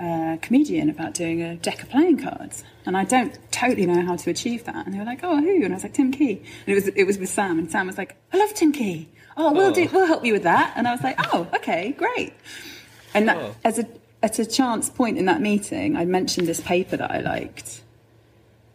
a 0.00 0.38
comedian 0.42 0.88
about 0.90 1.14
doing 1.14 1.42
a 1.42 1.56
deck 1.56 1.82
of 1.82 1.88
playing 1.90 2.18
cards, 2.22 2.64
and 2.84 2.96
I 2.96 3.04
don't 3.04 3.38
totally 3.50 3.86
know 3.86 4.02
how 4.02 4.16
to 4.16 4.30
achieve 4.30 4.64
that." 4.64 4.84
And 4.86 4.94
they 4.94 4.98
were 4.98 5.04
like, 5.04 5.20
"Oh, 5.22 5.36
who?" 5.40 5.64
And 5.64 5.72
I 5.72 5.76
was 5.76 5.82
like, 5.82 5.94
"Tim 5.94 6.10
Key." 6.12 6.32
And 6.66 6.68
it 6.68 6.74
was 6.74 6.88
it 6.88 7.04
was 7.04 7.18
with 7.18 7.28
Sam, 7.28 7.58
and 7.58 7.70
Sam 7.70 7.86
was 7.86 7.98
like, 7.98 8.16
"I 8.32 8.36
love 8.38 8.52
Tim 8.54 8.72
Key. 8.72 9.08
Oh, 9.36 9.52
we'll 9.52 9.72
do 9.72 9.88
we'll 9.92 10.06
help 10.06 10.24
you 10.24 10.32
with 10.32 10.44
that." 10.44 10.72
And 10.76 10.86
I 10.88 10.92
was 10.92 11.02
like, 11.02 11.16
"Oh, 11.32 11.46
okay, 11.56 11.92
great." 11.92 12.32
And 13.14 13.28
that, 13.28 13.36
Oh. 13.36 13.54
as 13.64 13.78
a 13.78 13.86
at 14.22 14.38
a 14.38 14.46
chance 14.46 14.88
point 14.90 15.18
in 15.18 15.26
that 15.26 15.40
meeting, 15.40 15.96
I 15.96 16.04
mentioned 16.04 16.46
this 16.48 16.60
paper 16.60 16.96
that 16.96 17.10
I 17.10 17.20
liked. 17.20 17.82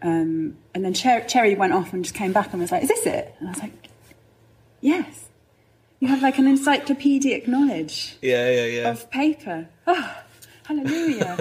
Um, 0.03 0.57
and 0.73 0.83
then 0.83 0.93
Cher- 0.93 1.25
Cherry 1.27 1.53
went 1.55 1.73
off 1.73 1.93
and 1.93 2.03
just 2.03 2.15
came 2.15 2.31
back 2.31 2.51
and 2.53 2.61
was 2.61 2.71
like, 2.71 2.83
"Is 2.83 2.89
this 2.89 3.05
it?" 3.05 3.35
And 3.39 3.49
I 3.49 3.51
was 3.51 3.61
like, 3.61 3.73
"Yes." 4.79 5.27
You 5.99 6.07
have 6.07 6.23
like 6.23 6.39
an 6.39 6.47
encyclopedic 6.47 7.47
knowledge 7.47 8.17
yeah, 8.23 8.49
yeah, 8.49 8.65
yeah. 8.65 8.89
of 8.89 9.11
paper. 9.11 9.67
Oh, 9.85 10.15
hallelujah. 10.77 11.37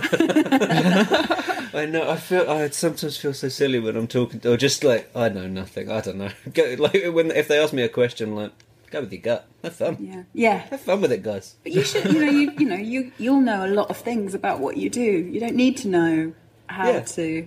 I 1.74 1.86
know. 1.86 2.10
I 2.10 2.16
feel. 2.16 2.50
I 2.50 2.68
sometimes 2.70 3.16
feel 3.16 3.32
so 3.34 3.48
silly 3.48 3.78
when 3.78 3.96
I'm 3.96 4.06
talking, 4.08 4.40
or 4.44 4.56
just 4.56 4.82
like 4.84 5.10
I 5.14 5.28
know 5.28 5.46
nothing. 5.46 5.90
I 5.90 6.00
don't 6.00 6.18
know. 6.18 6.30
Go, 6.52 6.74
like 6.78 7.04
when 7.12 7.30
if 7.30 7.48
they 7.48 7.58
ask 7.62 7.72
me 7.72 7.82
a 7.82 7.88
question, 7.88 8.34
like 8.34 8.52
go 8.90 9.00
with 9.02 9.12
your 9.12 9.22
gut. 9.22 9.46
Have 9.62 9.76
fun. 9.76 9.96
yeah. 10.00 10.22
Yeah. 10.34 10.58
Have 10.58 10.80
fun 10.80 11.00
with 11.00 11.12
it, 11.12 11.22
guys. 11.22 11.54
But 11.62 11.72
you 11.72 11.84
should, 11.84 12.12
you 12.12 12.18
know, 12.24 12.30
you, 12.30 12.50
you 12.58 12.66
know, 12.68 12.74
you, 12.74 13.12
you'll 13.18 13.40
know 13.40 13.64
a 13.64 13.68
lot 13.70 13.88
of 13.88 13.96
things 13.96 14.34
about 14.34 14.58
what 14.58 14.76
you 14.78 14.90
do. 14.90 15.00
You 15.02 15.38
don't 15.38 15.54
need 15.54 15.76
to 15.78 15.88
know 15.88 16.32
how 16.66 16.88
Yeah. 16.90 17.00
to, 17.02 17.46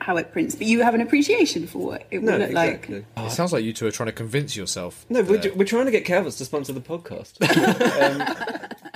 how 0.00 0.18
it 0.18 0.32
prints, 0.32 0.54
but 0.56 0.66
you 0.66 0.82
have 0.82 0.92
an 0.94 1.00
appreciation 1.00 1.66
for 1.66 1.78
what 1.78 2.06
it 2.10 2.18
will 2.18 2.32
No, 2.32 2.36
look 2.36 2.48
exactly. 2.50 3.06
like. 3.16 3.26
It 3.28 3.30
sounds 3.30 3.54
like 3.54 3.64
you 3.64 3.72
two 3.72 3.86
are 3.86 3.90
trying 3.90 4.08
to 4.08 4.12
convince 4.12 4.54
yourself. 4.54 5.06
No, 5.08 5.22
we're, 5.22 5.40
we're 5.54 5.64
trying 5.64 5.86
to 5.86 5.90
get 5.90 6.04
Calvert's 6.04 6.36
to 6.36 6.44
sponsor 6.44 6.74
the 6.74 6.80
podcast. 6.82 7.38
Um, 8.80 8.89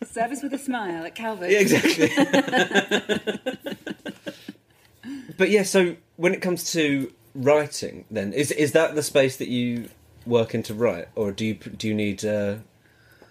Service 0.04 0.42
with 0.42 0.52
a 0.54 0.58
smile 0.58 1.04
at 1.04 1.14
Calvert. 1.14 1.50
yeah, 1.50 1.58
exactly. 1.60 2.10
but 5.36 5.50
yeah, 5.50 5.62
so 5.62 5.96
when 6.16 6.32
it 6.34 6.40
comes 6.40 6.72
to 6.72 7.12
writing, 7.34 8.04
then 8.10 8.32
is 8.32 8.50
is 8.52 8.72
that 8.72 8.94
the 8.94 9.02
space 9.02 9.36
that 9.36 9.48
you 9.48 9.88
work 10.26 10.54
in 10.54 10.62
to 10.64 10.74
write, 10.74 11.08
or 11.14 11.32
do 11.32 11.44
you 11.44 11.54
do 11.54 11.88
you 11.88 11.94
need? 11.94 12.24
Uh, 12.24 12.56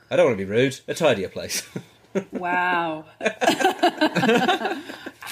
I 0.09 0.15
don't 0.15 0.25
want 0.25 0.37
to 0.37 0.45
be 0.45 0.49
rude. 0.49 0.79
A 0.87 0.93
tidier 0.93 1.29
place. 1.29 1.63
Wow. 2.31 3.05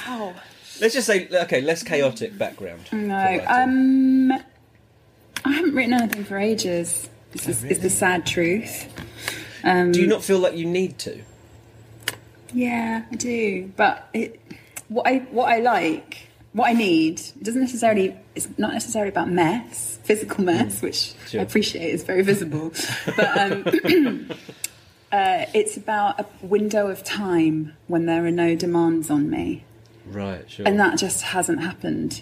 Ow. 0.07 0.33
Let's 0.79 0.93
just 0.93 1.07
say 1.07 1.27
okay, 1.31 1.61
less 1.61 1.81
chaotic 1.81 2.37
background. 2.37 2.81
No. 2.91 3.43
Um, 3.47 4.31
I 4.31 5.51
haven't 5.51 5.73
written 5.73 5.93
anything 5.93 6.25
for 6.25 6.37
ages. 6.37 7.09
This 7.31 7.47
is, 7.47 7.63
is 7.63 7.79
the 7.79 7.89
sad 7.89 8.27
truth. 8.27 8.87
Um, 9.65 9.91
do 9.91 9.99
you 9.99 10.07
not 10.07 10.23
feel 10.23 10.39
like 10.39 10.55
you 10.55 10.65
need 10.65 10.97
to? 10.99 11.21
Yeah, 12.53 13.03
I 13.11 13.15
do. 13.15 13.71
But 13.75 14.07
it, 14.13 14.39
what 14.87 15.07
I 15.07 15.17
what 15.31 15.49
I 15.49 15.59
like, 15.59 16.27
what 16.53 16.69
I 16.69 16.73
need, 16.73 17.19
it 17.19 17.43
doesn't 17.43 17.61
necessarily. 17.61 18.15
It's 18.35 18.47
not 18.57 18.73
necessarily 18.73 19.09
about 19.09 19.29
mess, 19.29 19.97
physical 20.03 20.43
mess, 20.43 20.81
which 20.81 21.13
Sure. 21.27 21.41
I 21.41 21.43
appreciate 21.43 21.89
is 21.93 22.03
very 22.03 22.21
visible. 22.21 22.71
but 23.17 23.37
um, 23.37 23.63
uh, 25.11 25.45
it's 25.53 25.75
about 25.77 26.19
a 26.19 26.25
window 26.41 26.87
of 26.87 27.03
time 27.03 27.73
when 27.87 28.05
there 28.05 28.25
are 28.25 28.31
no 28.31 28.55
demands 28.55 29.09
on 29.09 29.29
me, 29.29 29.63
Right, 30.05 30.49
sure. 30.49 30.67
and 30.67 30.79
that 30.79 30.97
just 30.97 31.21
hasn't 31.23 31.61
happened 31.61 32.21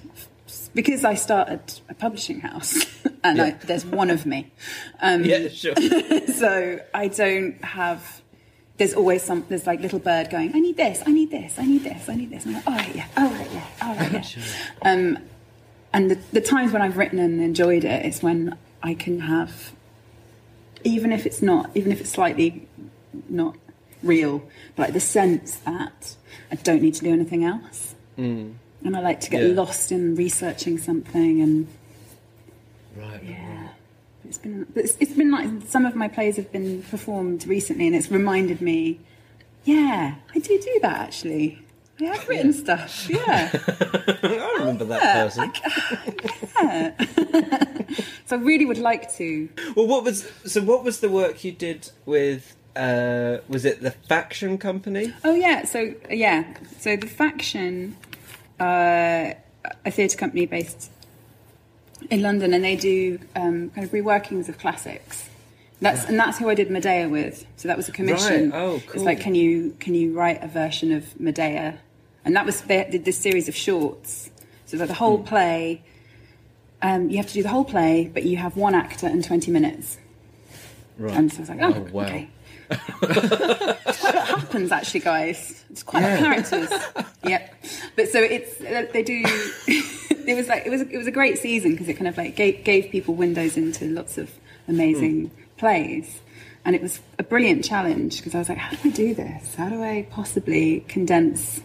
because 0.73 1.03
I 1.03 1.15
started 1.15 1.61
a 1.89 1.93
publishing 1.93 2.39
house 2.41 2.85
and 3.23 3.41
I, 3.41 3.51
there's 3.51 3.85
one 3.85 4.09
of 4.09 4.25
me. 4.25 4.51
Um, 5.01 5.23
Yeah, 5.23 5.47
sure. 5.49 5.75
so 6.33 6.79
I 6.93 7.07
don't 7.07 7.63
have. 7.63 8.21
There's 8.77 8.93
always 8.93 9.21
some. 9.21 9.45
There's 9.49 9.67
like 9.67 9.81
little 9.81 9.99
bird 9.99 10.29
going. 10.29 10.55
I 10.55 10.59
need 10.59 10.77
this. 10.77 11.03
I 11.05 11.11
need 11.11 11.31
this. 11.31 11.59
I 11.59 11.65
need 11.65 11.83
this. 11.83 12.09
I 12.09 12.15
need 12.15 12.31
this. 12.31 12.45
And 12.45 12.55
I'm 12.55 12.63
like, 12.63 12.67
all 12.67 12.75
right, 12.75 12.95
yeah. 12.95 13.07
All 13.17 13.29
right, 13.29 13.51
yeah. 13.51 13.65
All 13.81 13.95
right, 13.95 14.37
yeah. 14.37 14.43
um, 14.81 15.17
and 15.93 16.09
the, 16.09 16.19
the 16.31 16.41
times 16.41 16.73
when 16.73 16.81
I've 16.81 16.97
written 16.97 17.19
and 17.19 17.39
enjoyed 17.39 17.83
it 17.85 18.05
is 18.05 18.23
when 18.23 18.57
I 18.81 18.95
can 18.95 19.19
have, 19.21 19.71
even 20.83 21.11
if 21.11 21.25
it's 21.27 21.41
not, 21.41 21.69
even 21.75 21.91
if 21.91 22.01
it's 22.01 22.09
slightly 22.09 22.67
not 23.29 23.55
real, 24.01 24.41
but 24.75 24.83
like 24.87 24.93
the 24.93 24.99
sense 24.99 25.57
that 25.57 26.15
I 26.51 26.55
don't 26.55 26.81
need 26.81 26.95
to 26.95 27.03
do 27.03 27.13
anything 27.13 27.43
else. 27.43 27.93
And 28.85 28.95
I 28.97 28.99
like 29.01 29.19
to 29.21 29.29
get 29.29 29.41
Yeah. 29.43 29.53
lost 29.53 29.91
in 29.91 30.15
researching 30.15 30.77
something 30.77 31.41
and 31.41 31.67
Right. 32.95 33.23
yeah. 33.23 33.69
It's 34.27 34.37
been 34.37 34.65
it's, 34.75 34.95
it's 34.99 35.13
been 35.13 35.31
like 35.31 35.49
some 35.67 35.85
of 35.85 35.95
my 35.95 36.07
plays 36.07 36.35
have 36.37 36.51
been 36.51 36.81
performed 36.83 37.45
recently, 37.47 37.87
and 37.87 37.95
it's 37.95 38.09
reminded 38.11 38.61
me, 38.61 38.99
yeah, 39.65 40.15
I 40.33 40.39
do 40.39 40.59
do 40.59 40.79
that 40.81 40.99
actually. 41.01 41.59
I 42.01 42.05
have 42.05 42.27
written 42.27 42.53
stuff, 42.53 43.07
yeah. 43.09 43.49
I 44.23 44.55
remember 44.59 44.85
that 44.85 45.01
person. 45.01 45.51
Yeah. 46.63 46.91
so 48.25 48.37
I 48.37 48.39
really 48.39 48.65
would 48.65 48.77
like 48.77 49.11
to. 49.15 49.49
Well, 49.75 49.87
what 49.87 50.03
was 50.03 50.29
so? 50.45 50.61
What 50.61 50.83
was 50.83 50.99
the 51.01 51.09
work 51.09 51.43
you 51.43 51.51
did 51.51 51.89
with? 52.05 52.55
Uh, 52.75 53.37
was 53.49 53.65
it 53.65 53.81
the 53.81 53.91
Faction 53.91 54.57
Company? 54.57 55.13
Oh 55.25 55.35
yeah, 55.35 55.65
so 55.65 55.93
yeah, 56.09 56.45
so 56.79 56.95
the 56.95 57.07
faction, 57.07 57.97
uh, 58.63 59.33
a 59.85 59.91
theatre 59.91 60.17
company 60.17 60.45
based 60.45 60.89
in 62.09 62.21
London, 62.21 62.53
and 62.53 62.63
they 62.63 62.75
do 62.75 63.19
um, 63.35 63.69
kind 63.71 63.85
of 63.87 63.91
reworkings 63.91 64.49
of 64.49 64.57
classics. 64.57 65.29
That's 65.81 66.05
and 66.05 66.17
that's 66.17 66.37
who 66.37 66.47
I 66.49 66.55
did 66.55 66.69
Medea 66.71 67.09
with. 67.09 67.45
So 67.57 67.67
that 67.67 67.75
was 67.77 67.89
a 67.89 67.91
commission. 67.91 68.51
Right. 68.51 68.59
Oh, 68.61 68.81
cool. 68.85 68.95
It's 68.95 69.03
like, 69.03 69.19
can 69.19 69.35
you 69.35 69.75
can 69.79 69.93
you 69.95 70.13
write 70.13 70.41
a 70.43 70.47
version 70.47 70.91
of 70.93 71.19
Medea? 71.19 71.79
And 72.25 72.35
that 72.37 72.45
was 72.45 72.61
they 72.61 72.87
did 72.89 73.03
this 73.03 73.17
series 73.17 73.47
of 73.49 73.55
shorts. 73.55 74.29
So 74.65 74.77
that 74.77 74.87
the 74.87 74.93
whole 74.93 75.17
Hmm. 75.17 75.23
play, 75.25 75.81
um, 76.81 77.09
you 77.09 77.17
have 77.17 77.27
to 77.27 77.33
do 77.33 77.43
the 77.43 77.49
whole 77.49 77.65
play, 77.65 78.09
but 78.13 78.23
you 78.23 78.37
have 78.37 78.55
one 78.55 78.75
actor 78.75 79.07
and 79.07 79.23
twenty 79.23 79.51
minutes. 79.51 79.97
Right. 80.97 81.15
And 81.17 81.31
so 81.31 81.37
I 81.37 81.41
was 81.41 81.49
like, 81.49 81.61
oh, 81.61 81.73
Oh, 81.75 81.87
wow. 81.91 82.03
okay. 82.05 82.29
It's 84.53 84.63
quite 84.63 84.69
a 84.69 84.69
lot 84.69 84.69
happens 84.69 84.71
actually, 84.71 84.99
guys. 84.99 85.63
It's 85.69 85.83
quite 85.83 86.03
a 86.03 86.17
characters. 86.17 86.69
yep. 87.23 87.53
But 87.95 88.09
so 88.09 88.19
it's 88.19 88.61
uh, 88.61 88.85
they 88.93 89.03
do. 89.03 89.23
it 90.25 90.35
was 90.35 90.47
like 90.47 90.65
it 90.65 90.69
was 90.69 90.81
it 90.81 90.97
was 90.97 91.07
a 91.07 91.11
great 91.11 91.37
season 91.37 91.71
because 91.71 91.89
it 91.89 91.95
kind 91.95 92.07
of 92.07 92.17
like 92.17 92.35
gave, 92.35 92.63
gave 92.63 92.91
people 92.91 93.15
windows 93.15 93.57
into 93.57 93.85
lots 93.85 94.17
of 94.17 94.31
amazing 94.67 95.31
plays, 95.57 96.21
and 96.65 96.75
it 96.75 96.81
was 96.81 96.99
a 97.17 97.23
brilliant 97.23 97.65
challenge 97.65 98.17
because 98.17 98.35
I 98.35 98.39
was 98.39 98.49
like, 98.49 98.59
how 98.59 98.75
do 98.77 98.89
I 98.89 98.91
do 98.91 99.13
this? 99.15 99.55
How 99.55 99.69
do 99.69 99.81
I 99.81 100.07
possibly 100.11 100.81
condense 100.87 101.61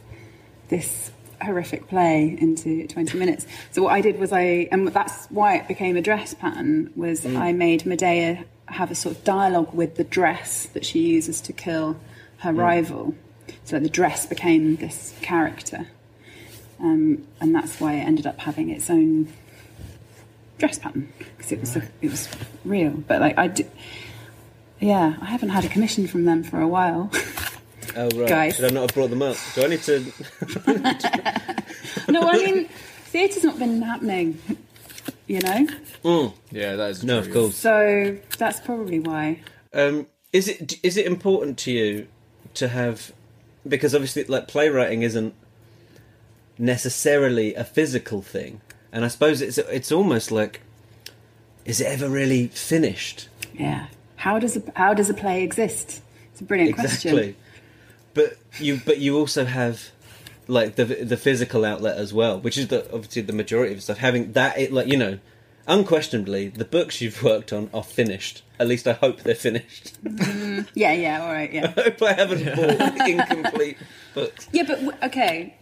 this 0.69 1.11
horrific 1.41 1.87
play 1.87 2.37
into 2.41 2.85
20 2.89 3.17
minutes. 3.17 3.47
So 3.71 3.81
what 3.81 3.93
I 3.93 4.01
did 4.01 4.19
was 4.19 4.33
I, 4.33 4.69
and 4.73 4.89
that's 4.89 5.27
why 5.27 5.55
it 5.57 5.69
became 5.69 5.97
a 5.97 6.03
dress 6.03 6.35
pattern, 6.35 6.93
was 6.97 7.25
I 7.25 7.53
made 7.53 7.87
Medea 7.87 8.45
have 8.67 8.91
a 8.91 8.97
sort 8.97 9.17
of 9.17 9.23
dialogue 9.23 9.73
with 9.73 9.95
the 9.95 10.03
dress 10.03 10.67
that 10.75 10.85
she 10.85 10.99
uses 10.99 11.41
to 11.43 11.53
kill 11.53 11.97
her 12.39 12.53
rival. 12.53 13.15
So 13.65 13.79
the 13.79 13.89
dress 13.89 14.27
became 14.27 14.77
this 14.77 15.15
character. 15.23 15.89
Um, 16.81 17.27
and 17.41 17.55
that's 17.55 17.81
why 17.81 17.95
it 17.95 18.01
ended 18.01 18.27
up 18.27 18.39
having 18.41 18.71
its 18.71 18.89
own 18.91 19.33
dress 20.59 20.79
pattern 20.79 21.13
because 21.37 21.53
it 21.53 21.61
was 21.61 21.77
it 21.77 22.11
was 22.11 22.29
real. 22.65 22.91
But 22.91 23.21
like 23.21 23.37
I 23.39 23.49
did, 23.49 23.71
yeah, 24.81 25.17
I 25.21 25.27
haven't 25.27 25.49
had 25.51 25.65
a 25.65 25.69
commission 25.69 26.07
from 26.07 26.25
them 26.25 26.45
for 26.45 26.61
a 26.61 26.69
while. 26.69 27.11
Oh 27.97 28.09
right. 28.15 28.29
Guys. 28.29 28.57
Should 28.57 28.67
I 28.71 28.75
not 28.75 28.83
have 28.83 28.95
brought 28.95 29.11
them 29.11 29.23
up? 29.23 29.37
Do 29.55 29.65
I 29.65 29.67
need 29.69 29.83
to? 29.83 30.01
no, 32.13 32.29
I 32.29 32.37
mean 32.37 32.69
theatre's 33.07 33.45
not 33.45 33.59
been 33.59 33.83
happening, 33.83 34.39
you 35.27 35.41
know. 35.41 35.67
Mm. 36.05 36.35
Yeah, 36.53 36.77
that 36.77 36.91
is 36.91 37.03
No, 37.05 37.21
true. 37.21 37.29
of 37.29 37.35
course. 37.35 37.57
So 37.57 38.19
that's 38.39 38.61
probably 38.61 39.01
why. 39.01 39.41
Um, 39.73 40.07
is 40.33 40.47
it 40.47 40.79
is 40.85 40.97
it 40.97 41.07
important 41.07 41.59
to 41.59 41.73
you 41.73 42.07
to 42.59 42.69
have 42.69 43.13
because 43.67 43.95
obviously 43.95 44.25
like 44.25 44.49
playwriting 44.49 45.03
isn't 45.03 45.35
necessarily 46.59 47.55
a 47.55 47.65
physical 47.65 48.23
thing, 48.23 48.61
and 48.93 49.05
I 49.05 49.09
suppose 49.09 49.41
it's 49.41 49.59
it's 49.59 49.93
almost 49.93 50.31
like 50.31 50.61
is 51.65 51.81
it 51.81 51.87
ever 51.87 52.09
really 52.09 52.49
finished? 52.49 53.29
Yeah. 53.55 53.87
How 54.17 54.39
does 54.39 54.57
a 54.57 54.63
how 54.75 54.95
does 54.95 55.11
a 55.11 55.15
play 55.15 55.43
exist? 55.43 56.03
It's 56.33 56.41
a 56.41 56.45
brilliant 56.45 56.79
Exactly. 56.79 57.11
question. 57.11 57.37
But 58.15 58.39
you 58.59 58.81
but 58.85 58.99
you 58.99 59.17
also 59.19 59.45
have 59.45 59.91
like 60.49 60.77
the 60.77 60.85
the 60.85 61.17
physical 61.17 61.65
outlet 61.65 61.97
as 61.97 62.13
well, 62.13 62.41
which 62.41 62.57
is 62.59 62.69
the 62.69 62.85
obviously 62.93 63.23
the 63.23 63.33
majority 63.33 63.75
of 63.75 63.83
stuff. 63.83 63.99
Having 63.99 64.33
that, 64.33 64.59
it, 64.59 64.73
like 64.73 64.89
you 64.89 64.97
know, 64.97 65.19
unquestionably, 65.67 66.49
the 66.49 66.65
books 66.65 67.01
you've 67.01 67.23
worked 67.23 67.53
on 67.53 67.71
are 67.73 67.85
finished. 67.85 68.43
At 68.61 68.67
least 68.69 68.87
I 68.89 68.93
hope 68.95 69.23
they're 69.23 69.35
finished. 69.35 70.03
Mm-hmm. 70.05 70.63
Yeah, 70.75 70.93
yeah, 70.93 71.23
all 71.23 71.33
right, 71.33 71.53
yeah. 71.53 71.73
I 71.77 71.81
hope 71.83 72.03
I 72.03 72.13
haven't 72.13 72.45
bought 72.57 73.09
incomplete 73.09 73.77
books. 74.15 74.49
Yeah, 74.53 74.65
but 74.65 74.81
w- 74.81 74.99
okay. 75.05 75.55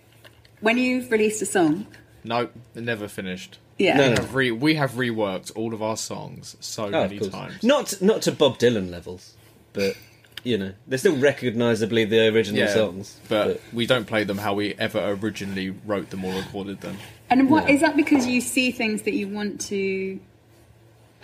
When 0.61 0.79
you've 0.79 1.11
released 1.11 1.43
a 1.43 1.47
song, 1.47 1.87
No, 2.25 2.49
they're 2.75 2.83
never 2.83 3.09
finished. 3.09 3.59
yeah. 3.79 3.97
No, 3.97 4.03
We 4.09 4.15
no. 4.15 4.21
have, 4.23 4.35
re- 4.35 4.51
we 4.51 4.75
have 4.77 4.93
reworked 4.93 5.53
all 5.55 5.75
of 5.75 5.83
our 5.83 5.97
songs 5.99 6.57
so 6.61 6.85
Oh, 6.87 6.91
many 6.91 7.17
of 7.17 7.21
course. 7.23 7.33
times. 7.33 7.63
Not 7.63 8.01
not 8.01 8.23
to 8.23 8.33
Bob 8.33 8.59
Dylan 8.59 8.91
levels, 8.91 9.35
but 9.75 9.95
you 10.43 10.57
know 10.57 10.73
they're 10.87 10.99
still 10.99 11.17
recognisably 11.19 12.05
the 12.07 12.29
original 12.29 12.61
yeah, 12.63 12.73
songs. 12.73 13.21
but, 13.29 13.61
we 13.73 13.85
don't 13.85 14.07
play 14.07 14.25
them 14.25 14.39
how 14.39 14.55
we 14.55 14.75
ever 14.79 15.17
originally 15.21 15.71
wrote 15.85 16.09
them 16.11 16.25
or 16.25 16.33
recorded 16.35 16.81
them. 16.81 16.97
And 17.29 17.51
what 17.51 17.67
No. 17.67 17.75
is 17.75 17.81
that 17.83 17.97
because 17.97 18.27
you 18.27 18.41
see 18.41 18.71
things 18.71 19.03
that 19.03 19.13
you 19.15 19.29
want 19.29 19.61
to 19.73 20.19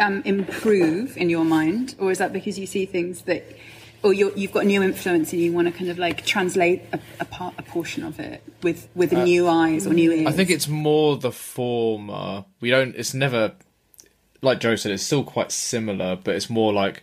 um, 0.02 0.22
improve 0.24 1.16
in 1.16 1.30
your 1.30 1.44
mind, 1.44 1.94
or 1.98 2.10
is 2.10 2.18
that 2.18 2.32
because 2.32 2.58
you 2.58 2.66
see 2.66 2.86
things 2.86 3.22
that, 3.22 3.44
or 4.02 4.12
you're, 4.12 4.32
you've 4.36 4.52
got 4.52 4.64
a 4.64 4.66
new 4.66 4.82
influence 4.82 5.32
and 5.32 5.40
you 5.40 5.52
want 5.52 5.68
to 5.68 5.72
kind 5.72 5.90
of 5.90 5.98
like 5.98 6.24
translate 6.26 6.82
a, 6.92 6.98
a 7.20 7.24
part, 7.24 7.54
a 7.58 7.62
portion 7.62 8.02
of 8.04 8.18
it 8.20 8.42
with 8.62 8.88
with 8.94 9.12
new 9.12 9.48
eyes 9.48 9.86
or 9.86 9.94
new 9.94 10.10
ears? 10.12 10.26
I 10.26 10.32
think 10.32 10.50
it's 10.50 10.68
more 10.68 11.16
the 11.16 11.32
former. 11.32 12.44
We 12.60 12.70
don't. 12.70 12.94
It's 12.96 13.14
never 13.14 13.52
like 14.42 14.60
Joe 14.60 14.76
said. 14.76 14.92
It's 14.92 15.02
still 15.04 15.24
quite 15.24 15.52
similar, 15.52 16.16
but 16.16 16.34
it's 16.34 16.50
more 16.50 16.72
like 16.72 17.02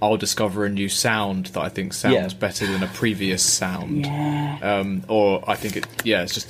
I'll 0.00 0.16
discover 0.16 0.64
a 0.64 0.68
new 0.68 0.88
sound 0.88 1.46
that 1.54 1.60
I 1.60 1.68
think 1.68 1.92
sounds 1.92 2.14
Yeah. 2.14 2.38
better 2.38 2.66
than 2.66 2.82
a 2.82 2.88
previous 2.88 3.42
sound. 3.44 4.04
yeah. 4.04 4.58
Um, 4.60 5.04
or 5.08 5.44
I 5.48 5.54
think 5.54 5.76
it. 5.76 5.86
Yeah, 6.04 6.22
it's 6.22 6.34
just. 6.34 6.48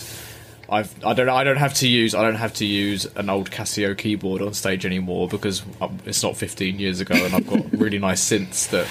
I've, 0.73 1.05
I 1.05 1.12
don't. 1.12 1.29
I 1.29 1.45
don't 1.45 1.59
have 1.59 1.75
to 1.75 1.89
use. 1.89 2.14
I 2.14 2.23
don't 2.23 2.37
have 2.37 2.55
to 2.55 2.64
use 2.64 3.05
an 3.16 3.29
old 3.29 3.51
Casio 3.51 3.97
keyboard 3.97 4.41
on 4.43 4.55
stage 4.55 4.87
anymore 4.87 5.29
because 5.29 5.62
um, 5.81 5.99
it's 6.07 6.23
not 6.23 6.37
15 6.37 6.79
years 6.79 7.01
ago, 7.01 7.14
and 7.14 7.35
I've 7.35 7.47
got 7.47 7.70
really 7.79 7.99
nice 7.99 8.23
synths 8.29 8.70
that 8.70 8.87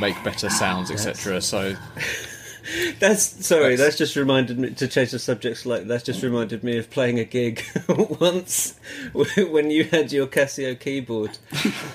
make 0.00 0.22
better 0.24 0.50
sounds, 0.50 0.90
etc. 0.90 1.40
So 1.40 1.74
That's 2.98 3.22
sorry. 3.46 3.76
That's- 3.76 3.78
That's 3.78 3.96
just 3.96 4.16
reminded 4.16 4.58
me 4.58 4.70
to 4.70 4.88
change 4.88 5.12
the 5.12 5.18
subject 5.18 5.58
slightly. 5.58 5.86
That's 5.86 6.04
just 6.04 6.22
reminded 6.22 6.62
me 6.64 6.76
of 6.78 6.90
playing 6.90 7.18
a 7.18 7.24
gig 7.24 7.64
once 7.88 8.78
when 9.12 9.70
you 9.70 9.84
had 9.84 10.12
your 10.12 10.26
Casio 10.26 10.78
keyboard, 10.78 11.38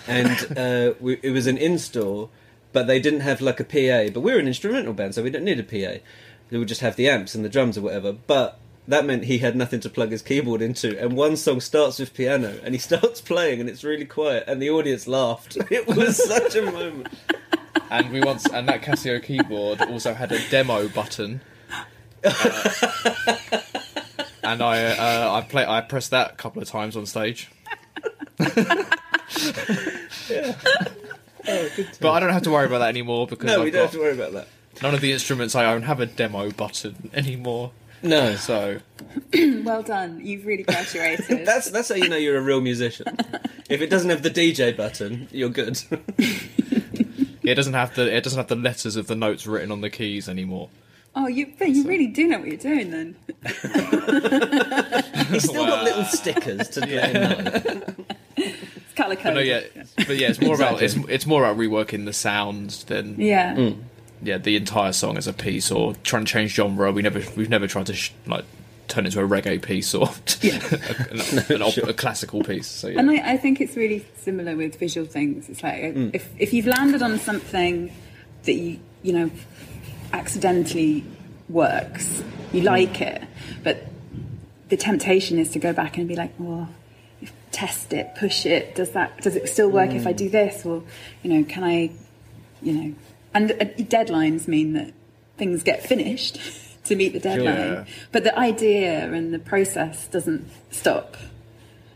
and 0.07 0.57
uh, 0.57 0.93
we, 0.99 1.19
it 1.21 1.31
was 1.31 1.45
an 1.45 1.57
in-store, 1.57 2.29
but 2.71 2.87
they 2.87 2.99
didn't 2.99 3.19
have 3.19 3.41
like 3.41 3.59
a 3.59 3.63
PA. 3.65 4.11
But 4.13 4.21
we're 4.21 4.39
an 4.39 4.47
instrumental 4.47 4.93
band, 4.93 5.13
so 5.13 5.21
we 5.23 5.29
don't 5.29 5.43
need 5.43 5.59
a 5.59 5.63
PA. 5.63 5.99
They 6.49 6.57
would 6.57 6.67
just 6.67 6.81
have 6.81 6.95
the 6.95 7.09
amps 7.09 7.35
and 7.35 7.43
the 7.43 7.49
drums 7.49 7.77
or 7.77 7.81
whatever. 7.81 8.13
But 8.13 8.59
that 8.87 9.05
meant 9.05 9.25
he 9.25 9.37
had 9.37 9.55
nothing 9.55 9.79
to 9.81 9.89
plug 9.89 10.11
his 10.11 10.21
keyboard 10.21 10.61
into. 10.61 10.99
And 11.01 11.15
one 11.15 11.35
song 11.37 11.61
starts 11.61 11.99
with 11.99 12.13
piano, 12.13 12.59
and 12.63 12.73
he 12.73 12.79
starts 12.89 13.21
playing, 13.21 13.59
and 13.59 13.69
it's 13.69 13.83
really 13.83 14.05
quiet, 14.05 14.43
and 14.47 14.61
the 14.61 14.69
audience 14.69 15.07
laughed. 15.07 15.57
It 15.71 15.87
was 15.87 16.17
such 16.23 16.55
a 16.55 16.63
moment. 16.71 17.07
and 17.89 18.11
we 18.11 18.21
once 18.21 18.45
and 18.47 18.67
that 18.69 18.81
Casio 18.81 19.21
keyboard 19.23 19.81
also 19.81 20.13
had 20.13 20.31
a 20.31 20.39
demo 20.49 20.87
button. 20.89 21.41
Uh, 22.23 22.33
and 24.43 24.61
I 24.61 24.83
uh, 24.85 25.33
I 25.33 25.41
play 25.41 25.65
I 25.65 25.81
pressed 25.81 26.11
that 26.11 26.31
a 26.33 26.35
couple 26.35 26.61
of 26.61 26.67
times 26.69 26.95
on 26.95 27.05
stage. 27.05 27.49
But 31.99 32.11
I 32.11 32.19
don't 32.19 32.29
have 32.31 32.43
to 32.43 32.51
worry 32.51 32.65
about 32.65 32.79
that 32.79 32.89
anymore 32.89 33.27
because 33.27 33.45
No, 33.45 33.57
I've 33.59 33.63
we 33.65 33.71
don't 33.71 33.79
got, 33.79 33.83
have 33.83 33.91
to 33.91 33.99
worry 33.99 34.13
about 34.13 34.31
that. 34.33 34.47
none 34.81 34.93
of 34.93 35.01
the 35.01 35.11
instruments 35.11 35.55
I 35.55 35.65
own 35.65 35.83
have 35.83 35.99
a 35.99 36.05
demo 36.05 36.51
button 36.51 37.09
anymore. 37.13 37.71
No, 38.03 38.35
So 38.35 38.79
well 39.63 39.81
done. 39.83 40.19
You've 40.25 40.45
really 40.45 40.63
graduated. 40.63 41.45
That's 41.45 41.69
that's 41.71 41.89
how 41.89 41.95
you 41.95 42.09
know 42.09 42.17
you're 42.17 42.37
a 42.37 42.41
real 42.41 42.61
musician. 42.61 43.07
if 43.69 43.81
it 43.81 43.89
doesn't 43.89 44.09
have 44.09 44.21
the 44.23 44.29
DJ 44.29 44.75
button, 44.75 45.27
you're 45.31 45.49
good. 45.49 45.81
it 47.43 47.55
doesn't 47.55 47.73
have 47.73 47.95
the 47.95 48.13
it 48.15 48.23
doesn't 48.23 48.37
have 48.37 48.47
the 48.47 48.55
letters 48.55 48.95
of 48.95 49.07
the 49.07 49.15
notes 49.15 49.47
written 49.47 49.71
on 49.71 49.81
the 49.81 49.89
keys 49.89 50.27
anymore. 50.27 50.69
Oh, 51.15 51.27
you 51.27 51.53
but 51.59 51.69
you 51.69 51.83
really 51.83 52.07
do 52.07 52.27
know 52.27 52.39
what 52.39 52.47
you're 52.47 52.57
doing 52.57 52.89
then. 52.91 53.15
He's 55.29 55.43
still 55.43 55.65
got 55.65 55.83
little 55.83 56.05
stickers 56.05 56.69
to 56.69 56.79
let 56.81 57.15
him 57.15 57.43
know. 57.43 57.83
It's 58.35 58.93
colour 58.95 59.15
But 59.15 59.23
no, 59.25 59.33
coded. 59.43 59.71
yeah, 59.75 59.83
but 59.95 60.17
yeah, 60.17 60.29
it's 60.29 60.41
more 60.41 60.55
about 60.55 60.81
it's, 60.81 60.95
it's 61.07 61.25
more 61.27 61.43
about 61.45 61.57
reworking 61.57 62.05
the 62.05 62.13
sounds 62.13 62.83
than 62.85 63.19
Yeah. 63.19 63.55
Mm. 63.55 63.77
Yeah 64.23 64.37
the 64.37 64.55
entire 64.55 64.93
song 64.93 65.17
as 65.17 65.27
a 65.27 65.33
piece 65.33 65.71
or 65.71 65.93
trying 66.03 66.25
to 66.25 66.31
change 66.31 66.53
genre. 66.55 66.91
We 66.91 67.01
never 67.01 67.21
we've 67.35 67.49
never 67.49 67.67
tried 67.67 67.85
to 67.87 67.93
sh- 67.93 68.11
like 68.25 68.45
turn 68.87 69.05
it 69.05 69.15
into 69.15 69.21
a 69.23 69.27
reggae 69.27 69.61
piece 69.61 69.93
or 69.95 70.09
a, 70.43 71.53
an 71.55 71.61
op- 71.61 71.77
a 71.77 71.93
classical 71.93 72.43
piece. 72.43 72.67
So 72.67 72.87
yeah. 72.89 72.99
And 72.99 73.09
I, 73.11 73.33
I 73.33 73.37
think 73.37 73.61
it's 73.61 73.75
really 73.75 74.05
similar 74.17 74.55
with 74.55 74.77
visual 74.79 75.07
things. 75.07 75.49
It's 75.49 75.63
like 75.63 75.75
Mm. 75.83 76.11
if 76.13 76.29
if 76.37 76.53
you've 76.53 76.67
landed 76.67 77.01
on 77.01 77.19
something 77.19 77.91
that 78.43 78.53
you 78.53 78.79
you 79.03 79.13
know 79.13 79.31
accidentally 80.11 81.03
works, 81.49 82.23
you 82.51 82.61
Mm. 82.61 82.65
like 82.65 83.01
it, 83.01 83.23
but 83.63 83.85
the 84.69 84.77
temptation 84.77 85.37
is 85.39 85.49
to 85.51 85.59
go 85.59 85.73
back 85.73 85.97
and 85.97 86.07
be 86.07 86.15
like, 86.15 86.31
well, 86.39 86.69
test 87.51 87.93
it, 87.93 88.15
push 88.15 88.45
it. 88.45 88.75
Does 88.75 88.91
that 88.91 89.21
does 89.21 89.35
it 89.35 89.47
still 89.49 89.69
work 89.69 89.89
Mm. 89.91 89.95
if 89.95 90.07
I 90.07 90.13
do 90.13 90.29
this? 90.29 90.65
Or 90.65 90.83
you 91.21 91.33
know, 91.33 91.43
can 91.43 91.63
I, 91.63 91.91
you 92.61 92.73
know, 92.73 92.93
and 93.33 93.51
uh, 93.51 93.55
deadlines 93.83 94.47
mean 94.47 94.73
that 94.73 94.93
things 95.37 95.63
get 95.63 95.83
finished 95.83 96.39
to 96.85 96.95
meet 96.95 97.13
the 97.13 97.19
deadline. 97.19 97.55
Yeah. 97.73 97.85
But 98.11 98.23
the 98.23 98.37
idea 98.37 99.11
and 99.11 99.33
the 99.33 99.39
process 99.39 100.07
doesn't 100.07 100.49
stop. 100.71 101.17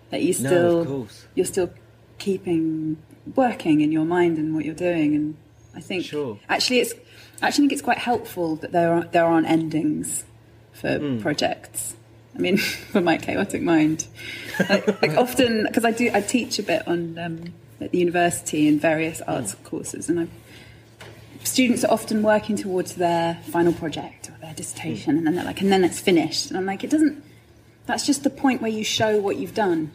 That 0.10 0.22
you 0.24 0.34
No, 0.40 0.50
still 0.50 0.86
course. 0.86 1.26
you're 1.36 1.46
still 1.46 1.70
keeping 2.18 2.98
working 3.36 3.82
in 3.82 3.92
your 3.92 4.06
mind 4.06 4.38
and 4.38 4.56
what 4.56 4.64
you're 4.66 4.74
doing 4.74 5.14
and 5.16 5.36
I 5.76 5.82
think 5.82 6.06
Sure. 6.06 6.40
actually 6.50 6.80
it's 6.80 6.94
I 7.42 7.48
actually 7.48 7.64
think 7.64 7.74
it's 7.74 7.82
quite 7.82 7.98
helpful 8.00 8.56
that 8.58 8.72
there 8.72 8.92
are 8.94 9.04
there 9.04 9.26
aren't 9.26 9.48
endings 9.48 10.24
for 10.72 10.98
Hmm. 10.98 11.20
projects. 11.20 11.96
I 12.36 12.40
mean, 12.40 12.58
for 12.94 13.02
my 13.02 13.18
chaotic 13.18 13.62
mind, 13.62 14.08
like, 14.70 15.02
like 15.02 15.18
often 15.26 15.66
because 15.68 15.84
I 15.86 15.92
do 15.92 16.10
I 16.14 16.22
teach 16.22 16.58
a 16.58 16.64
bit 16.64 16.88
on 16.88 17.18
um, 17.20 17.54
at 17.82 17.92
the 17.92 17.98
university 18.00 18.68
in 18.68 18.80
various 18.80 19.22
arts 19.22 19.56
courses, 19.64 20.08
and 20.10 20.20
I, 20.22 20.28
students 21.48 21.84
are 21.84 21.92
often 21.92 22.22
working 22.24 22.56
towards 22.56 22.96
their 22.96 23.40
final 23.52 23.74
project 23.74 24.30
or 24.30 24.38
their 24.42 24.54
dissertation, 24.54 25.18
and 25.18 25.26
then 25.26 25.36
they're 25.36 25.46
like, 25.46 25.62
and 25.62 25.72
then 25.72 25.84
it's 25.84 26.00
finished, 26.00 26.50
and 26.50 26.58
I'm 26.58 26.66
like, 26.66 26.84
it 26.84 26.90
doesn't. 26.90 27.24
That's 27.86 28.06
just 28.06 28.24
the 28.24 28.30
point 28.30 28.62
where 28.62 28.72
you 28.72 28.84
show 28.84 29.20
what 29.20 29.38
you've 29.38 29.54
done. 29.54 29.92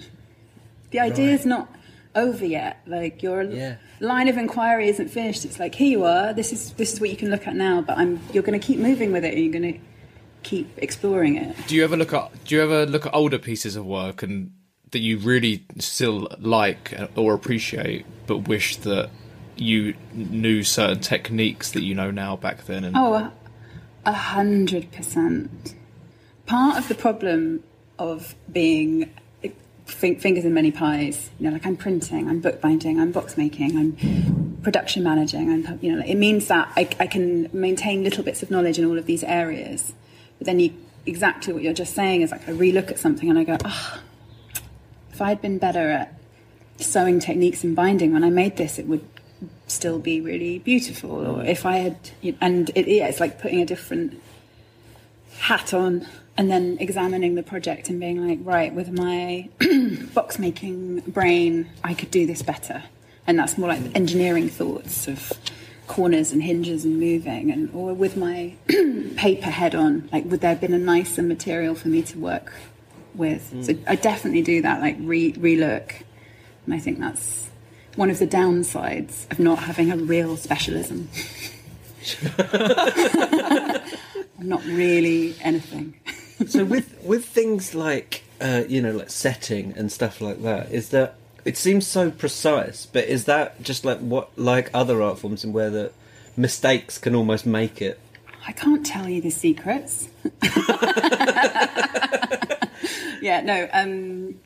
The 0.91 1.01
idea 1.01 1.33
is 1.33 1.45
not 1.47 1.69
over 2.15 2.45
yet. 2.45 2.81
Like 2.87 3.23
your 3.23 3.43
Yeah. 3.43 3.77
line 4.01 4.29
of 4.29 4.37
inquiry 4.37 4.89
isn't 4.89 5.09
finished. 5.09 5.45
It's 5.45 5.59
like 5.59 5.75
here 5.75 5.89
you 5.89 6.05
are. 6.05 6.33
This 6.33 6.53
is 6.53 6.73
this 6.75 6.93
is 6.93 7.01
what 7.01 7.11
you 7.11 7.17
can 7.17 7.31
look 7.31 7.47
at 7.47 7.55
now. 7.55 7.81
But 7.83 7.99
I'm 7.99 8.21
you're 8.33 8.43
going 8.43 8.59
to 8.59 8.67
keep 8.67 8.79
moving 8.79 9.13
with 9.13 9.25
it, 9.25 9.35
and 9.35 9.43
you're 9.43 9.53
going 9.61 9.75
to 9.75 9.79
keep 10.43 10.69
exploring 10.79 11.37
it. 11.37 11.57
Do 11.67 11.75
you 11.77 11.85
ever 11.85 11.97
look 11.97 12.13
at 12.13 12.31
Do 12.45 12.55
you 12.55 12.63
ever 12.63 12.85
look 12.87 13.07
at 13.07 13.15
older 13.15 13.39
pieces 13.39 13.77
of 13.77 13.85
work 13.87 14.23
and 14.23 14.53
that 14.91 15.01
you 15.01 15.19
really 15.19 15.65
still 15.79 16.29
like 16.39 16.95
or 17.17 17.33
appreciate, 17.35 18.05
but 18.27 18.47
wish 18.49 18.77
that 18.77 19.09
you 19.57 19.95
knew 20.13 20.63
certain 20.63 21.01
techniques 21.01 21.71
that 21.73 21.83
you 21.83 21.95
know 21.95 22.11
now 22.11 22.37
back 22.37 22.65
then? 22.67 22.85
And 22.85 22.97
Oh, 22.97 23.31
a- 24.05 24.13
hundred 24.13 24.91
percent. 24.93 25.75
Part 26.47 26.79
of 26.79 26.89
the 26.89 26.95
problem 26.95 27.63
of 27.99 28.35
being 28.51 29.11
fingers 29.87 30.45
in 30.45 30.55
many 30.55 30.71
pies, 30.71 31.31
you 31.39 31.47
know, 31.47 31.53
like 31.53 31.67
I'm 31.67 31.77
printing, 31.77 32.29
I'm 32.29 32.41
bookbinding, 32.41 32.99
I'm 32.99 33.13
box 33.13 33.37
making, 33.37 33.77
I'm 33.77 34.59
production 34.63 35.03
managing, 35.03 35.51
I'm, 35.51 35.79
you 35.83 35.95
know, 35.95 36.03
it 36.05 36.15
means 36.17 36.49
that 36.49 36.73
I, 36.77 36.89
I 36.99 37.07
can 37.07 37.51
maintain 37.53 38.03
little 38.03 38.25
bits 38.25 38.43
of 38.43 38.51
knowledge 38.51 38.79
in 38.79 38.85
all 38.85 38.97
of 38.99 39.07
these 39.07 39.23
areas. 39.25 39.93
But 40.39 40.47
then 40.47 40.61
you, 40.61 40.73
exactly 41.05 41.53
what 41.53 41.63
you're 41.63 41.73
just 41.75 41.95
saying 41.95 42.23
is 42.23 42.31
like 42.31 42.49
I 42.49 42.53
relook 42.53 42.91
at 42.91 42.99
something 42.99 43.29
and 43.29 43.39
I 43.39 43.45
go, 43.45 43.57
ah, 43.65 44.01
if 45.13 45.21
I'd 45.21 45.43
been 45.43 45.59
better 45.59 45.91
at 45.91 46.15
sewing 46.79 47.21
techniques 47.21 47.63
and 47.63 47.77
binding 47.77 48.13
when 48.13 48.25
I 48.25 48.31
made 48.31 48.57
this, 48.57 48.79
it 48.79 48.87
would 48.87 49.07
still 49.73 49.99
be 49.99 50.21
really 50.21 50.59
beautiful. 50.59 51.11
Or 51.11 51.43
mm. 51.43 51.49
if 51.49 51.67
I 51.67 51.77
had, 51.79 52.11
and 52.41 52.71
it, 52.75 52.87
yeah, 52.89 53.09
it's 53.09 53.21
like 53.21 53.41
putting 53.41 53.61
a 53.61 53.67
different 53.67 54.21
hat 55.39 55.75
on 55.75 56.07
and 56.37 56.51
then 56.51 56.77
examining 56.81 57.35
the 57.35 57.43
project 57.43 57.89
and 57.89 58.01
being 58.01 58.27
like, 58.27 58.39
right, 58.43 58.73
with 58.73 58.91
my 58.91 59.49
box 60.15 60.39
making 60.39 61.01
brain, 61.01 61.69
I 61.85 61.95
could 61.95 62.11
do 62.11 62.27
this 62.27 62.43
better. 62.43 62.83
And 63.27 63.39
that's 63.39 63.59
more 63.59 63.69
like 63.69 63.81
engineering 63.95 64.49
thoughts 64.49 65.07
of 65.09 65.33
corners 65.87 66.33
and 66.33 66.43
hinges 66.43 66.85
and 66.85 66.99
moving. 66.99 67.51
And 67.51 67.71
or 67.75 67.93
with 67.93 68.17
my 68.17 68.55
paper 69.17 69.51
head 69.51 69.75
on, 69.75 70.09
like, 70.13 70.25
would 70.25 70.41
there 70.41 70.51
have 70.51 70.61
been 70.61 70.73
a 70.73 70.79
nicer 70.79 71.23
material 71.23 71.75
for 71.75 71.89
me 71.89 72.03
to 72.03 72.19
work 72.19 72.53
with? 73.15 73.49
So 73.65 73.75
mm. 73.75 73.85
I 73.87 73.97
definitely 73.97 74.43
do 74.43 74.63
that, 74.63 74.81
like 74.81 74.97
re 75.01 75.33
relook. 75.35 76.03
And 76.65 76.75
I 76.75 76.79
think 76.79 76.99
that's 76.99 77.51
one 77.97 78.11
of 78.11 78.19
the 78.19 78.27
downsides 78.27 79.31
of 79.31 79.39
not 79.39 79.61
having 79.61 79.91
a 79.91 79.97
real 79.97 80.37
specialism. 80.37 81.09
I'm 84.39 84.49
not 84.49 84.65
really 84.65 85.37
anything. 85.41 85.95
so 86.47 86.65
with 86.65 87.01
with 87.05 87.25
things 87.25 87.75
like 87.75 88.25
uh, 88.41 88.65
you 88.69 88.83
know 88.83 88.93
like 88.93 89.11
setting 89.11 89.73
and 89.77 89.93
stuff 89.93 90.21
like 90.21 90.43
that, 90.43 90.73
is 90.73 90.89
that 90.91 91.15
it 91.45 91.57
seems 91.57 91.87
so 91.87 92.11
precise, 92.11 92.87
but 92.87 93.05
is 93.05 93.25
that 93.25 93.63
just 93.63 93.85
like 93.85 93.99
what 93.99 94.37
like 94.39 94.71
other 94.75 95.03
art 95.03 95.19
forms 95.19 95.45
and 95.45 95.53
where 95.53 95.71
the 95.71 95.93
mistakes 96.37 96.99
can 96.99 97.15
almost 97.15 97.47
make 97.47 97.81
it? 97.83 98.01
I 98.47 98.53
can't 98.53 98.85
tell 98.85 99.09
you 99.09 99.21
the 99.21 99.31
secrets. 99.31 100.09
yeah, 103.23 103.41
no. 103.41 103.69
Um, 103.73 104.41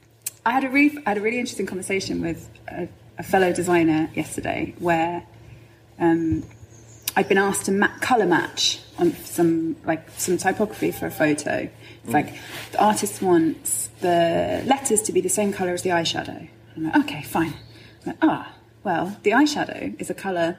I 0.44 0.50
had 0.52 0.64
a 0.64 0.68
really, 0.68 0.98
I 1.06 1.10
had 1.10 1.18
a 1.18 1.22
really 1.22 1.38
interesting 1.38 1.66
conversation 1.66 2.20
with 2.20 2.50
a, 2.68 2.88
a 3.18 3.22
fellow 3.22 3.52
designer 3.52 4.10
yesterday, 4.14 4.74
where 4.78 5.24
um, 5.98 6.44
I'd 7.16 7.28
been 7.28 7.38
asked 7.38 7.64
to 7.66 7.72
ma- 7.72 7.96
color 8.00 8.26
match 8.26 8.80
on 8.98 9.12
some 9.12 9.76
like 9.84 10.08
some 10.10 10.36
typography 10.36 10.90
for 10.92 11.06
a 11.06 11.10
photo. 11.10 11.68
It's 12.04 12.12
like 12.12 12.34
the 12.72 12.82
artist 12.82 13.22
wants 13.22 13.88
the 14.00 14.62
letters 14.66 15.02
to 15.02 15.12
be 15.12 15.20
the 15.20 15.28
same 15.28 15.52
color 15.52 15.72
as 15.72 15.82
the 15.82 15.90
eyeshadow. 15.90 16.48
I'm 16.76 16.84
like, 16.84 16.96
okay, 16.96 17.22
fine. 17.22 17.54
I'm 18.02 18.06
like, 18.06 18.16
ah, 18.22 18.54
well, 18.84 19.16
the 19.22 19.30
eyeshadow 19.30 20.00
is 20.00 20.10
a 20.10 20.14
color 20.14 20.58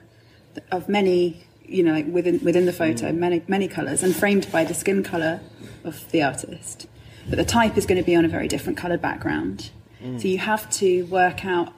of 0.71 0.89
many, 0.89 1.45
you 1.63 1.83
know, 1.83 1.93
like 1.93 2.07
within 2.07 2.43
within 2.43 2.65
the 2.65 2.73
photo, 2.73 3.11
many 3.11 3.43
many 3.47 3.67
colors, 3.67 4.03
and 4.03 4.15
framed 4.15 4.51
by 4.51 4.63
the 4.63 4.73
skin 4.73 5.03
color 5.03 5.39
of 5.83 6.09
the 6.11 6.23
artist. 6.23 6.87
But 7.29 7.37
the 7.37 7.45
type 7.45 7.77
is 7.77 7.85
going 7.85 7.97
to 7.97 8.05
be 8.05 8.15
on 8.15 8.25
a 8.25 8.29
very 8.29 8.47
different 8.47 8.77
colored 8.77 9.01
background. 9.01 9.71
So 10.19 10.27
you 10.27 10.37
have 10.37 10.69
to 10.73 11.05
work 11.07 11.43
out 11.43 11.73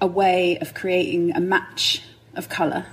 a 0.00 0.06
way 0.06 0.58
of 0.58 0.74
creating 0.74 1.34
a 1.34 1.40
match 1.40 2.02
of 2.34 2.48
color 2.48 2.86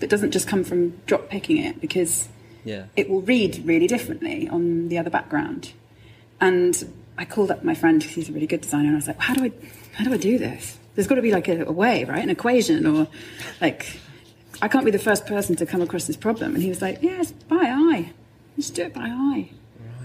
that 0.00 0.08
doesn't 0.08 0.30
just 0.30 0.46
come 0.48 0.64
from 0.64 0.90
drop 1.06 1.28
picking 1.28 1.58
it 1.58 1.80
because 1.80 2.28
Yeah. 2.64 2.84
it 2.96 3.08
will 3.10 3.20
read 3.22 3.62
really 3.64 3.86
differently 3.86 4.48
on 4.48 4.88
the 4.88 4.98
other 4.98 5.10
background. 5.10 5.72
And 6.40 6.88
I 7.18 7.24
called 7.24 7.50
up 7.50 7.64
my 7.64 7.74
friend 7.74 7.98
because 8.00 8.14
he's 8.14 8.28
a 8.28 8.32
really 8.32 8.46
good 8.46 8.60
designer, 8.60 8.86
and 8.88 8.92
I 8.92 8.96
was 8.96 9.08
like, 9.08 9.20
"How 9.20 9.34
do 9.34 9.44
I, 9.44 9.52
how 9.94 10.04
do 10.04 10.12
I 10.12 10.16
do 10.16 10.38
this? 10.38 10.78
There's 10.94 11.06
got 11.08 11.16
to 11.16 11.22
be 11.22 11.32
like 11.32 11.48
a, 11.48 11.64
a 11.64 11.72
way, 11.72 12.04
right? 12.04 12.22
An 12.22 12.30
equation, 12.30 12.86
or 12.86 13.08
like, 13.60 13.98
I 14.62 14.68
can't 14.68 14.84
be 14.84 14.90
the 14.92 14.98
first 15.00 15.26
person 15.26 15.56
to 15.56 15.66
come 15.66 15.82
across 15.82 16.06
this 16.06 16.16
problem." 16.16 16.54
And 16.54 16.62
he 16.62 16.68
was 16.68 16.80
like, 16.80 16.98
"Yes, 17.02 17.32
by 17.32 17.56
eye. 17.64 18.12
Just 18.56 18.74
do 18.74 18.82
it 18.82 18.94
by 18.94 19.08
eye." 19.08 19.50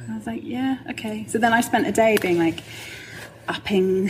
And 0.06 0.14
I 0.14 0.18
was 0.18 0.26
like, 0.26 0.42
"Yeah, 0.44 0.78
okay." 0.90 1.26
So 1.30 1.38
then 1.38 1.54
I 1.54 1.62
spent 1.62 1.86
a 1.88 1.92
day 1.92 2.18
being 2.20 2.40
like, 2.40 2.60
upping 3.48 4.10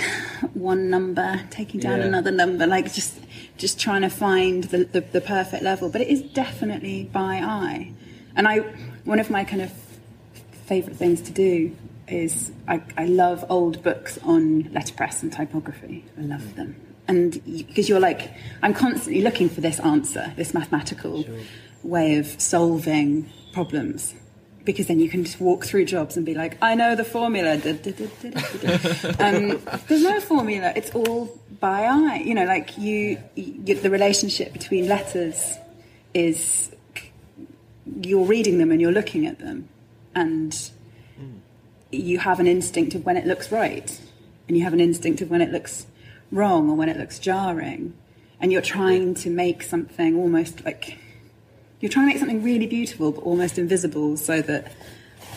one 0.54 0.90
number, 0.90 1.42
taking 1.50 1.80
down 1.80 2.00
Yeah. 2.00 2.06
another 2.06 2.32
number, 2.32 2.66
like 2.68 2.94
just 2.94 3.20
just 3.58 3.80
trying 3.80 4.02
to 4.02 4.10
find 4.10 4.64
the, 4.66 4.84
the, 4.86 5.02
the 5.02 5.22
perfect 5.22 5.64
level. 5.64 5.90
But 5.90 6.02
it 6.02 6.08
is 6.08 6.22
definitely 6.22 7.04
by 7.12 7.36
eye. 7.36 7.92
And 8.36 8.48
I 8.48 8.60
one 9.06 9.20
of 9.20 9.30
my 9.30 9.44
kind 9.44 9.62
of 9.62 9.72
favourite 10.66 10.98
things 10.98 11.22
to 11.22 11.32
do 11.32 11.76
is 12.08 12.52
I, 12.68 12.82
I 12.98 13.06
love 13.06 13.46
old 13.50 13.82
books 13.84 14.18
on 14.24 14.72
letterpress 14.74 15.24
and 15.24 15.32
typography. 15.32 16.06
I 16.18 16.22
love 16.22 16.56
them. 16.56 16.76
And 17.08 17.44
because 17.68 17.90
you're 17.90 18.00
like, 18.00 18.32
I'm 18.62 18.74
constantly 18.74 19.22
looking 19.22 19.50
for 19.50 19.62
this 19.62 19.80
answer, 19.82 20.34
this 20.38 20.54
mathematical 20.54 21.26
way 21.84 22.16
of 22.18 22.28
solving 22.42 23.30
problems. 23.54 24.14
Because 24.64 24.88
then 24.88 25.00
you 25.00 25.10
can 25.10 25.26
just 25.26 25.42
walk 25.42 25.66
through 25.66 25.86
jobs 25.86 26.16
and 26.16 26.26
be 26.26 26.34
like, 26.34 26.58
I 26.62 26.76
know 26.76 26.96
the 26.96 27.04
formula. 27.04 27.56
Um, 29.20 29.62
there's 29.88 30.04
no 30.04 30.20
formula. 30.22 30.72
It's 30.76 30.92
all 30.92 31.38
by 31.60 31.84
eye. 31.84 32.24
You 32.26 32.34
know, 32.34 32.46
like 32.46 32.78
you, 32.78 33.18
you, 33.36 33.76
the 33.76 33.90
relationship 33.90 34.54
between 34.54 34.88
letters 34.88 35.58
is 36.14 36.72
you're 38.02 38.26
reading 38.26 38.58
them 38.58 38.72
and 38.72 38.82
you're 38.82 38.92
looking 38.92 39.26
at 39.26 39.40
them, 39.40 39.68
and 40.16 40.72
you 41.92 42.20
have 42.20 42.40
an 42.40 42.48
instinct 42.48 42.96
of 42.96 43.06
when 43.06 43.18
it 43.18 43.26
looks 43.26 43.52
right, 43.52 44.00
and 44.48 44.58
you 44.58 44.64
have 44.64 44.74
an 44.74 44.80
instinct 44.80 45.22
of 45.22 45.30
when 45.30 45.42
it 45.42 45.52
looks 45.52 45.86
wrong 46.32 46.70
or 46.70 46.76
when 46.76 46.90
it 46.90 46.98
looks 46.98 47.20
jarring, 47.20 47.94
and 48.40 48.52
you're 48.52 48.62
trying 48.62 49.14
to 49.16 49.30
make 49.30 49.64
something 49.64 50.18
almost 50.18 50.64
like 50.66 50.98
you're 51.84 51.90
trying 51.92 52.06
to 52.08 52.14
make 52.14 52.18
something 52.20 52.42
really 52.42 52.66
beautiful 52.66 53.12
but 53.12 53.22
almost 53.24 53.58
invisible, 53.60 54.16
so 54.16 54.42
that 54.42 54.72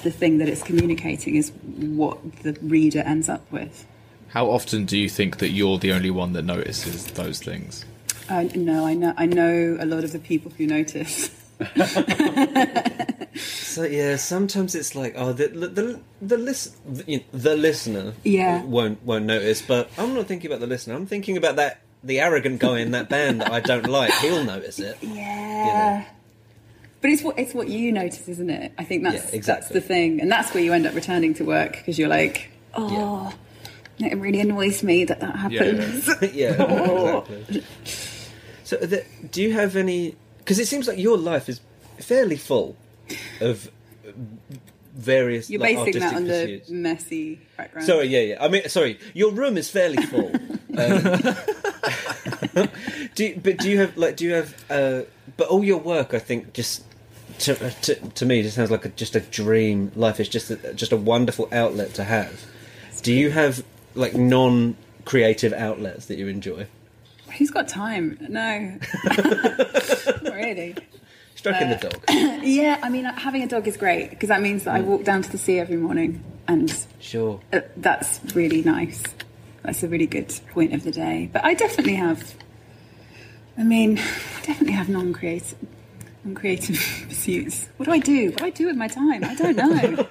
the 0.04 0.12
thing 0.12 0.38
that 0.38 0.48
it's 0.48 0.62
communicating 0.62 1.34
is 1.34 1.50
what 1.76 2.18
the 2.44 2.52
reader 2.62 3.00
ends 3.00 3.28
up 3.28 3.50
with. 3.50 3.84
How 4.28 4.48
often 4.48 4.84
do 4.84 4.96
you 4.96 5.08
think 5.08 5.38
that 5.38 5.48
you're 5.48 5.76
the 5.78 5.90
only 5.92 6.10
one 6.10 6.34
that 6.34 6.42
notices 6.44 7.06
those 7.06 7.40
things? 7.40 7.84
Uh, 8.28 8.44
no, 8.54 8.86
I 8.86 8.94
know. 8.94 9.12
I 9.16 9.26
know 9.26 9.76
a 9.80 9.86
lot 9.86 10.04
of 10.04 10.12
the 10.12 10.20
people 10.20 10.52
who 10.56 10.66
notice. 10.68 11.30
So 13.76 13.82
yeah, 13.84 14.16
sometimes 14.16 14.74
it's 14.74 14.94
like 14.94 15.12
oh 15.16 15.34
the 15.34 15.48
the 15.48 15.68
the, 15.68 16.00
the, 16.22 16.38
list, 16.38 16.76
the, 16.86 17.22
the 17.32 17.56
listener 17.56 18.14
Yeah. 18.24 18.62
won't 18.62 19.02
won't 19.04 19.26
notice, 19.26 19.60
but 19.60 19.90
I'm 19.98 20.14
not 20.14 20.26
thinking 20.26 20.50
about 20.50 20.60
the 20.60 20.66
listener. 20.66 20.94
I'm 20.94 21.04
thinking 21.06 21.36
about 21.36 21.56
that 21.56 21.80
the 22.02 22.20
arrogant 22.20 22.58
guy 22.60 22.78
in 22.78 22.92
that 22.92 23.10
band 23.10 23.42
that 23.42 23.52
I 23.52 23.60
don't 23.60 23.86
like. 23.86 24.14
He'll 24.14 24.44
notice 24.44 24.78
it. 24.78 24.96
Yeah. 25.02 26.06
But 27.00 27.10
it's 27.10 27.22
what 27.22 27.38
it's 27.38 27.54
what 27.54 27.68
you 27.68 27.92
notice, 27.92 28.28
isn't 28.28 28.50
it? 28.50 28.72
I 28.78 28.84
think 28.84 29.04
that's 29.04 29.30
Yeah, 29.30 29.36
exactly. 29.36 29.62
that's 29.62 29.68
the 29.72 29.80
thing, 29.80 30.20
and 30.20 30.30
that's 30.30 30.52
where 30.54 30.62
you 30.62 30.72
end 30.72 30.86
up 30.86 30.94
returning 30.94 31.34
to 31.34 31.44
work 31.44 31.72
because 31.72 31.98
you're 31.98 32.08
like, 32.08 32.50
oh, 32.74 33.32
yeah. 33.98 34.08
it 34.08 34.16
really 34.16 34.40
annoys 34.40 34.82
me 34.82 35.04
that 35.04 35.20
that 35.20 35.36
happens. 35.36 36.08
yeah, 36.34 36.52
exactly. 37.22 37.64
So, 38.64 38.76
the, 38.76 39.04
do 39.30 39.42
you 39.42 39.52
have 39.52 39.76
any? 39.76 40.16
Because 40.38 40.58
it 40.58 40.66
seems 40.66 40.88
like 40.88 40.98
your 40.98 41.18
life 41.18 41.48
is 41.48 41.60
fairly 41.98 42.36
full 42.36 42.76
of 43.40 43.70
various. 44.96 45.50
You're 45.50 45.60
like, 45.60 45.76
basing 45.76 46.00
that 46.00 46.14
on 46.14 46.24
the 46.24 46.62
messy 46.70 47.40
background. 47.56 47.86
Sorry, 47.86 48.06
yeah, 48.06 48.20
yeah. 48.20 48.44
I 48.44 48.48
mean, 48.48 48.68
sorry. 48.68 48.98
Your 49.14 49.32
room 49.32 49.56
is 49.56 49.70
fairly 49.70 50.02
full. 50.04 50.28
um, 50.78 51.36
do 53.14 53.24
you, 53.24 53.40
but 53.42 53.58
do 53.58 53.70
you 53.70 53.78
have 53.80 53.96
like 53.96 54.16
do 54.16 54.24
you 54.24 54.32
have? 54.34 54.64
Uh, 54.70 55.02
but 55.36 55.48
all 55.48 55.64
your 55.64 55.78
work, 55.78 56.14
I 56.14 56.18
think, 56.18 56.52
just 56.52 56.84
to 57.40 57.54
to, 57.82 57.94
to 57.94 58.26
me, 58.26 58.42
just 58.42 58.56
sounds 58.56 58.70
like 58.70 58.84
a, 58.84 58.88
just 58.90 59.16
a 59.16 59.20
dream. 59.20 59.92
Life 59.96 60.20
is 60.20 60.28
just 60.28 60.50
a, 60.50 60.74
just 60.74 60.92
a 60.92 60.96
wonderful 60.96 61.48
outlet 61.52 61.94
to 61.94 62.04
have. 62.04 62.44
Do 63.02 63.12
you 63.12 63.30
have 63.30 63.64
like 63.94 64.14
non-creative 64.14 65.52
outlets 65.52 66.06
that 66.06 66.18
you 66.18 66.28
enjoy? 66.28 66.66
Who's 67.38 67.50
got 67.50 67.68
time? 67.68 68.16
No, 68.28 68.78
Not 70.22 70.34
really. 70.34 70.74
Stroking 71.34 71.68
Uh, 71.72 71.76
the 71.76 71.88
dog. 71.88 72.02
Yeah, 72.46 72.78
I 72.82 72.88
mean, 72.88 73.04
having 73.04 73.42
a 73.42 73.46
dog 73.46 73.66
is 73.68 73.76
great 73.76 74.10
because 74.10 74.28
that 74.28 74.40
means 74.40 74.64
that 74.64 74.74
Mm. 74.74 74.78
I 74.78 74.80
walk 74.82 75.04
down 75.04 75.22
to 75.22 75.30
the 75.30 75.36
sea 75.38 75.58
every 75.58 75.76
morning, 75.76 76.22
and 76.48 76.72
Sure. 77.00 77.40
uh, 77.52 77.60
that's 77.76 78.20
really 78.34 78.62
nice. 78.62 79.02
That's 79.66 79.82
a 79.82 79.88
really 79.88 80.06
good 80.06 80.32
point 80.52 80.72
of 80.72 80.84
the 80.84 80.92
day. 80.92 81.28
But 81.32 81.44
I 81.44 81.54
definitely 81.54 81.94
have. 81.96 82.34
I 83.58 83.64
mean, 83.64 83.98
I 83.98 84.40
definitely 84.42 84.72
have 84.74 84.88
non-creative, 84.88 85.56
non-creative 86.24 86.76
pursuits. 87.08 87.68
What 87.76 87.86
do 87.86 87.92
I 87.92 87.98
do? 87.98 88.26
What 88.30 88.38
do 88.38 88.44
I 88.46 88.50
do 88.50 88.66
with 88.66 88.76
my 88.76 88.86
time? 88.88 89.24
I 89.24 89.34
don't 89.34 89.56
know. 89.56 90.06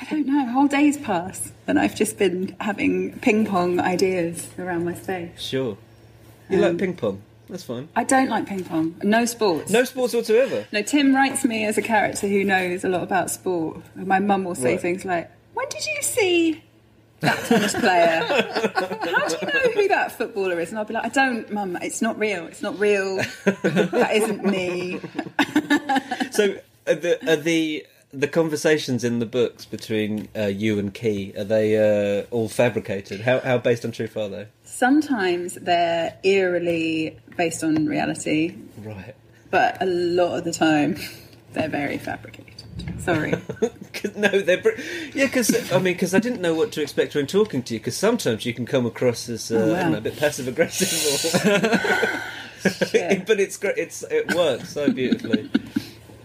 I 0.00 0.04
don't 0.10 0.26
know. 0.26 0.46
Whole 0.52 0.68
days 0.68 0.96
pass, 0.96 1.52
and 1.66 1.78
I've 1.78 1.94
just 1.94 2.18
been 2.18 2.56
having 2.60 3.18
ping 3.18 3.44
pong 3.46 3.80
ideas 3.80 4.48
around 4.58 4.84
my 4.84 4.94
space. 4.94 5.38
Sure. 5.40 5.76
You 6.48 6.56
Um, 6.58 6.62
like 6.62 6.78
ping 6.78 6.94
pong? 6.96 7.22
That's 7.50 7.64
fine. 7.64 7.88
I 7.96 8.04
don't 8.04 8.28
like 8.28 8.46
ping 8.46 8.64
pong. 8.64 8.94
No 9.02 9.24
sports. 9.24 9.70
No 9.70 9.84
sports 9.84 10.14
whatsoever. 10.14 10.66
No, 10.72 10.82
Tim 10.82 11.14
writes 11.14 11.44
me 11.44 11.64
as 11.64 11.76
a 11.78 11.82
character 11.82 12.26
who 12.28 12.44
knows 12.44 12.84
a 12.84 12.88
lot 12.88 13.02
about 13.02 13.30
sport. 13.30 13.82
My 13.96 14.18
mum 14.18 14.44
will 14.44 14.54
say 14.54 14.72
Right. 14.72 14.80
things 14.80 15.04
like, 15.04 15.30
"When 15.54 15.66
did 15.68 15.84
you 15.86 16.02
see 16.02 16.62
that 17.20 17.38
tennis 17.46 17.74
player? 17.74 18.20
How 18.20 19.28
do 19.28 19.36
you 19.40 19.52
know 19.52 19.72
who 19.82 19.88
that 19.88 20.12
footballer 20.12 20.58
is?" 20.60 20.70
And 20.70 20.78
I'll 20.78 20.84
be 20.84 20.94
like, 20.94 21.04
"I 21.04 21.08
don't, 21.08 21.50
mum. 21.52 21.76
It's 21.82 22.00
not 22.02 22.18
real. 22.18 22.46
It's 22.46 22.62
not 22.62 22.78
real. 22.78 23.16
that 23.44 24.10
isn't 24.12 24.44
me." 24.44 25.00
So 26.32 26.58
are 26.86 26.94
the 26.94 27.30
are 27.32 27.36
the 27.36 27.84
the 28.12 28.28
conversations 28.28 29.02
in 29.04 29.18
the 29.18 29.26
books 29.26 29.64
between 29.64 30.28
uh, 30.36 30.44
you 30.46 30.78
and 30.78 30.94
Key 30.94 31.32
are 31.36 31.44
they 31.44 31.76
uh, 31.76 32.24
all 32.30 32.48
fabricated? 32.48 33.22
How 33.22 33.40
how 33.40 33.58
based 33.58 33.84
on 33.84 33.90
truth 33.92 34.16
are 34.16 34.28
they? 34.28 34.46
Sometimes 34.64 35.54
they're 35.54 36.16
eerily 36.22 37.18
based 37.36 37.64
on 37.64 37.86
reality, 37.86 38.54
Right. 38.84 39.14
but 39.50 39.82
a 39.82 39.86
lot 39.86 40.38
of 40.38 40.44
the 40.44 40.52
time 40.52 40.96
they're 41.52 41.68
very 41.68 41.98
fabricated. 41.98 42.47
Sorry. 42.98 43.32
no, 44.16 44.28
they're 44.40 44.60
br- 44.60 44.70
yeah. 45.14 45.26
Because 45.26 45.72
I 45.72 45.76
mean, 45.76 45.94
because 45.94 46.14
I 46.14 46.18
didn't 46.18 46.40
know 46.40 46.54
what 46.54 46.72
to 46.72 46.82
expect 46.82 47.14
when 47.14 47.26
talking 47.26 47.62
to 47.64 47.74
you. 47.74 47.80
Because 47.80 47.96
sometimes 47.96 48.44
you 48.44 48.54
can 48.54 48.66
come 48.66 48.86
across 48.86 49.28
as 49.28 49.50
uh, 49.50 49.56
Oh, 49.56 49.72
wow. 49.72 49.88
Know, 49.90 49.98
a 49.98 50.00
bit 50.00 50.16
passive 50.16 50.48
aggressive, 50.48 50.88
or... 51.44 52.22
But 53.26 53.40
it's 53.40 53.56
great. 53.56 53.78
It's 53.78 54.02
it 54.10 54.34
works 54.34 54.70
so 54.70 54.90
beautifully 54.90 55.48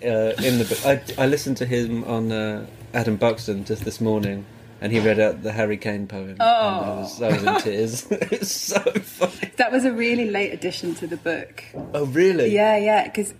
uh, 0.04 0.34
in 0.44 0.60
the 0.60 0.66
book. 0.68 0.86
I 0.86 1.24
I 1.24 1.28
listened 1.28 1.58
to 1.58 1.66
him 1.66 2.04
on 2.06 2.32
uh, 2.32 2.66
Adam 2.94 3.18
Buxton 3.18 3.66
just 3.66 3.86
this 3.86 4.02
morning. 4.02 4.46
And 4.82 4.92
he 4.92 5.00
read 5.00 5.18
out 5.18 5.44
the 5.44 5.54
Harry 5.54 5.78
Kane 5.78 6.08
poem. 6.08 6.32
and 6.32 6.42
I 6.42 6.96
was, 7.00 7.22
I 7.22 7.30
was 7.30 7.44
in 7.44 7.60
tears. 7.62 8.06
it's 8.12 8.52
so 8.52 8.82
funny. 8.82 9.50
that 9.56 9.72
was 9.72 9.86
a 9.86 9.94
really 9.94 10.30
late 10.30 10.52
addition 10.52 10.94
to 10.96 11.08
the 11.08 11.16
book. 11.16 11.64
Oh, 11.94 12.06
really? 12.08 12.54
Yeah, 12.54 12.76
yeah, 12.76 13.06
because 13.06 13.34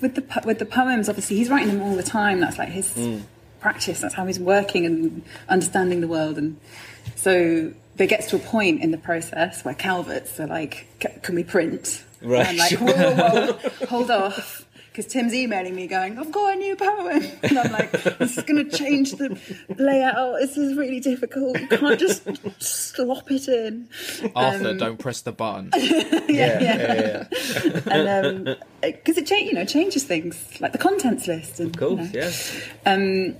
with 0.00 0.14
the 0.14 0.42
with 0.44 0.58
the 0.58 0.66
poems, 0.66 1.08
obviously 1.08 1.36
he's 1.36 1.48
writing 1.50 1.68
them 1.68 1.82
all 1.82 1.94
the 1.96 2.02
time. 2.02 2.40
That's 2.40 2.58
like 2.58 2.68
his 2.70 2.92
Hmm. 2.94 3.18
practice. 3.60 4.00
That's 4.00 4.14
how 4.14 4.26
he's 4.26 4.38
working 4.40 4.86
and 4.86 5.22
understanding 5.48 6.00
the 6.00 6.08
world. 6.08 6.38
And 6.38 6.56
so 7.16 7.72
there 7.96 8.06
gets 8.06 8.28
to 8.30 8.36
a 8.36 8.38
point 8.38 8.82
in 8.82 8.90
the 8.92 8.98
process 8.98 9.64
where 9.64 9.74
Calvert's 9.74 10.38
are 10.40 10.46
like, 10.46 10.86
"Can 11.22 11.34
we 11.34 11.44
print?" 11.44 12.04
Right, 12.20 12.46
And 12.46 12.48
I'm 12.48 12.56
like, 12.58 12.72
whoa, 12.80 13.14
whoa, 13.14 13.52
whoa, 13.52 13.86
hold 13.86 14.10
off. 14.10 14.57
Because 14.98 15.12
Tim's 15.12 15.32
emailing 15.32 15.76
me 15.76 15.86
going, 15.86 16.18
I've 16.18 16.32
got 16.32 16.54
a 16.54 16.56
new 16.56 16.74
poem. 16.74 17.22
And 17.44 17.56
I'm 17.56 17.70
like, 17.70 17.92
this 17.92 18.36
is 18.36 18.42
going 18.42 18.68
to 18.68 18.76
change 18.76 19.12
the 19.12 19.38
layout. 19.78 20.40
This 20.40 20.56
is 20.56 20.76
really 20.76 20.98
difficult. 20.98 21.56
You 21.60 21.68
can't 21.68 22.00
just 22.00 22.26
slop 22.60 23.30
it 23.30 23.46
in. 23.46 23.88
Arthur, 24.34 24.74
don't 24.74 24.98
press 24.98 25.20
the 25.20 25.30
button. 25.30 25.70
Yeah, 26.28 26.60
yeah, 26.60 27.26
yeah. 27.30 27.82
and 27.86 28.56
because 28.82 29.16
it 29.18 29.26
cha- 29.28 29.36
you 29.36 29.52
know 29.54 29.64
changes 29.64 30.02
things 30.02 30.60
like 30.60 30.72
the 30.72 30.78
contents 30.78 31.26
list 31.28 31.60
and 31.60 31.74
Of 31.74 31.80
course, 31.80 32.12
you 32.12 32.20
know. 32.20 32.30
yeah. 32.86 32.92
um 32.92 33.36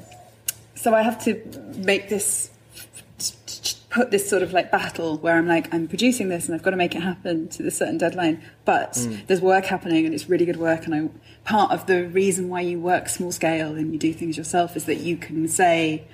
so 0.75 0.95
i 0.95 1.03
have 1.03 1.23
to 1.25 1.35
make 1.77 2.09
this 2.09 2.51
put 3.91 4.11
this 4.11 4.28
sort 4.28 4.43
of 4.43 4.53
like 4.53 4.70
battle 4.70 5.16
where 5.18 5.36
i'm 5.36 5.47
like 5.47 5.72
i'm 5.72 5.89
producing 5.89 6.28
this 6.28 6.47
and 6.47 6.55
i've 6.55 6.62
got 6.62 6.70
to 6.70 6.76
make 6.76 6.95
it 6.95 7.01
happen 7.03 7.49
to 7.49 7.62
this 7.62 7.78
certain 7.78 7.97
deadline 7.97 8.43
but 8.66 8.93
Mm. 8.93 9.26
there's 9.26 9.41
work 9.41 9.64
happening 9.64 10.05
and 10.05 10.14
it's 10.14 10.28
really 10.28 10.45
good 10.45 10.57
work 10.59 10.84
and 10.84 10.95
i 10.95 11.09
part 11.45 11.72
of 11.72 11.86
the 11.86 12.07
reason 12.09 12.49
why 12.51 12.61
you 12.61 12.78
work 12.78 13.09
small 13.09 13.32
scale 13.32 13.74
and 13.76 13.93
you 13.93 13.99
do 13.99 14.12
things 14.12 14.36
yourself 14.36 14.76
is 14.76 14.84
that 14.84 14.97
you 14.99 15.16
can 15.16 15.49
say 15.49 16.05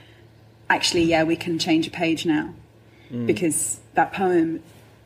actually 0.70 1.03
yeah 1.03 1.25
we 1.25 1.35
can 1.37 1.59
change 1.59 1.87
a 1.87 1.91
page 1.91 2.25
now 2.27 2.55
Mm. 3.12 3.27
because 3.27 3.81
that 3.95 4.12
poem 4.14 4.62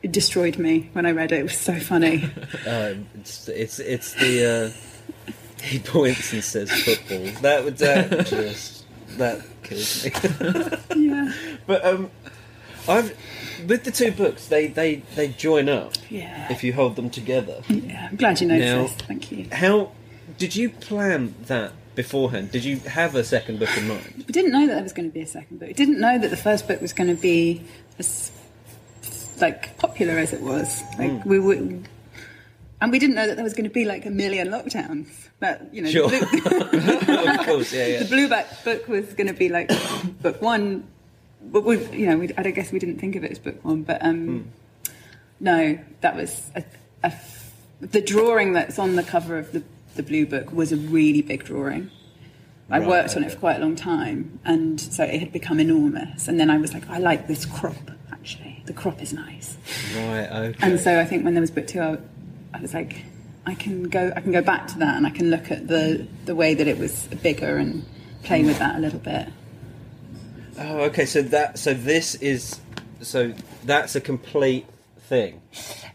destroyed 0.09 0.57
me 0.57 0.89
when 0.93 1.05
i 1.05 1.11
read 1.11 1.31
it 1.33 1.39
it 1.39 1.43
was 1.43 1.57
so 1.57 1.77
funny 1.79 2.23
Um, 2.67 3.07
it's 3.15 3.47
it's 3.49 3.79
it's 3.79 4.13
the 4.13 4.45
uh, 4.45 5.23
he 5.63 5.79
points 5.79 6.31
and 6.31 6.41
says 6.43 6.71
football. 6.71 7.25
That 7.41 7.65
would 7.65 7.77
that 7.79 8.25
just 8.27 8.85
that 9.17 9.41
kills 9.63 10.05
me. 10.05 10.11
yeah 11.09 11.33
but 11.67 11.83
um, 11.83 12.09
I've 12.87 13.17
with 13.67 13.83
the 13.83 13.91
two 13.91 14.11
books 14.11 14.47
they 14.47 14.67
they 14.67 14.97
they 15.15 15.27
join 15.29 15.67
up 15.67 15.93
yeah 16.09 16.51
if 16.51 16.63
you 16.63 16.73
hold 16.73 16.95
them 16.95 17.09
together. 17.09 17.61
Yeah, 17.67 18.07
I'm 18.09 18.15
glad 18.15 18.41
you 18.41 18.47
Now- 18.47 18.77
noticed. 18.77 19.01
Thank 19.03 19.31
you. 19.31 19.47
How 19.51 19.91
did 20.37 20.55
you 20.55 20.69
plan 20.69 21.35
that 21.47 21.73
beforehand? 21.95 22.51
Did 22.51 22.63
you 22.63 22.77
have 22.79 23.15
a 23.15 23.23
second 23.23 23.59
book 23.59 23.75
in 23.77 23.87
mind? 23.87 24.23
We 24.27 24.31
didn't 24.31 24.51
know 24.51 24.65
that 24.67 24.73
there 24.75 24.83
was 24.83 24.93
going 24.93 25.09
to 25.09 25.13
be 25.13 25.21
a 25.21 25.27
second 25.27 25.59
book. 25.59 25.67
We 25.67 25.73
didn't 25.73 25.99
know 25.99 26.17
that 26.17 26.29
the 26.29 26.37
first 26.37 26.67
book 26.67 26.81
was 26.81 26.93
going 26.93 27.13
to 27.13 27.21
be 27.21 27.61
as 27.97 28.31
like 29.41 29.77
popular 29.77 30.17
as 30.17 30.33
it 30.33 30.41
was. 30.41 30.81
Like 30.97 31.11
mm. 31.11 31.25
we 31.25 31.39
would, 31.39 31.87
and 32.81 32.91
we 32.91 32.99
didn't 32.99 33.15
know 33.15 33.27
that 33.27 33.35
there 33.35 33.43
was 33.43 33.53
going 33.53 33.65
to 33.65 33.69
be 33.69 33.85
like 33.85 34.05
a 34.05 34.09
million 34.09 34.49
lockdowns. 34.49 35.09
That 35.39 35.73
you 35.73 35.81
know, 35.81 35.89
Sure. 35.89 36.09
the, 36.09 36.19
blue, 37.05 37.45
course, 37.45 37.73
yeah, 37.73 37.87
yeah. 37.87 38.03
the 38.03 38.15
Blueback 38.15 38.63
book 38.63 38.87
was 38.87 39.13
going 39.13 39.27
to 39.27 39.33
be 39.33 39.49
like 39.49 39.69
book 40.21 40.41
one. 40.41 40.87
But 41.41 41.63
we, 41.63 41.77
you 41.87 42.07
know, 42.07 42.17
we, 42.17 42.29
I 42.37 42.43
don't 42.43 42.53
guess 42.53 42.71
we 42.71 42.79
didn't 42.79 42.99
think 42.99 43.15
of 43.15 43.23
it 43.23 43.31
as 43.31 43.39
book 43.39 43.63
one. 43.63 43.83
But 43.83 44.03
um, 44.03 44.51
no, 45.39 45.79
that 46.01 46.15
was 46.15 46.49
a, 46.55 46.63
a, 47.03 47.13
the 47.81 48.01
drawing 48.01 48.53
that's 48.53 48.77
on 48.77 48.95
the 48.95 49.03
cover 49.03 49.37
of 49.37 49.51
the 49.51 49.63
the 49.95 50.03
blue 50.03 50.25
book 50.25 50.51
was 50.53 50.71
a 50.71 50.77
really 50.77 51.21
big 51.21 51.43
drawing. 51.43 51.91
I 52.69 52.79
Right, 52.79 52.87
worked 52.87 53.17
on 53.17 53.23
it 53.23 53.31
for 53.31 53.39
quite 53.39 53.57
a 53.57 53.59
long 53.59 53.75
time, 53.75 54.39
and 54.45 54.79
so 54.79 55.03
it 55.03 55.19
had 55.19 55.31
become 55.31 55.59
enormous. 55.59 56.27
And 56.27 56.39
then 56.39 56.49
I 56.51 56.57
was 56.57 56.73
like, 56.73 56.87
I 56.89 56.99
like 56.99 57.27
this 57.27 57.45
crop. 57.45 57.91
Actually, 58.11 58.61
the 58.65 58.73
crop 58.73 59.01
is 59.01 59.11
nice. 59.11 59.57
Right. 59.95 60.27
Okay. 60.29 60.57
And 60.61 60.79
so 60.79 60.99
I 60.99 61.05
think 61.05 61.25
when 61.25 61.33
there 61.33 61.41
was 61.41 61.49
book 61.51 61.65
two, 61.67 61.81
I, 61.81 61.97
I 62.53 62.61
was 62.61 62.73
like, 62.73 63.03
I 63.45 63.55
can 63.55 63.83
go, 63.89 64.13
I 64.15 64.21
can 64.21 64.31
go 64.31 64.41
back 64.41 64.67
to 64.67 64.79
that, 64.79 64.97
and 64.97 65.07
I 65.07 65.09
can 65.09 65.31
look 65.31 65.49
at 65.49 65.67
the 65.67 66.05
the 66.25 66.35
way 66.35 66.53
that 66.53 66.67
it 66.67 66.77
was 66.77 67.07
bigger 67.23 67.57
and 67.57 67.83
play 68.23 68.43
with 68.43 68.59
that 68.59 68.75
a 68.75 68.79
little 68.79 68.99
bit. 68.99 69.29
Oh, 70.57 70.79
okay. 70.85 71.05
So 71.05 71.21
that 71.21 71.59
so 71.59 71.73
this 71.73 72.15
is 72.15 72.59
so 73.01 73.33
that's 73.63 73.95
a 73.95 74.01
complete 74.01 74.65
thing. 75.01 75.41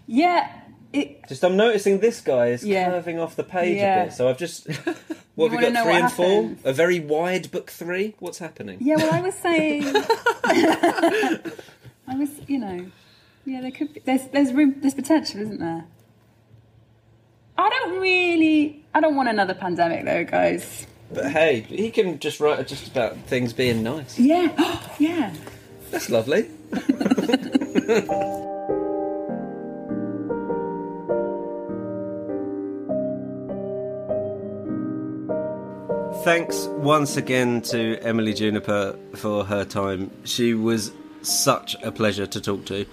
Yeah, 0.07 0.51
it. 0.93 1.27
Just 1.29 1.45
I'm 1.45 1.57
noticing 1.57 2.01
this 2.01 2.21
guy 2.21 2.49
is 2.49 2.65
Yeah. 2.65 2.91
curving 2.91 3.19
off 3.19 3.37
the 3.37 3.45
page 3.45 3.77
Yeah. 3.79 4.03
a 4.03 4.05
bit. 4.07 4.15
So 4.15 4.29
I've 4.29 4.39
just 4.39 4.67
what 5.35 5.51
have 5.51 5.61
we 5.61 5.71
got 5.71 5.85
three 5.85 5.95
and 5.95 6.13
four? 6.13 6.51
A 6.65 6.73
very 6.73 7.01
wide 7.01 7.51
book 7.51 7.71
three. 7.71 8.15
What's 8.19 8.39
happening? 8.39 8.79
Yeah, 8.81 8.97
well, 8.97 9.13
I 9.15 9.21
was 9.21 9.35
saying. 9.35 9.85
I 12.07 12.17
was, 12.17 12.29
you 12.47 12.59
know, 12.59 12.87
yeah, 13.47 13.61
there 13.63 13.71
could 13.71 13.93
be. 13.95 14.01
There's 14.01 14.29
there's 14.29 14.53
room. 14.53 14.77
There's 14.81 14.95
potential, 14.95 15.41
isn't 15.41 15.59
there? 15.59 15.85
I 17.57 17.71
don't 17.71 18.01
really. 18.01 18.85
I 18.95 19.01
don't 19.01 19.17
want 19.17 19.29
another 19.29 19.55
pandemic, 19.55 20.05
though, 20.05 20.25
guys. 20.25 20.87
But 21.13 21.31
hey, 21.31 21.61
he 21.61 21.91
can 21.91 22.19
just 22.19 22.41
write 22.41 22.67
just 22.67 22.89
about 22.89 23.17
things 23.27 23.53
being 23.53 23.83
nice. 23.83 24.19
Yeah, 24.19 24.81
yeah. 24.99 25.35
That's 25.91 26.11
lovely. 26.11 26.49
Thanks 36.25 36.67
once 36.79 37.19
again 37.19 37.61
to 37.63 37.99
Emily 38.01 38.33
Juniper 38.33 38.97
for 39.15 39.45
her 39.45 39.65
time. 39.65 40.11
She 40.25 40.55
was 40.55 40.91
such 41.21 41.77
a 41.83 41.93
pleasure 41.93 42.27
to 42.27 42.41
talk 42.41 42.65
to, 42.67 42.87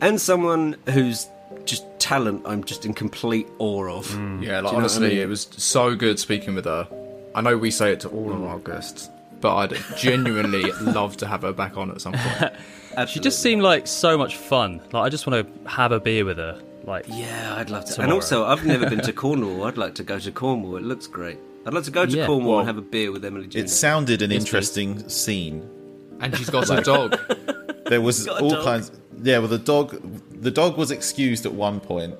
and 0.00 0.20
someone 0.20 0.76
whose 0.90 1.28
just 1.64 1.84
talent 1.98 2.42
I'm 2.46 2.62
just 2.62 2.86
in 2.86 2.94
complete 2.94 3.48
awe 3.58 3.88
of. 3.88 4.06
Mm. 4.08 4.16
Yeah, 4.16 4.20
like 4.20 4.42
you 4.42 4.50
know 4.50 4.62
what 4.62 4.72
I 4.72 4.76
honestly, 4.76 5.08
mean? 5.08 5.18
it 5.18 5.28
was 5.28 5.48
so 5.56 5.96
good 5.96 6.18
speaking 6.20 6.54
with 6.54 6.64
her. 6.64 6.88
I 7.36 7.40
know 7.42 7.56
we 7.56 7.70
say 7.70 7.92
it 7.92 8.00
to 8.00 8.08
all 8.08 8.32
of 8.32 8.42
our 8.42 8.58
guests, 8.58 9.08
but 9.40 9.54
I'd 9.56 9.76
genuinely 9.96 10.72
love 10.80 11.16
to 11.18 11.26
have 11.26 11.42
her 11.42 11.52
back 11.52 11.76
on 11.76 11.90
at 11.90 12.00
some 12.00 12.14
point. 12.14 12.52
She 13.08 13.20
just 13.20 13.42
seemed 13.42 13.60
like 13.60 13.86
so 13.86 14.16
much 14.16 14.38
fun. 14.38 14.80
Like 14.90 15.04
I 15.04 15.08
just 15.10 15.26
want 15.26 15.46
to 15.46 15.68
have 15.70 15.92
a 15.92 16.00
beer 16.00 16.24
with 16.24 16.38
her. 16.38 16.58
Like 16.84 17.04
Yeah, 17.06 17.54
I'd 17.58 17.68
love 17.68 17.84
to. 17.84 17.88
And 17.90 17.94
Tomorrow. 17.96 18.14
also, 18.14 18.44
I've 18.46 18.64
never 18.64 18.88
been 18.88 19.02
to 19.02 19.12
Cornwall. 19.22 19.64
I'd 19.64 19.76
like 19.76 19.94
to 19.96 20.02
go 20.02 20.18
to 20.18 20.32
Cornwall. 20.32 20.76
It 20.78 20.82
looks 20.82 21.06
great. 21.06 21.36
I'd 21.66 21.74
like 21.74 21.84
to 21.84 21.90
go 21.90 22.06
to 22.06 22.16
Yeah. 22.16 22.24
Cornwall 22.24 22.52
Well, 22.52 22.58
and 22.60 22.68
have 22.68 22.78
a 22.78 22.80
beer 22.80 23.12
with 23.12 23.22
Emily 23.22 23.48
Juniper. 23.48 23.66
It 23.66 23.68
sounded 23.68 24.22
an 24.22 24.32
interesting 24.32 25.06
scene. 25.10 25.68
And 26.20 26.34
she's 26.38 26.48
got 26.48 26.70
a 26.70 26.80
dog. 26.80 27.18
There 27.84 28.00
was 28.00 28.24
got 28.24 28.40
a 28.40 28.44
all 28.44 28.50
dog. 28.50 28.64
kinds. 28.64 28.90
Yeah, 29.22 29.40
well, 29.40 29.48
the 29.48 29.58
dog, 29.58 30.00
the 30.30 30.50
dog 30.50 30.78
was 30.78 30.90
excused 30.90 31.44
at 31.44 31.52
one 31.52 31.80
point, 31.80 32.14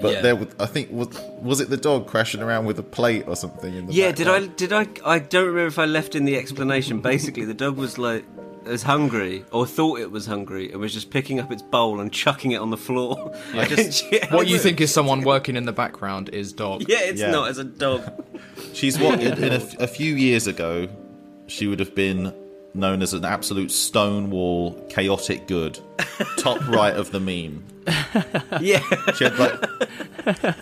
but 0.00 0.12
Yeah. 0.14 0.20
there, 0.22 0.36
was, 0.36 0.48
I 0.58 0.66
think, 0.66 0.90
was 0.90 1.08
was 1.40 1.60
it 1.60 1.70
the 1.70 1.76
dog 1.76 2.06
crashing 2.06 2.42
around 2.42 2.64
with 2.66 2.78
a 2.78 2.82
plate 2.82 3.24
or 3.28 3.36
something 3.36 3.74
in 3.74 3.86
the 3.86 3.92
Yeah, 3.92 4.12
did 4.12 4.28
I? 4.28 4.46
Did 4.46 4.72
I? 4.72 4.86
I 5.04 5.18
don't 5.18 5.46
remember 5.46 5.68
if 5.68 5.78
I 5.78 5.84
left 5.86 6.14
in 6.14 6.24
the 6.24 6.36
explanation. 6.36 7.00
Basically, 7.00 7.44
the 7.44 7.54
dog 7.54 7.76
was 7.76 7.98
like 7.98 8.24
was 8.64 8.84
hungry 8.84 9.44
or 9.50 9.66
thought 9.66 9.98
it 9.98 10.08
was 10.12 10.24
hungry 10.26 10.70
and 10.70 10.80
was 10.80 10.92
just 10.92 11.10
picking 11.10 11.40
up 11.40 11.50
its 11.50 11.62
bowl 11.62 11.98
and 11.98 12.12
chucking 12.12 12.52
it 12.52 12.58
on 12.60 12.70
the 12.70 12.76
floor. 12.76 13.34
I 13.54 13.64
just- 13.74 14.04
Yeah, 14.12 14.32
What 14.32 14.46
you 14.46 14.56
think 14.56 14.80
is 14.80 14.94
someone 14.94 15.22
working 15.22 15.56
in 15.56 15.64
the 15.64 15.72
background 15.72 16.28
is 16.28 16.52
dog. 16.52 16.84
Yeah, 16.88 17.00
it's 17.00 17.20
Yeah. 17.20 17.32
not 17.32 17.48
as 17.48 17.58
a 17.58 17.64
dog. 17.64 18.02
She's 18.72 19.00
what 19.00 19.20
in, 19.20 19.42
in 19.42 19.52
a, 19.54 19.62
a 19.80 19.86
few 19.88 20.14
years 20.14 20.46
ago, 20.46 20.86
she 21.48 21.66
would 21.66 21.80
have 21.80 21.92
been 21.96 22.32
known 22.74 23.02
as 23.02 23.12
an 23.12 23.24
absolute 23.24 23.70
stonewall, 23.70 24.72
chaotic 24.88 25.46
good, 25.46 25.78
top 26.38 26.66
right 26.68 26.94
of 26.96 27.10
the 27.12 27.20
meme. 27.20 27.64
Yeah, 28.60 28.80
She 29.14 29.24
had 29.24 29.38
like 29.38 29.64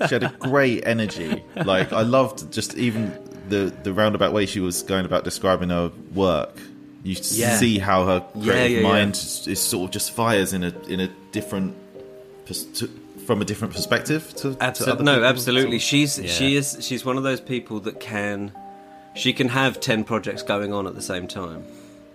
she 0.08 0.14
had 0.14 0.22
a 0.24 0.34
great 0.38 0.86
energy. 0.86 1.42
Like 1.64 1.92
I 1.92 2.02
loved 2.02 2.50
just 2.52 2.76
even 2.76 3.16
the 3.48 3.72
the 3.82 3.92
roundabout 3.92 4.32
way 4.32 4.46
she 4.46 4.60
was 4.60 4.82
going 4.82 5.04
about 5.04 5.24
describing 5.24 5.68
her 5.70 5.90
work. 6.14 6.56
You 7.02 7.16
Yeah. 7.30 7.56
see 7.56 7.78
how 7.78 8.04
her 8.06 8.20
creative 8.32 8.70
yeah, 8.70 8.78
yeah. 8.78 8.82
mind 8.82 9.14
is 9.14 9.46
is 9.48 9.60
sort 9.60 9.86
of 9.88 9.90
just 9.92 10.12
fires 10.12 10.52
in 10.52 10.64
a 10.64 10.72
in 10.88 11.00
a 11.00 11.08
different 11.32 11.74
pers- 12.46 12.64
to, 12.64 12.88
from 13.26 13.40
a 13.42 13.44
different 13.44 13.72
perspective 13.74 14.34
to, 14.36 14.54
to 14.54 14.92
other 14.92 15.02
No, 15.04 15.14
people. 15.14 15.24
absolutely. 15.26 15.78
She's 15.78 16.18
Yeah. 16.18 16.28
she 16.28 16.56
is 16.56 16.78
she's 16.80 17.04
one 17.04 17.16
of 17.18 17.22
those 17.22 17.40
people 17.40 17.80
that 17.80 18.00
can 18.00 18.52
she 19.14 19.32
can 19.32 19.48
have 19.48 19.78
ten 19.80 20.04
projects 20.04 20.42
going 20.42 20.72
on 20.72 20.86
at 20.86 20.94
the 20.94 21.02
same 21.02 21.26
time, 21.26 21.64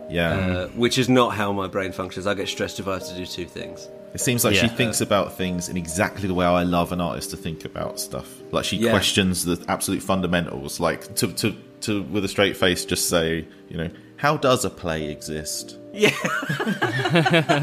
Yeah, 0.10 0.30
uh, 0.30 0.68
which 0.70 0.97
is 0.97 1.10
not 1.10 1.30
how 1.36 1.51
my 1.51 1.68
brain 1.68 1.91
functions. 1.91 2.28
I 2.28 2.34
get 2.36 2.47
stressed 2.47 2.80
if 2.80 2.88
I 2.88 2.93
have 2.93 3.08
to 3.08 3.16
do 3.16 3.26
two 3.26 3.45
things. 3.45 3.88
it 4.14 4.22
seems 4.22 4.45
like 4.45 4.56
she 4.56 4.62
Yeah. 4.62 4.68
thinks 4.76 5.01
about 5.01 5.36
things 5.36 5.68
in 5.68 5.76
exactly 5.78 6.28
the 6.28 6.34
way 6.34 6.45
I 6.45 6.64
love 6.64 6.91
an 6.93 7.01
artist 7.01 7.32
to 7.32 7.38
think 7.38 7.66
about 7.66 7.99
stuff. 7.99 8.28
Like 8.51 8.64
she 8.66 8.78
Yeah. 8.78 8.91
questions 8.91 9.43
the 9.43 9.62
absolute 9.68 10.01
fundamentals. 10.03 10.80
Like 10.80 11.16
to 11.16 11.28
to 11.34 11.53
to 11.82 12.01
with 12.03 12.24
a 12.24 12.28
straight 12.30 12.56
face, 12.56 12.86
just 12.86 13.10
say, 13.10 13.45
you 13.70 13.78
know, 13.78 13.89
how 14.18 14.38
does 14.38 14.64
a 14.64 14.70
play 14.70 15.10
exist? 15.12 15.78
Yeah, 15.93 16.12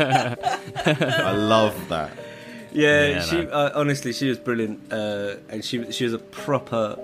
I 0.07 1.33
love 1.33 1.89
that. 1.89 2.11
yeah. 2.73 3.07
Yeah, 3.09 3.23
she 3.23 3.37
no. 3.45 3.51
uh, 3.51 3.73
honestly, 3.75 4.13
she 4.13 4.29
was 4.29 4.39
brilliant, 4.39 4.93
uh, 4.93 5.37
and 5.49 5.65
she 5.65 5.91
she 5.93 6.05
was 6.05 6.13
a 6.15 6.19
proper 6.19 6.99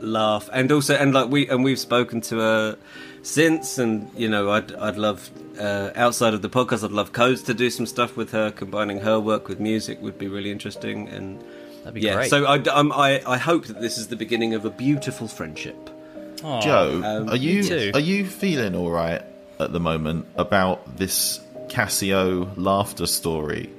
laugh, 0.00 0.48
and 0.52 0.70
also 0.72 0.94
and 0.94 1.12
like 1.14 1.28
we 1.30 1.48
and 1.48 1.64
we've 1.64 1.78
spoken 1.78 2.20
to 2.22 2.36
her 2.38 2.76
since, 3.22 3.78
and 3.78 4.10
you 4.16 4.28
know, 4.28 4.50
I'd 4.50 4.72
I'd 4.74 4.96
love. 4.96 5.30
Uh, 5.58 5.90
outside 5.94 6.32
of 6.32 6.40
the 6.40 6.48
podcast, 6.48 6.82
I'd 6.84 6.90
love 6.90 7.12
Codes 7.12 7.42
to 7.42 7.52
do 7.52 7.68
some 7.68 7.84
stuff 7.84 8.16
with 8.16 8.30
her. 8.32 8.50
Combining 8.50 9.00
her 9.00 9.20
work 9.20 9.46
with 9.46 9.60
music 9.60 10.00
would 10.00 10.16
be 10.16 10.26
really 10.26 10.50
interesting, 10.50 11.06
and 11.08 11.38
that'd 11.80 11.92
be 11.92 12.00
yeah. 12.00 12.14
great. 12.14 12.30
So 12.30 12.46
I, 12.46 12.58
um, 12.68 12.92
I, 12.92 13.20
I 13.26 13.36
hope 13.36 13.66
that 13.66 13.78
this 13.78 13.98
is 13.98 14.08
the 14.08 14.16
beginning 14.16 14.54
of 14.54 14.64
a 14.64 14.70
beautiful 14.70 15.28
friendship. 15.28 15.90
Aw. 16.42 16.60
Joe, 16.60 17.02
um, 17.04 17.28
are 17.28 17.36
you 17.36 17.92
are 17.92 18.00
you 18.00 18.24
feeling 18.26 18.74
all 18.74 18.90
right 18.90 19.22
at 19.58 19.72
the 19.72 19.80
moment 19.80 20.26
about 20.36 20.96
this 20.96 21.40
Casio 21.68 22.50
laughter 22.56 23.06
story 23.06 23.70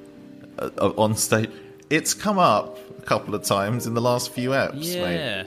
uh, 0.60 0.70
on 0.98 1.16
stage? 1.16 1.50
It's 1.90 2.14
come 2.14 2.38
up 2.38 2.78
a 3.00 3.02
couple 3.02 3.34
of 3.34 3.44
times 3.44 3.88
in 3.88 3.96
the 3.96 4.02
last 4.02 4.32
few 4.32 4.52
eps, 4.52 4.76
mate. 4.76 5.16
Yeah. 5.16 5.44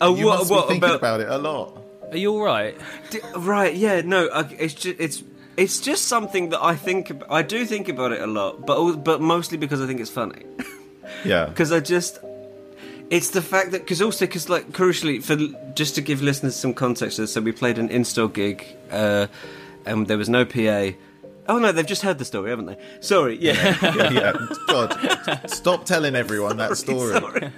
Oh, 0.00 0.14
You 0.14 0.26
what, 0.26 0.38
must 0.40 0.50
what 0.50 0.68
be 0.68 0.74
thinking 0.74 0.90
about? 0.90 0.96
about 0.96 1.20
it 1.22 1.28
a 1.28 1.38
lot. 1.38 1.82
Are 2.10 2.16
you 2.16 2.32
all 2.32 2.42
right? 2.42 2.76
D- 3.10 3.20
right? 3.36 3.74
Yeah. 3.74 4.00
No. 4.02 4.28
I, 4.28 4.40
it's 4.58 4.74
just 4.74 4.98
it's 5.00 5.22
it's 5.56 5.80
just 5.80 6.04
something 6.06 6.50
that 6.50 6.62
I 6.62 6.74
think 6.76 7.10
ab- 7.10 7.26
I 7.30 7.42
do 7.42 7.64
think 7.66 7.88
about 7.88 8.12
it 8.12 8.20
a 8.20 8.26
lot, 8.26 8.64
but 8.66 8.76
al- 8.76 8.96
but 8.96 9.20
mostly 9.20 9.58
because 9.58 9.82
I 9.82 9.86
think 9.86 10.00
it's 10.00 10.10
funny. 10.10 10.42
Yeah, 11.24 11.46
Because 11.46 11.72
I 11.72 11.80
just 11.80 12.18
it's 13.10 13.30
the 13.30 13.40
fact 13.40 13.70
that 13.72 13.80
because 13.80 14.02
also 14.02 14.26
because 14.26 14.50
like 14.50 14.70
crucially 14.72 15.22
for 15.22 15.36
just 15.74 15.94
to 15.94 16.02
give 16.02 16.20
listeners 16.22 16.54
some 16.54 16.74
context 16.74 17.16
to 17.16 17.22
this, 17.22 17.32
so 17.32 17.40
we 17.40 17.50
played 17.50 17.78
an 17.78 17.88
in-store 17.88 18.28
gig 18.28 18.64
uh, 18.92 19.26
and 19.86 20.06
there 20.06 20.18
was 20.18 20.28
no 20.28 20.44
PA. 20.44 20.90
Oh 21.48 21.58
no, 21.58 21.72
they've 21.72 21.86
just 21.86 22.02
heard 22.02 22.18
the 22.18 22.26
story, 22.26 22.50
haven't 22.50 22.66
they? 22.66 22.76
Sorry, 23.00 23.38
yeah. 23.40 23.76
yeah, 23.82 24.10
yeah. 24.10 24.46
God, 24.68 25.40
stop 25.46 25.86
telling 25.86 26.14
everyone 26.14 26.58
that 26.58 26.76
story. 26.76 27.18
Sorry. 27.18 27.50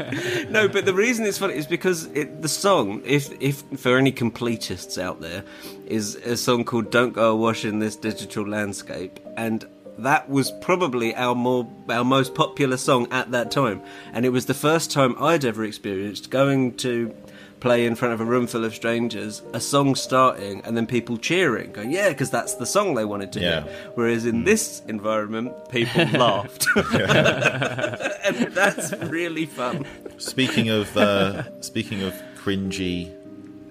no, 0.48 0.68
but 0.68 0.84
the 0.84 0.94
reason 0.94 1.26
it's 1.26 1.38
funny 1.38 1.54
is 1.54 1.66
because 1.66 2.06
it, 2.06 2.40
the 2.40 2.48
song, 2.48 3.02
if 3.04 3.30
if 3.40 3.62
for 3.76 3.98
any 3.98 4.12
completists 4.12 5.00
out 5.00 5.20
there, 5.20 5.42
is 5.86 6.14
a 6.16 6.36
song 6.36 6.64
called 6.64 6.92
"Don't 6.92 7.12
Go 7.12 7.32
Awash 7.32 7.64
in 7.64 7.80
This 7.80 7.96
Digital 7.96 8.46
Landscape," 8.46 9.18
and 9.36 9.66
that 9.98 10.30
was 10.30 10.52
probably 10.60 11.14
our 11.16 11.34
more 11.34 11.68
our 11.88 12.04
most 12.04 12.34
popular 12.34 12.76
song 12.76 13.08
at 13.10 13.32
that 13.32 13.50
time, 13.50 13.82
and 14.12 14.24
it 14.24 14.30
was 14.30 14.46
the 14.46 14.54
first 14.54 14.92
time 14.92 15.16
I'd 15.18 15.44
ever 15.44 15.64
experienced 15.64 16.30
going 16.30 16.76
to 16.76 17.12
play 17.60 17.84
in 17.86 17.94
front 17.94 18.14
of 18.14 18.20
a 18.20 18.24
room 18.24 18.46
full 18.46 18.64
of 18.64 18.74
strangers, 18.74 19.42
a 19.52 19.60
song 19.60 19.94
starting, 19.94 20.62
and 20.64 20.76
then 20.76 20.86
people 20.86 21.16
cheering, 21.18 21.72
going, 21.72 21.90
"Yeah," 21.90 22.08
because 22.08 22.30
that's 22.30 22.54
the 22.54 22.66
song 22.66 22.94
they 22.94 23.04
wanted 23.04 23.32
to 23.32 23.40
Yeah. 23.40 23.62
hear. 23.64 23.72
Whereas 23.94 24.24
in 24.26 24.44
this 24.44 24.82
environment, 24.88 25.52
people 25.70 26.04
laughed, 26.18 26.66
and 26.76 28.52
that's 28.54 28.92
really 29.04 29.46
fun. 29.46 29.84
Speaking 30.18 30.68
of 30.70 30.96
uh, 30.96 31.60
speaking 31.60 32.02
of 32.02 32.14
cringy 32.42 33.14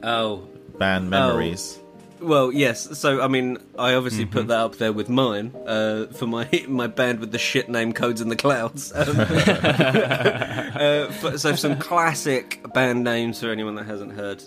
Oh, 0.03 0.47
band 0.77 1.09
memories, 1.09 1.79
well, 2.21 2.51
yes. 2.51 2.97
So, 2.97 3.21
I 3.21 3.27
mean, 3.27 3.57
I 3.77 3.93
obviously 3.95 4.25
put 4.25 4.47
that 4.47 4.59
up 4.59 4.75
there 4.77 4.91
with 4.93 5.09
mine 5.09 5.53
uh, 5.65 6.07
for 6.07 6.27
my 6.27 6.47
my 6.67 6.87
band 6.87 7.19
with 7.19 7.31
the 7.31 7.37
shit 7.39 7.69
name 7.69 7.93
Codes 7.93 8.21
in 8.21 8.29
the 8.29 8.35
Clouds. 8.35 8.91
Um, 8.99 9.19
uh, 9.19 11.11
but- 11.21 11.39
so, 11.39 11.55
some 11.55 11.77
classic 11.79 12.61
band 12.73 13.03
names 13.03 13.39
for 13.39 13.49
anyone 13.51 13.75
that 13.75 13.85
hasn't 13.85 14.13
heard. 14.13 14.43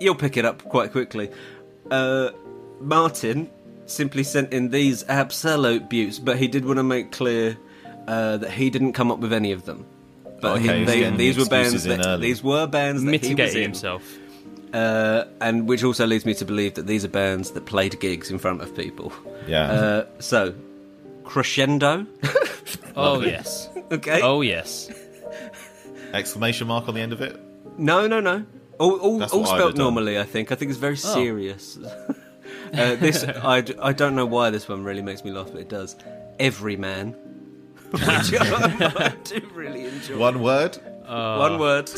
You'll 0.00 0.14
pick 0.14 0.36
it 0.36 0.44
up 0.44 0.62
quite 0.64 0.92
quickly. 0.92 1.30
Uh, 1.90 2.30
Martin 2.80 3.50
simply 3.86 4.22
sent 4.22 4.52
in 4.52 4.70
these 4.70 5.04
absolute 5.08 5.88
buttes, 5.90 6.18
but 6.18 6.38
he 6.38 6.48
did 6.48 6.64
want 6.64 6.78
to 6.78 6.82
make 6.82 7.12
clear 7.12 7.58
uh, 8.06 8.36
that 8.38 8.50
he 8.50 8.70
didn't 8.70 8.92
come 8.94 9.10
up 9.10 9.18
with 9.18 9.32
any 9.32 9.52
of 9.52 9.64
them. 9.66 9.84
But 10.40 10.58
Okay, 10.58 10.78
he- 10.80 10.84
they, 10.84 11.10
these 11.10 11.36
were 11.36 11.44
bands 11.46 11.84
that 11.84 12.06
early. 12.06 12.28
these 12.28 12.42
were 12.42 12.66
bands 12.66 13.02
that 13.04 13.10
he 13.10 13.18
was 13.18 13.22
Mitigating 13.22 13.56
in. 13.56 13.62
himself. 13.62 14.16
Uh, 14.72 15.24
and 15.40 15.68
which 15.68 15.82
also 15.82 16.06
leads 16.06 16.24
me 16.24 16.34
to 16.34 16.44
believe 16.44 16.74
that 16.74 16.86
these 16.86 17.04
are 17.04 17.08
bands 17.08 17.50
that 17.52 17.66
played 17.66 17.98
gigs 18.00 18.30
in 18.30 18.38
front 18.38 18.62
of 18.62 18.74
people. 18.76 19.12
yeah. 19.48 19.70
Uh, 19.70 20.06
so, 20.20 20.54
Crescendo, 21.24 22.06
Oh 22.96 23.20
yes. 23.20 23.68
okay? 23.90 24.20
Oh 24.22 24.40
yes. 24.42 24.90
Exclamation 26.12 26.66
mark 26.68 26.88
on 26.88 26.94
the 26.94 27.00
end 27.00 27.12
of 27.12 27.20
it. 27.20 27.40
No, 27.78 28.06
no, 28.06 28.20
no. 28.20 28.44
All, 28.78 28.96
all, 28.98 29.18
That's 29.18 29.32
all 29.32 29.42
what 29.42 29.50
I'd 29.50 29.58
spelt 29.58 29.76
normally, 29.76 30.18
I 30.18 30.24
think. 30.24 30.50
I 30.50 30.54
think 30.54 30.70
it's 30.70 30.78
very 30.80 30.96
serious. 30.96 31.78
uh, 32.72 32.96
this, 32.96 33.24
I 33.24 33.60
don't 33.60 34.14
know 34.14 34.26
why 34.26 34.50
this 34.50 34.68
one 34.68 34.84
really 34.84 35.02
makes 35.02 35.24
me 35.24 35.30
laugh, 35.30 35.50
but 35.52 35.60
it 35.60 35.68
does. 35.68 35.96
Every 36.38 36.76
man. 36.76 37.14
I, 37.94 39.14
do 39.24 39.40
really 39.52 39.84
enjoy. 39.84 40.16
One 40.16 40.42
word. 40.42 40.78
One 41.10 41.58
word. 41.58 41.90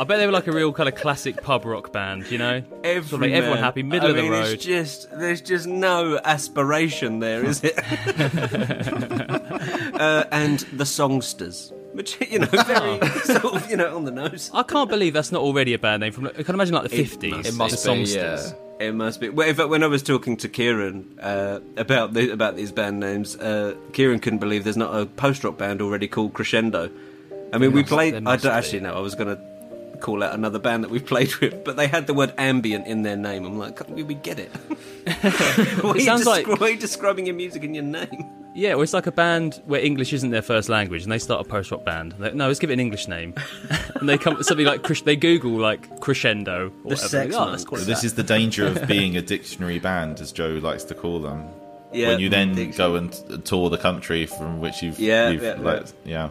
I 0.00 0.04
bet 0.04 0.18
they 0.18 0.26
were 0.26 0.32
like 0.32 0.46
a 0.46 0.52
real 0.52 0.72
kind 0.72 0.88
of 0.88 0.94
classic 0.94 1.42
pub 1.42 1.64
rock 1.64 1.92
band, 1.92 2.30
you 2.30 2.38
know? 2.38 2.62
Every 2.82 3.02
Sort 3.08 3.14
of 3.14 3.20
make 3.20 3.34
everyone 3.34 3.58
happy, 3.58 3.82
middle 3.82 4.08
I 4.08 4.10
of 4.10 4.16
the 4.16 4.30
road. 4.30 4.46
It's 4.54 4.64
just 4.64 5.10
there's 5.10 5.40
just 5.42 5.66
no 5.66 6.18
aspiration 6.24 7.18
there, 7.20 7.44
is 7.44 7.60
it? 7.62 7.76
uh, 8.96 10.24
and 10.32 10.60
the 10.72 10.84
songsters, 10.84 11.72
which 11.92 12.16
you 12.30 12.38
know, 12.40 12.46
very 12.46 12.98
sort 13.24 13.44
of 13.44 13.70
you 13.70 13.76
know 13.76 13.94
on 13.96 14.04
the 14.04 14.10
nose. 14.10 14.50
I 14.54 14.62
can't 14.62 14.88
believe 14.88 15.12
that's 15.12 15.32
not 15.32 15.42
already 15.42 15.74
a 15.74 15.78
band 15.78 16.00
name 16.00 16.12
from. 16.12 16.26
I 16.26 16.42
can 16.42 16.54
imagine 16.54 16.74
like 16.74 16.88
the 16.90 16.96
It 17.00 17.08
fifties. 17.08 17.32
must- 17.34 17.48
It 17.48 17.54
must 17.54 17.84
be, 17.84 17.90
songsters. 17.90 18.50
yeah. 18.52 18.52
It 18.78 18.94
must 18.94 19.20
be. 19.20 19.30
Well, 19.30 19.48
in 19.48 19.54
fact, 19.54 19.70
when 19.70 19.82
I 19.82 19.86
was 19.86 20.02
talking 20.02 20.36
to 20.36 20.48
Kieran 20.50 21.18
uh, 21.22 21.60
about 21.78 22.12
the, 22.12 22.30
about 22.30 22.56
these 22.56 22.72
band 22.72 23.00
names, 23.00 23.34
uh, 23.36 23.74
Kieran 23.94 24.20
couldn't 24.20 24.38
believe 24.38 24.64
there's 24.64 24.76
not 24.76 24.94
a 24.94 25.06
post 25.06 25.44
rock 25.44 25.56
band 25.56 25.80
already 25.80 26.06
called 26.08 26.34
Crescendo. 26.34 26.90
I 27.52 27.58
mean, 27.58 27.72
we 27.72 27.80
must- 27.80 27.92
played. 27.92 28.14
I 28.14 28.36
don't 28.36 28.46
actually 28.52 28.80
know. 28.80 28.94
I 28.94 29.00
was 29.00 29.14
going 29.14 29.36
to 29.36 29.98
call 29.98 30.22
out 30.22 30.34
another 30.34 30.58
band 30.58 30.84
that 30.84 30.90
we've 30.90 31.06
played 31.14 31.34
with, 31.36 31.64
but 31.64 31.76
they 31.76 31.86
had 31.86 32.06
the 32.06 32.14
word 32.14 32.32
ambient 32.38 32.86
in 32.86 33.02
their 33.02 33.16
name. 33.16 33.44
I'm 33.46 33.58
like, 33.58 33.88
we, 33.88 34.02
we 34.02 34.14
get 34.14 34.38
it. 34.38 34.48
why, 35.82 35.90
are 35.92 35.96
you 35.96 36.02
sounds 36.02 36.26
like- 36.26 36.46
descri- 36.46 36.60
why 36.60 36.66
are 36.66 36.70
you 36.70 36.76
describing 36.78 37.26
your 37.26 37.34
music 37.34 37.62
in 37.64 37.74
your 37.74 37.84
name? 37.84 38.26
Yeah, 38.54 38.72
well, 38.72 38.82
it's 38.84 38.94
like 38.94 39.06
a 39.06 39.12
band 39.12 39.60
where 39.66 39.82
English 39.82 40.14
isn't 40.14 40.30
their 40.30 40.40
first 40.40 40.70
language, 40.70 41.02
and 41.02 41.12
they 41.12 41.18
start 41.18 41.46
a 41.46 41.48
post 41.48 41.70
rock 41.70 41.84
band. 41.84 42.14
They're, 42.18 42.32
no, 42.32 42.46
let's 42.46 42.58
give 42.58 42.70
it 42.70 42.72
an 42.72 42.80
English 42.80 43.06
name, 43.06 43.34
and 43.96 44.08
they 44.08 44.16
come 44.16 44.32
up 44.32 44.38
with 44.38 44.46
something 44.46 44.64
like 44.64 44.82
they 45.04 45.14
Google 45.14 45.52
like 45.58 46.00
crescendo 46.00 46.68
or 46.68 46.70
whatever. 46.82 47.08
Sex 47.08 47.30
They 47.32 47.36
oh, 47.38 47.44
let's 47.50 47.64
call 47.64 47.76
it 47.76 47.82
So 47.82 47.86
this 47.86 48.00
that. 48.00 48.06
is 48.06 48.14
the 48.14 48.22
danger 48.22 48.66
of 48.66 48.86
being 48.86 49.14
a 49.18 49.20
dictionary 49.22 49.78
band, 49.78 50.20
as 50.20 50.32
Joe 50.32 50.58
likes 50.62 50.84
to 50.84 50.94
call 50.94 51.20
them. 51.20 51.46
Yeah, 51.92 52.08
when 52.08 52.20
you 52.20 52.30
then 52.30 52.54
Dictionary. 52.54 52.76
go 52.76 52.94
and 52.96 53.44
tour 53.44 53.68
the 53.68 53.76
country 53.78 54.24
from 54.24 54.60
which 54.60 54.82
you've, 54.82 54.98
Yeah, 54.98 55.28
you've 55.30 55.42
yeah, 55.42 55.54
like, 55.60 55.86
yeah. 56.06 56.30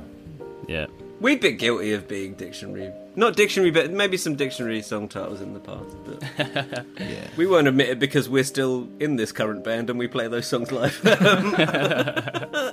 yeah. 0.68 0.88
We've 1.22 1.39
been 1.39 1.57
guilty 1.57 1.93
of 1.93 2.07
being 2.07 2.34
dictionary, 2.34 2.91
not 3.16 3.36
dictionary, 3.36 3.72
but 3.72 3.91
maybe 3.91 4.18
some 4.18 4.36
dictionary 4.36 4.82
song 4.82 5.07
titles 5.07 5.41
in 5.41 5.53
the 5.53 5.59
past. 5.61 5.95
But 6.05 6.86
Yeah. 6.99 7.28
we 7.38 7.47
won't 7.47 7.68
admit 7.68 7.89
it 7.89 7.99
because 7.99 8.28
we're 8.30 8.43
still 8.43 8.88
in 8.99 9.16
this 9.16 9.32
current 9.32 9.63
band 9.63 9.89
and 9.89 9.97
we 9.97 10.07
play 10.07 10.28
those 10.28 10.45
songs 10.45 10.72
live. 10.74 10.99
uh, 11.05 12.72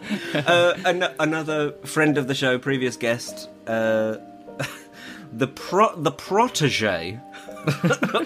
an- 0.84 1.14
another 1.20 1.72
friend 1.84 2.18
of 2.18 2.26
the 2.28 2.34
show, 2.34 2.58
previous 2.58 2.96
guest, 2.96 3.48
uh, 3.66 4.16
the 5.32 5.46
pro- 5.46 5.96
the 5.96 6.10
protege 6.12 7.18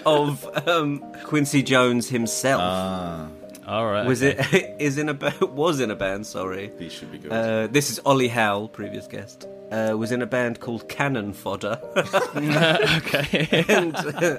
of 0.05 0.45
um, 0.67 0.99
Quincy 1.25 1.61
Jones 1.63 2.09
himself. 2.09 2.61
Ah, 2.63 3.27
All 3.67 3.85
right. 3.85 4.05
was 4.07 4.23
okay. 4.23 4.59
it 4.59 4.75
is 4.79 4.97
in 4.97 5.09
a 5.09 5.13
ba- 5.13 5.33
was 5.41 5.79
in 5.79 5.91
a 5.91 5.95
band? 5.95 6.25
Sorry, 6.25 6.71
these 6.77 6.93
should 6.93 7.11
be 7.11 7.17
good. 7.17 7.31
uh, 7.31 7.67
this 7.67 7.89
is 7.89 7.99
Ollie 8.05 8.29
Howell, 8.29 8.69
previous 8.69 9.07
guest. 9.07 9.47
Uh, 9.71 9.93
was 9.97 10.11
in 10.13 10.21
a 10.21 10.25
band 10.25 10.59
called 10.61 10.87
Cannon 10.87 11.33
Fodder. 11.33 11.77
okay. 12.97 13.65
and 13.67 13.95
uh, 13.95 14.37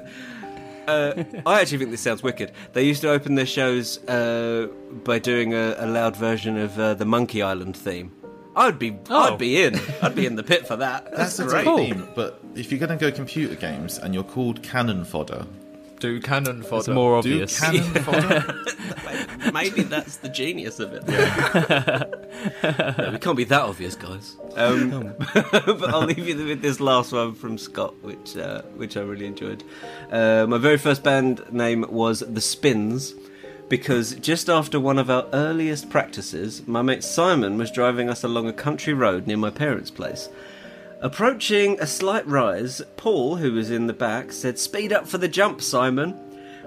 uh, 0.86 1.24
I 1.44 1.60
actually 1.60 1.78
think 1.78 1.90
this 1.90 2.00
sounds 2.00 2.22
wicked. 2.22 2.52
They 2.72 2.84
used 2.84 3.02
to 3.02 3.10
open 3.10 3.34
their 3.34 3.44
shows 3.46 3.98
uh, 4.08 4.68
by 5.04 5.18
doing 5.18 5.52
a, 5.52 5.74
a 5.78 5.86
loud 5.86 6.16
version 6.16 6.56
of 6.56 6.78
uh, 6.78 6.94
the 6.94 7.04
Monkey 7.04 7.42
Island 7.42 7.76
theme. 7.76 8.12
I'd 8.56 8.78
be, 8.78 8.96
Oh. 9.10 9.34
I'd 9.34 9.38
be 9.38 9.62
in. 9.62 9.78
I'd 10.02 10.14
be 10.14 10.24
in 10.26 10.34
the 10.36 10.42
pit 10.42 10.66
for 10.66 10.76
that. 10.76 11.14
That's 11.14 11.38
a 11.38 11.44
great. 11.44 11.64
great 11.66 11.92
theme, 11.92 12.08
but 12.16 12.40
if 12.56 12.72
you're 12.72 12.80
going 12.80 12.96
to 12.98 13.10
go 13.10 13.14
computer 13.14 13.54
games 13.54 13.98
and 13.98 14.14
you're 14.14 14.24
called 14.24 14.62
cannon 14.62 15.04
fodder, 15.04 15.46
Do 16.00 16.20
cannon 16.20 16.62
fodder. 16.62 16.78
It's 16.78 16.88
more 16.88 17.20
do 17.22 17.30
obvious. 17.32 17.58
cannon 17.58 17.82
fodder. 18.04 18.64
Maybe 19.52 19.82
that's 19.82 20.16
the 20.18 20.28
genius 20.28 20.78
of 20.80 20.92
it. 20.92 22.14
No, 22.62 23.10
we 23.12 23.18
can't 23.18 23.36
be 23.36 23.44
that 23.44 23.62
obvious, 23.62 23.96
guys. 23.96 24.36
Um, 24.54 25.14
but 25.34 25.90
I'll 25.90 26.04
leave 26.04 26.28
you 26.28 26.36
with 26.46 26.62
this 26.62 26.78
last 26.78 27.12
one 27.12 27.34
from 27.34 27.58
Scott, 27.58 27.94
which 28.02 28.36
uh, 28.36 28.62
which 28.76 28.96
I 28.96 29.00
really 29.00 29.26
enjoyed. 29.26 29.64
Uh, 30.10 30.46
my 30.48 30.58
very 30.58 30.78
first 30.78 31.02
band 31.02 31.42
name 31.52 31.84
was 31.88 32.20
The 32.20 32.40
Spins. 32.40 33.14
Because 33.68 34.14
just 34.14 34.48
after 34.48 34.80
one 34.80 34.98
of 34.98 35.10
our 35.10 35.26
earliest 35.34 35.90
practices, 35.90 36.66
my 36.66 36.80
mate 36.80 37.04
Simon 37.04 37.58
was 37.58 37.70
driving 37.70 38.08
us 38.08 38.24
along 38.24 38.48
a 38.48 38.52
country 38.52 38.94
road 38.94 39.26
near 39.26 39.36
my 39.36 39.50
parents' 39.50 39.90
place. 39.90 40.30
Approaching 41.00 41.78
a 41.80 41.86
slight 41.86 42.26
rise, 42.26 42.82
Paul, 42.96 43.36
who 43.36 43.52
was 43.52 43.70
in 43.70 43.86
the 43.86 43.92
back, 43.92 44.32
said, 44.32 44.58
Speed 44.58 44.92
up 44.92 45.06
for 45.06 45.18
the 45.18 45.28
jump, 45.28 45.62
Simon. 45.62 46.12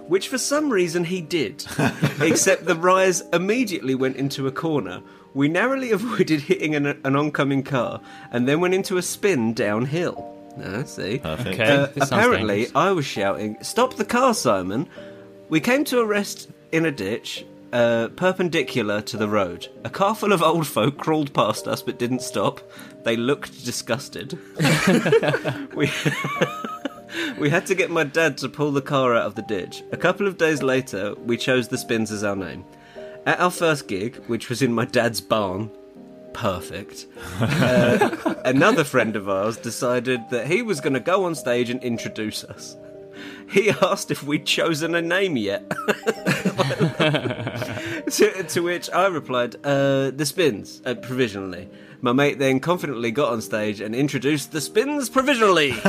Which 0.07 0.29
for 0.29 0.38
some 0.38 0.69
reason 0.69 1.03
he 1.03 1.21
did. 1.21 1.65
Except 2.21 2.65
the 2.65 2.75
rise 2.75 3.21
immediately 3.34 3.93
went 3.95 4.17
into 4.17 4.47
a 4.47 4.51
corner. 4.51 5.01
We 5.34 5.47
narrowly 5.47 5.91
avoided 5.93 6.41
hitting 6.41 6.75
an, 6.75 6.86
an 6.86 7.15
oncoming 7.15 7.63
car 7.63 8.01
and 8.32 8.47
then 8.47 8.61
went 8.61 8.73
into 8.73 8.97
a 8.97 9.01
spin 9.01 9.53
downhill. 9.53 10.38
Ah, 10.63 10.84
see. 10.84 11.19
Perfect. 11.19 11.59
Okay. 11.59 11.71
Uh, 11.71 11.86
this 11.88 12.09
sounds 12.09 12.11
apparently, 12.11 12.55
dangerous. 12.55 12.75
I 12.75 12.91
was 12.91 13.05
shouting, 13.05 13.57
Stop 13.61 13.95
the 13.95 14.05
car, 14.05 14.34
Simon! 14.34 14.88
We 15.49 15.59
came 15.59 15.84
to 15.86 15.99
a 15.99 16.05
rest 16.05 16.49
in 16.71 16.86
a 16.86 16.91
ditch, 16.91 17.45
uh, 17.72 18.09
perpendicular 18.15 19.01
to 19.01 19.17
the 19.17 19.28
road. 19.28 19.67
A 19.84 19.89
car 19.89 20.15
full 20.15 20.34
of 20.34 20.41
old 20.41 20.67
folk 20.67 20.97
crawled 20.97 21.34
past 21.34 21.67
us 21.67 21.82
but 21.82 21.99
didn't 21.99 22.22
stop. 22.22 22.59
They 23.03 23.15
looked 23.15 23.65
disgusted. 23.65 24.38
we. 25.76 25.91
We 27.38 27.49
had 27.49 27.65
to 27.67 27.76
get 27.76 27.89
my 27.89 28.03
dad 28.03 28.38
to 28.38 28.49
pull 28.49 28.72
the 28.72 28.82
car 28.82 29.15
out 29.15 29.26
of 29.26 29.36
the 29.36 29.41
ditch. 29.41 29.84
A 29.91 29.97
couple 29.97 30.28
of 30.28 30.38
days 30.38 30.63
later, 30.63 31.15
we 31.15 31.38
chose 31.38 31.67
the 31.67 31.78
Spins 31.78 32.11
as 32.11 32.24
our 32.24 32.36
name. 32.36 32.63
At 33.26 33.39
our 33.39 33.51
first 33.51 33.88
gig, 33.88 34.15
which 34.28 34.49
was 34.49 34.61
in 34.61 34.74
my 34.74 34.86
dad's 34.86 35.22
barn, 35.22 35.69
perfect, 36.34 37.07
uh, 37.39 38.36
another 38.45 38.84
friend 38.84 39.15
of 39.15 39.28
ours 39.28 39.57
decided 39.57 40.22
that 40.30 40.47
he 40.47 40.61
was 40.61 40.80
going 40.82 40.93
to 40.93 40.99
go 40.99 41.26
on 41.26 41.36
stage 41.36 41.69
and 41.69 41.84
introduce 41.84 42.43
us. 42.43 42.78
He 43.51 43.69
asked 43.69 44.11
if 44.11 44.24
we'd 44.24 44.45
chosen 44.45 44.95
a 44.95 45.01
name 45.01 45.36
yet. 45.36 45.69
to, 48.09 48.43
to 48.47 48.61
which 48.61 48.89
I 48.91 49.07
replied, 49.07 49.55
uh, 49.65 50.11
The 50.11 50.26
Spins, 50.26 50.82
uh, 50.86 50.95
provisionally. 50.95 51.67
My 51.99 52.13
mate 52.13 52.39
then 52.39 52.61
confidently 52.61 53.11
got 53.11 53.34
on 53.34 53.41
stage 53.41 53.82
and 53.82 53.93
introduced 53.93 54.53
The 54.53 54.61
Spins 54.61 55.09
provisionally. 55.09 55.74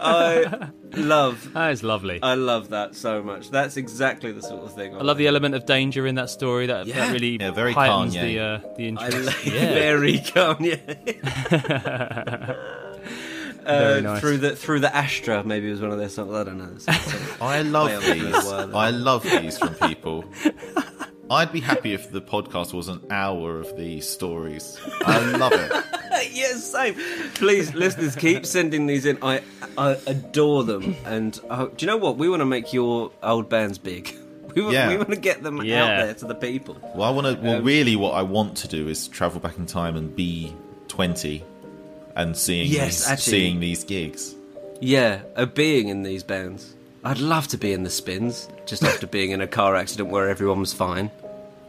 I 0.00 0.68
love, 0.96 1.52
That 1.54 1.70
is 1.72 1.82
lovely. 1.82 2.18
I 2.22 2.34
love 2.34 2.70
that 2.70 2.94
so 2.96 3.22
much. 3.22 3.50
That's 3.50 3.76
exactly 3.76 4.32
the 4.32 4.42
sort 4.42 4.64
of 4.64 4.74
thing 4.74 4.94
I 4.94 4.98
love 5.02 5.18
the 5.18 5.26
element 5.28 5.54
of 5.54 5.66
danger 5.66 6.06
in 6.06 6.14
that 6.16 6.30
story. 6.30 6.66
That, 6.66 6.86
Yeah. 6.86 6.96
that 7.06 7.12
really 7.12 7.36
Yeah, 7.40 7.50
very 7.52 7.72
heightens 7.72 8.14
Kanye. 8.14 8.22
the 8.22 8.38
uh, 8.40 8.60
the 8.76 8.84
I 8.84 8.88
interest. 8.88 9.26
like 9.26 9.46
yeah. 9.46 9.74
very 9.74 10.18
Kanye. 10.18 10.78
Very 13.68 13.98
Uh, 13.98 14.00
nice. 14.00 14.20
Through 14.20 14.38
the 14.38 14.56
through 14.56 14.80
the 14.80 14.94
Astra, 14.96 15.44
maybe 15.44 15.68
it 15.68 15.72
was 15.72 15.80
one 15.80 15.90
of 15.92 15.98
their 15.98 16.08
songs. 16.08 16.32
I 16.34 16.44
don't 16.44 16.58
know. 16.58 16.64
It's- 16.76 16.88
it's- 16.88 17.40
I 17.40 17.62
love 17.62 18.02
these. 18.02 18.34
I 18.74 18.90
love 18.90 19.22
these 19.22 19.58
from 19.58 19.74
people. 19.88 20.24
I'd 21.30 21.52
be 21.52 21.60
happy 21.60 21.92
if 21.92 22.10
the 22.10 22.22
podcast 22.22 22.72
was 22.72 22.88
an 22.88 23.02
hour 23.10 23.60
of 23.60 23.76
these 23.76 24.08
stories. 24.08 24.78
I 25.04 25.18
love 25.36 25.52
it. 25.52 25.70
yes, 26.32 26.72
same. 26.72 26.94
Please, 27.34 27.74
listeners, 27.74 28.16
keep 28.16 28.46
sending 28.46 28.86
these 28.86 29.04
in. 29.04 29.18
I 29.22 29.42
I 29.76 29.98
adore 30.06 30.64
them. 30.64 30.96
And 31.04 31.38
uh, 31.50 31.66
do 31.66 31.84
you 31.84 31.86
know 31.86 31.98
what? 31.98 32.16
We 32.16 32.30
want 32.30 32.40
to 32.40 32.46
make 32.46 32.72
your 32.72 33.10
old 33.22 33.50
bands 33.50 33.76
big. 33.76 34.16
We 34.54 34.62
want, 34.62 34.72
Yeah. 34.74 34.88
we 34.88 34.96
want 34.96 35.10
to 35.10 35.16
get 35.16 35.42
them 35.42 35.62
Yeah. 35.62 35.84
out 35.84 36.04
there 36.06 36.14
to 36.14 36.24
the 36.24 36.34
people. 36.34 36.78
Well, 36.94 37.06
I 37.06 37.10
want 37.10 37.26
to. 37.26 37.34
Um, 37.38 37.42
Well, 37.44 37.60
really, 37.62 37.94
what 37.96 38.14
I 38.14 38.22
want 38.22 38.56
to 38.58 38.68
do 38.68 38.88
is 38.88 39.06
travel 39.08 39.38
back 39.38 39.58
in 39.58 39.66
time 39.66 39.96
and 39.96 40.16
be 40.16 40.54
twenty, 40.88 41.44
and 42.18 42.36
seeing 42.36 42.66
Yes, 42.70 42.98
these, 42.98 43.08
actually. 43.08 43.30
seeing 43.30 43.60
these 43.60 43.84
gigs. 43.84 44.34
Yeah, 44.80 45.22
a 45.36 45.46
being 45.46 45.88
in 45.88 46.02
these 46.02 46.22
bands. 46.22 46.74
I'd 47.04 47.18
love 47.20 47.48
to 47.48 47.56
be 47.56 47.72
in 47.72 47.84
the 47.84 47.90
Spins, 47.90 48.48
just 48.66 48.82
after 48.84 49.06
being 49.18 49.30
in 49.30 49.40
a 49.40 49.46
car 49.46 49.74
accident 49.76 50.10
where 50.10 50.28
everyone 50.28 50.60
was 50.60 50.74
fine. 50.74 51.10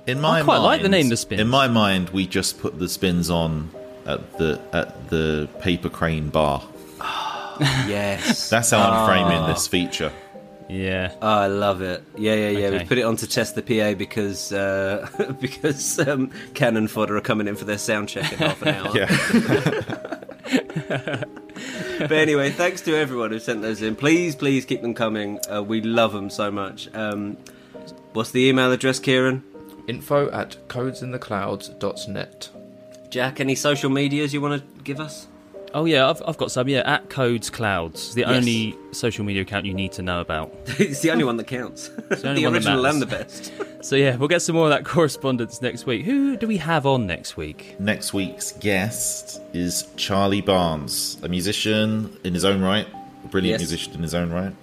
In 0.07 0.19
my 0.19 0.39
I 0.39 0.43
quite 0.43 0.55
mind, 0.57 0.63
like 0.65 0.81
the 0.81 0.89
name 0.89 1.09
The 1.09 1.17
Spins. 1.17 1.39
In 1.39 1.47
my 1.47 1.67
mind, 1.67 2.09
we 2.09 2.25
just 2.27 2.59
put 2.59 2.77
the 2.79 2.89
spins 2.89 3.29
on 3.29 3.69
at 4.07 4.37
the 4.37 4.59
at 4.73 5.09
the 5.09 5.47
paper 5.61 5.89
crane 5.89 6.29
bar. 6.29 6.63
Yes. 7.59 8.49
That's 8.53 8.71
how 8.71 8.89
I'm 8.89 9.05
framing 9.05 9.45
this 9.47 9.67
feature. 9.67 10.13
Yeah. 10.69 11.11
Oh, 11.21 11.27
I 11.27 11.47
love 11.47 11.81
it. 11.81 12.03
Yeah, 12.15 12.35
yeah, 12.35 12.49
yeah. 12.49 12.69
We 12.69 12.85
put 12.85 12.97
it 12.97 13.01
on 13.03 13.17
to 13.17 13.27
test 13.27 13.55
the 13.55 13.61
PA 13.61 13.97
because 13.97 14.53
uh, 14.53 15.09
because 15.41 15.99
um, 15.99 16.31
Cannon 16.53 16.87
Fodder 16.87 17.17
are 17.17 17.21
coming 17.21 17.47
in 17.49 17.55
for 17.57 17.65
their 17.65 17.77
sound 17.77 18.07
check 18.07 18.31
in 18.31 18.37
half 18.37 18.61
an 18.61 18.67
hour. 18.75 18.95
Yeah. 18.95 20.18
But 21.99 22.13
anyway, 22.13 22.51
thanks 22.51 22.79
to 22.81 22.95
everyone 22.95 23.31
who 23.31 23.39
sent 23.39 23.61
those 23.61 23.81
in. 23.81 23.95
Please, 23.95 24.33
please 24.33 24.63
keep 24.63 24.81
them 24.81 24.93
coming. 24.93 25.39
Uh, 25.51 25.61
we 25.61 25.81
love 25.81 26.13
them 26.13 26.29
so 26.29 26.49
much. 26.49 26.87
Um, 26.95 27.35
what's 28.13 28.31
the 28.31 28.47
email 28.47 28.71
address, 28.71 28.99
Kieran? 28.99 29.43
Info 29.87 30.29
at 30.31 30.55
codesintheclouds.net. 30.69 32.49
Jack, 33.09 33.39
any 33.41 33.55
social 33.55 33.89
medias 33.89 34.33
you 34.33 34.39
want 34.39 34.61
to 34.61 34.83
give 34.83 35.01
us? 35.01 35.27
Oh 35.73 35.85
yeah, 35.85 36.09
I've, 36.09 36.21
I've 36.25 36.37
got 36.37 36.51
some. 36.51 36.67
Yeah, 36.67 36.79
at 36.85 37.09
Codes 37.09 37.49
Clouds, 37.49 38.13
the 38.15 38.21
Yes. 38.21 38.29
only 38.31 38.75
social 38.91 39.23
media 39.23 39.43
account 39.43 39.65
you 39.65 39.73
need 39.73 39.91
to 39.93 40.01
know 40.01 40.19
about. 40.19 40.53
it's 40.79 41.01
the 41.01 41.11
only 41.11 41.23
one 41.23 41.37
that 41.37 41.45
counts. 41.47 41.89
the 42.09 42.27
only 42.29 42.41
the 42.41 42.47
one 42.47 42.55
original 42.55 42.81
matters. 42.81 42.93
and 42.93 43.01
the 43.01 43.05
best. 43.05 43.53
So 43.81 43.95
yeah, 43.95 44.17
we'll 44.17 44.27
get 44.27 44.41
some 44.41 44.55
more 44.55 44.65
of 44.65 44.71
that 44.71 44.83
correspondence 44.83 45.61
next 45.61 45.85
week. 45.85 46.03
Who 46.03 46.35
do 46.35 46.47
we 46.47 46.57
have 46.57 46.85
on 46.85 47.07
next 47.07 47.37
week? 47.37 47.77
Next 47.79 48.13
week's 48.13 48.51
guest 48.51 49.41
is 49.53 49.87
Charlie 49.95 50.41
Barnes, 50.41 51.17
a 51.23 51.29
musician 51.29 52.17
in 52.25 52.33
his 52.33 52.43
own 52.43 52.59
right, 52.61 52.85
a 53.23 53.27
brilliant 53.29 53.61
Yes. 53.61 53.69
musician 53.69 53.93
in 53.93 54.01
his 54.03 54.13
own 54.13 54.31
right, 54.31 54.53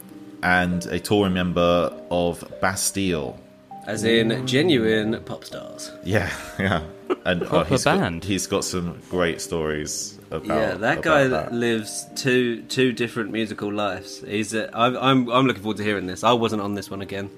and 0.42 0.84
a 0.86 1.00
touring 1.00 1.32
member 1.32 1.98
of 2.10 2.44
Bastille. 2.60 3.38
As 3.86 4.04
in 4.04 4.46
genuine 4.46 5.20
pop 5.24 5.44
stars. 5.44 5.90
Yeah, 6.04 6.32
yeah. 6.58 6.82
And 7.24 7.42
uh, 7.42 7.46
Proper 7.46 7.68
he's 7.70 7.84
got- 7.84 7.98
band. 8.00 8.24
he's 8.24 8.46
got 8.46 8.64
some 8.64 9.00
great 9.10 9.40
stories 9.40 10.18
about. 10.30 10.46
yeah, 10.46 10.74
that 10.74 10.98
about 10.98 11.02
guy 11.02 11.26
that. 11.28 11.52
lives 11.52 12.06
two 12.16 12.62
two 12.62 12.92
different 12.92 13.30
musical 13.30 13.72
lives. 13.72 14.22
He's 14.26 14.54
uh, 14.54 14.68
I'm, 14.74 14.96
I'm 14.96 15.28
I'm 15.30 15.46
looking 15.46 15.62
forward 15.62 15.76
to 15.78 15.84
hearing 15.84 16.06
this. 16.06 16.24
I 16.24 16.32
wasn't 16.32 16.62
on 16.62 16.74
this 16.74 16.90
one 16.90 17.00
again, 17.02 17.30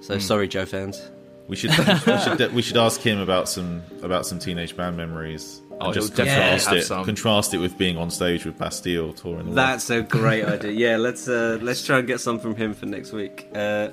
so 0.00 0.14
Hmm. 0.14 0.20
sorry, 0.20 0.48
Joe 0.48 0.64
fans. 0.66 1.10
We 1.48 1.56
should 1.56 1.70
we 1.76 2.18
should 2.18 2.52
we 2.54 2.62
should 2.62 2.76
ask 2.76 3.00
him 3.00 3.18
about 3.18 3.48
some 3.48 3.82
about 4.02 4.26
some 4.26 4.38
teenage 4.38 4.76
band 4.76 4.96
memories. 4.96 5.60
Oh, 5.80 5.86
and 5.86 5.94
just 5.94 6.14
contrast 6.16 6.68
have 6.68 6.76
it 6.78 6.84
some. 6.84 7.04
contrast 7.04 7.52
it 7.52 7.58
with 7.58 7.76
being 7.76 7.98
on 7.98 8.10
stage 8.10 8.46
with 8.46 8.56
Bastille 8.58 9.12
touring. 9.12 9.38
the 9.40 9.44
world. 9.46 9.56
That's 9.56 9.90
a 9.90 10.02
great 10.02 10.44
idea. 10.54 10.70
Yeah, 10.72 10.96
let's 10.96 11.28
uh, 11.28 11.58
let's 11.60 11.84
try 11.84 11.98
and 11.98 12.06
get 12.06 12.20
some 12.20 12.38
from 12.38 12.54
him 12.56 12.74
for 12.74 12.86
next 12.86 13.12
week. 13.12 13.48
Uh, 13.54 13.88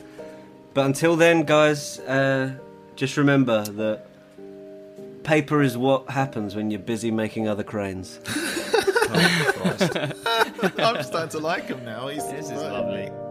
but 0.73 0.85
until 0.85 1.15
then, 1.15 1.43
guys, 1.43 1.99
uh, 1.99 2.53
just 2.95 3.17
remember 3.17 3.63
that 3.63 4.05
paper 5.23 5.61
is 5.61 5.77
what 5.77 6.09
happens 6.09 6.55
when 6.55 6.69
you're 6.71 6.79
busy 6.79 7.11
making 7.11 7.47
other 7.47 7.63
cranes. 7.63 8.19
I'm 10.77 11.03
starting 11.03 11.29
to 11.29 11.39
like 11.39 11.65
him 11.65 11.83
now. 11.85 12.07
He's 12.07 12.23
This 12.29 12.49
is 12.49 12.59
starting- 12.59 12.71
lovely. 12.71 13.22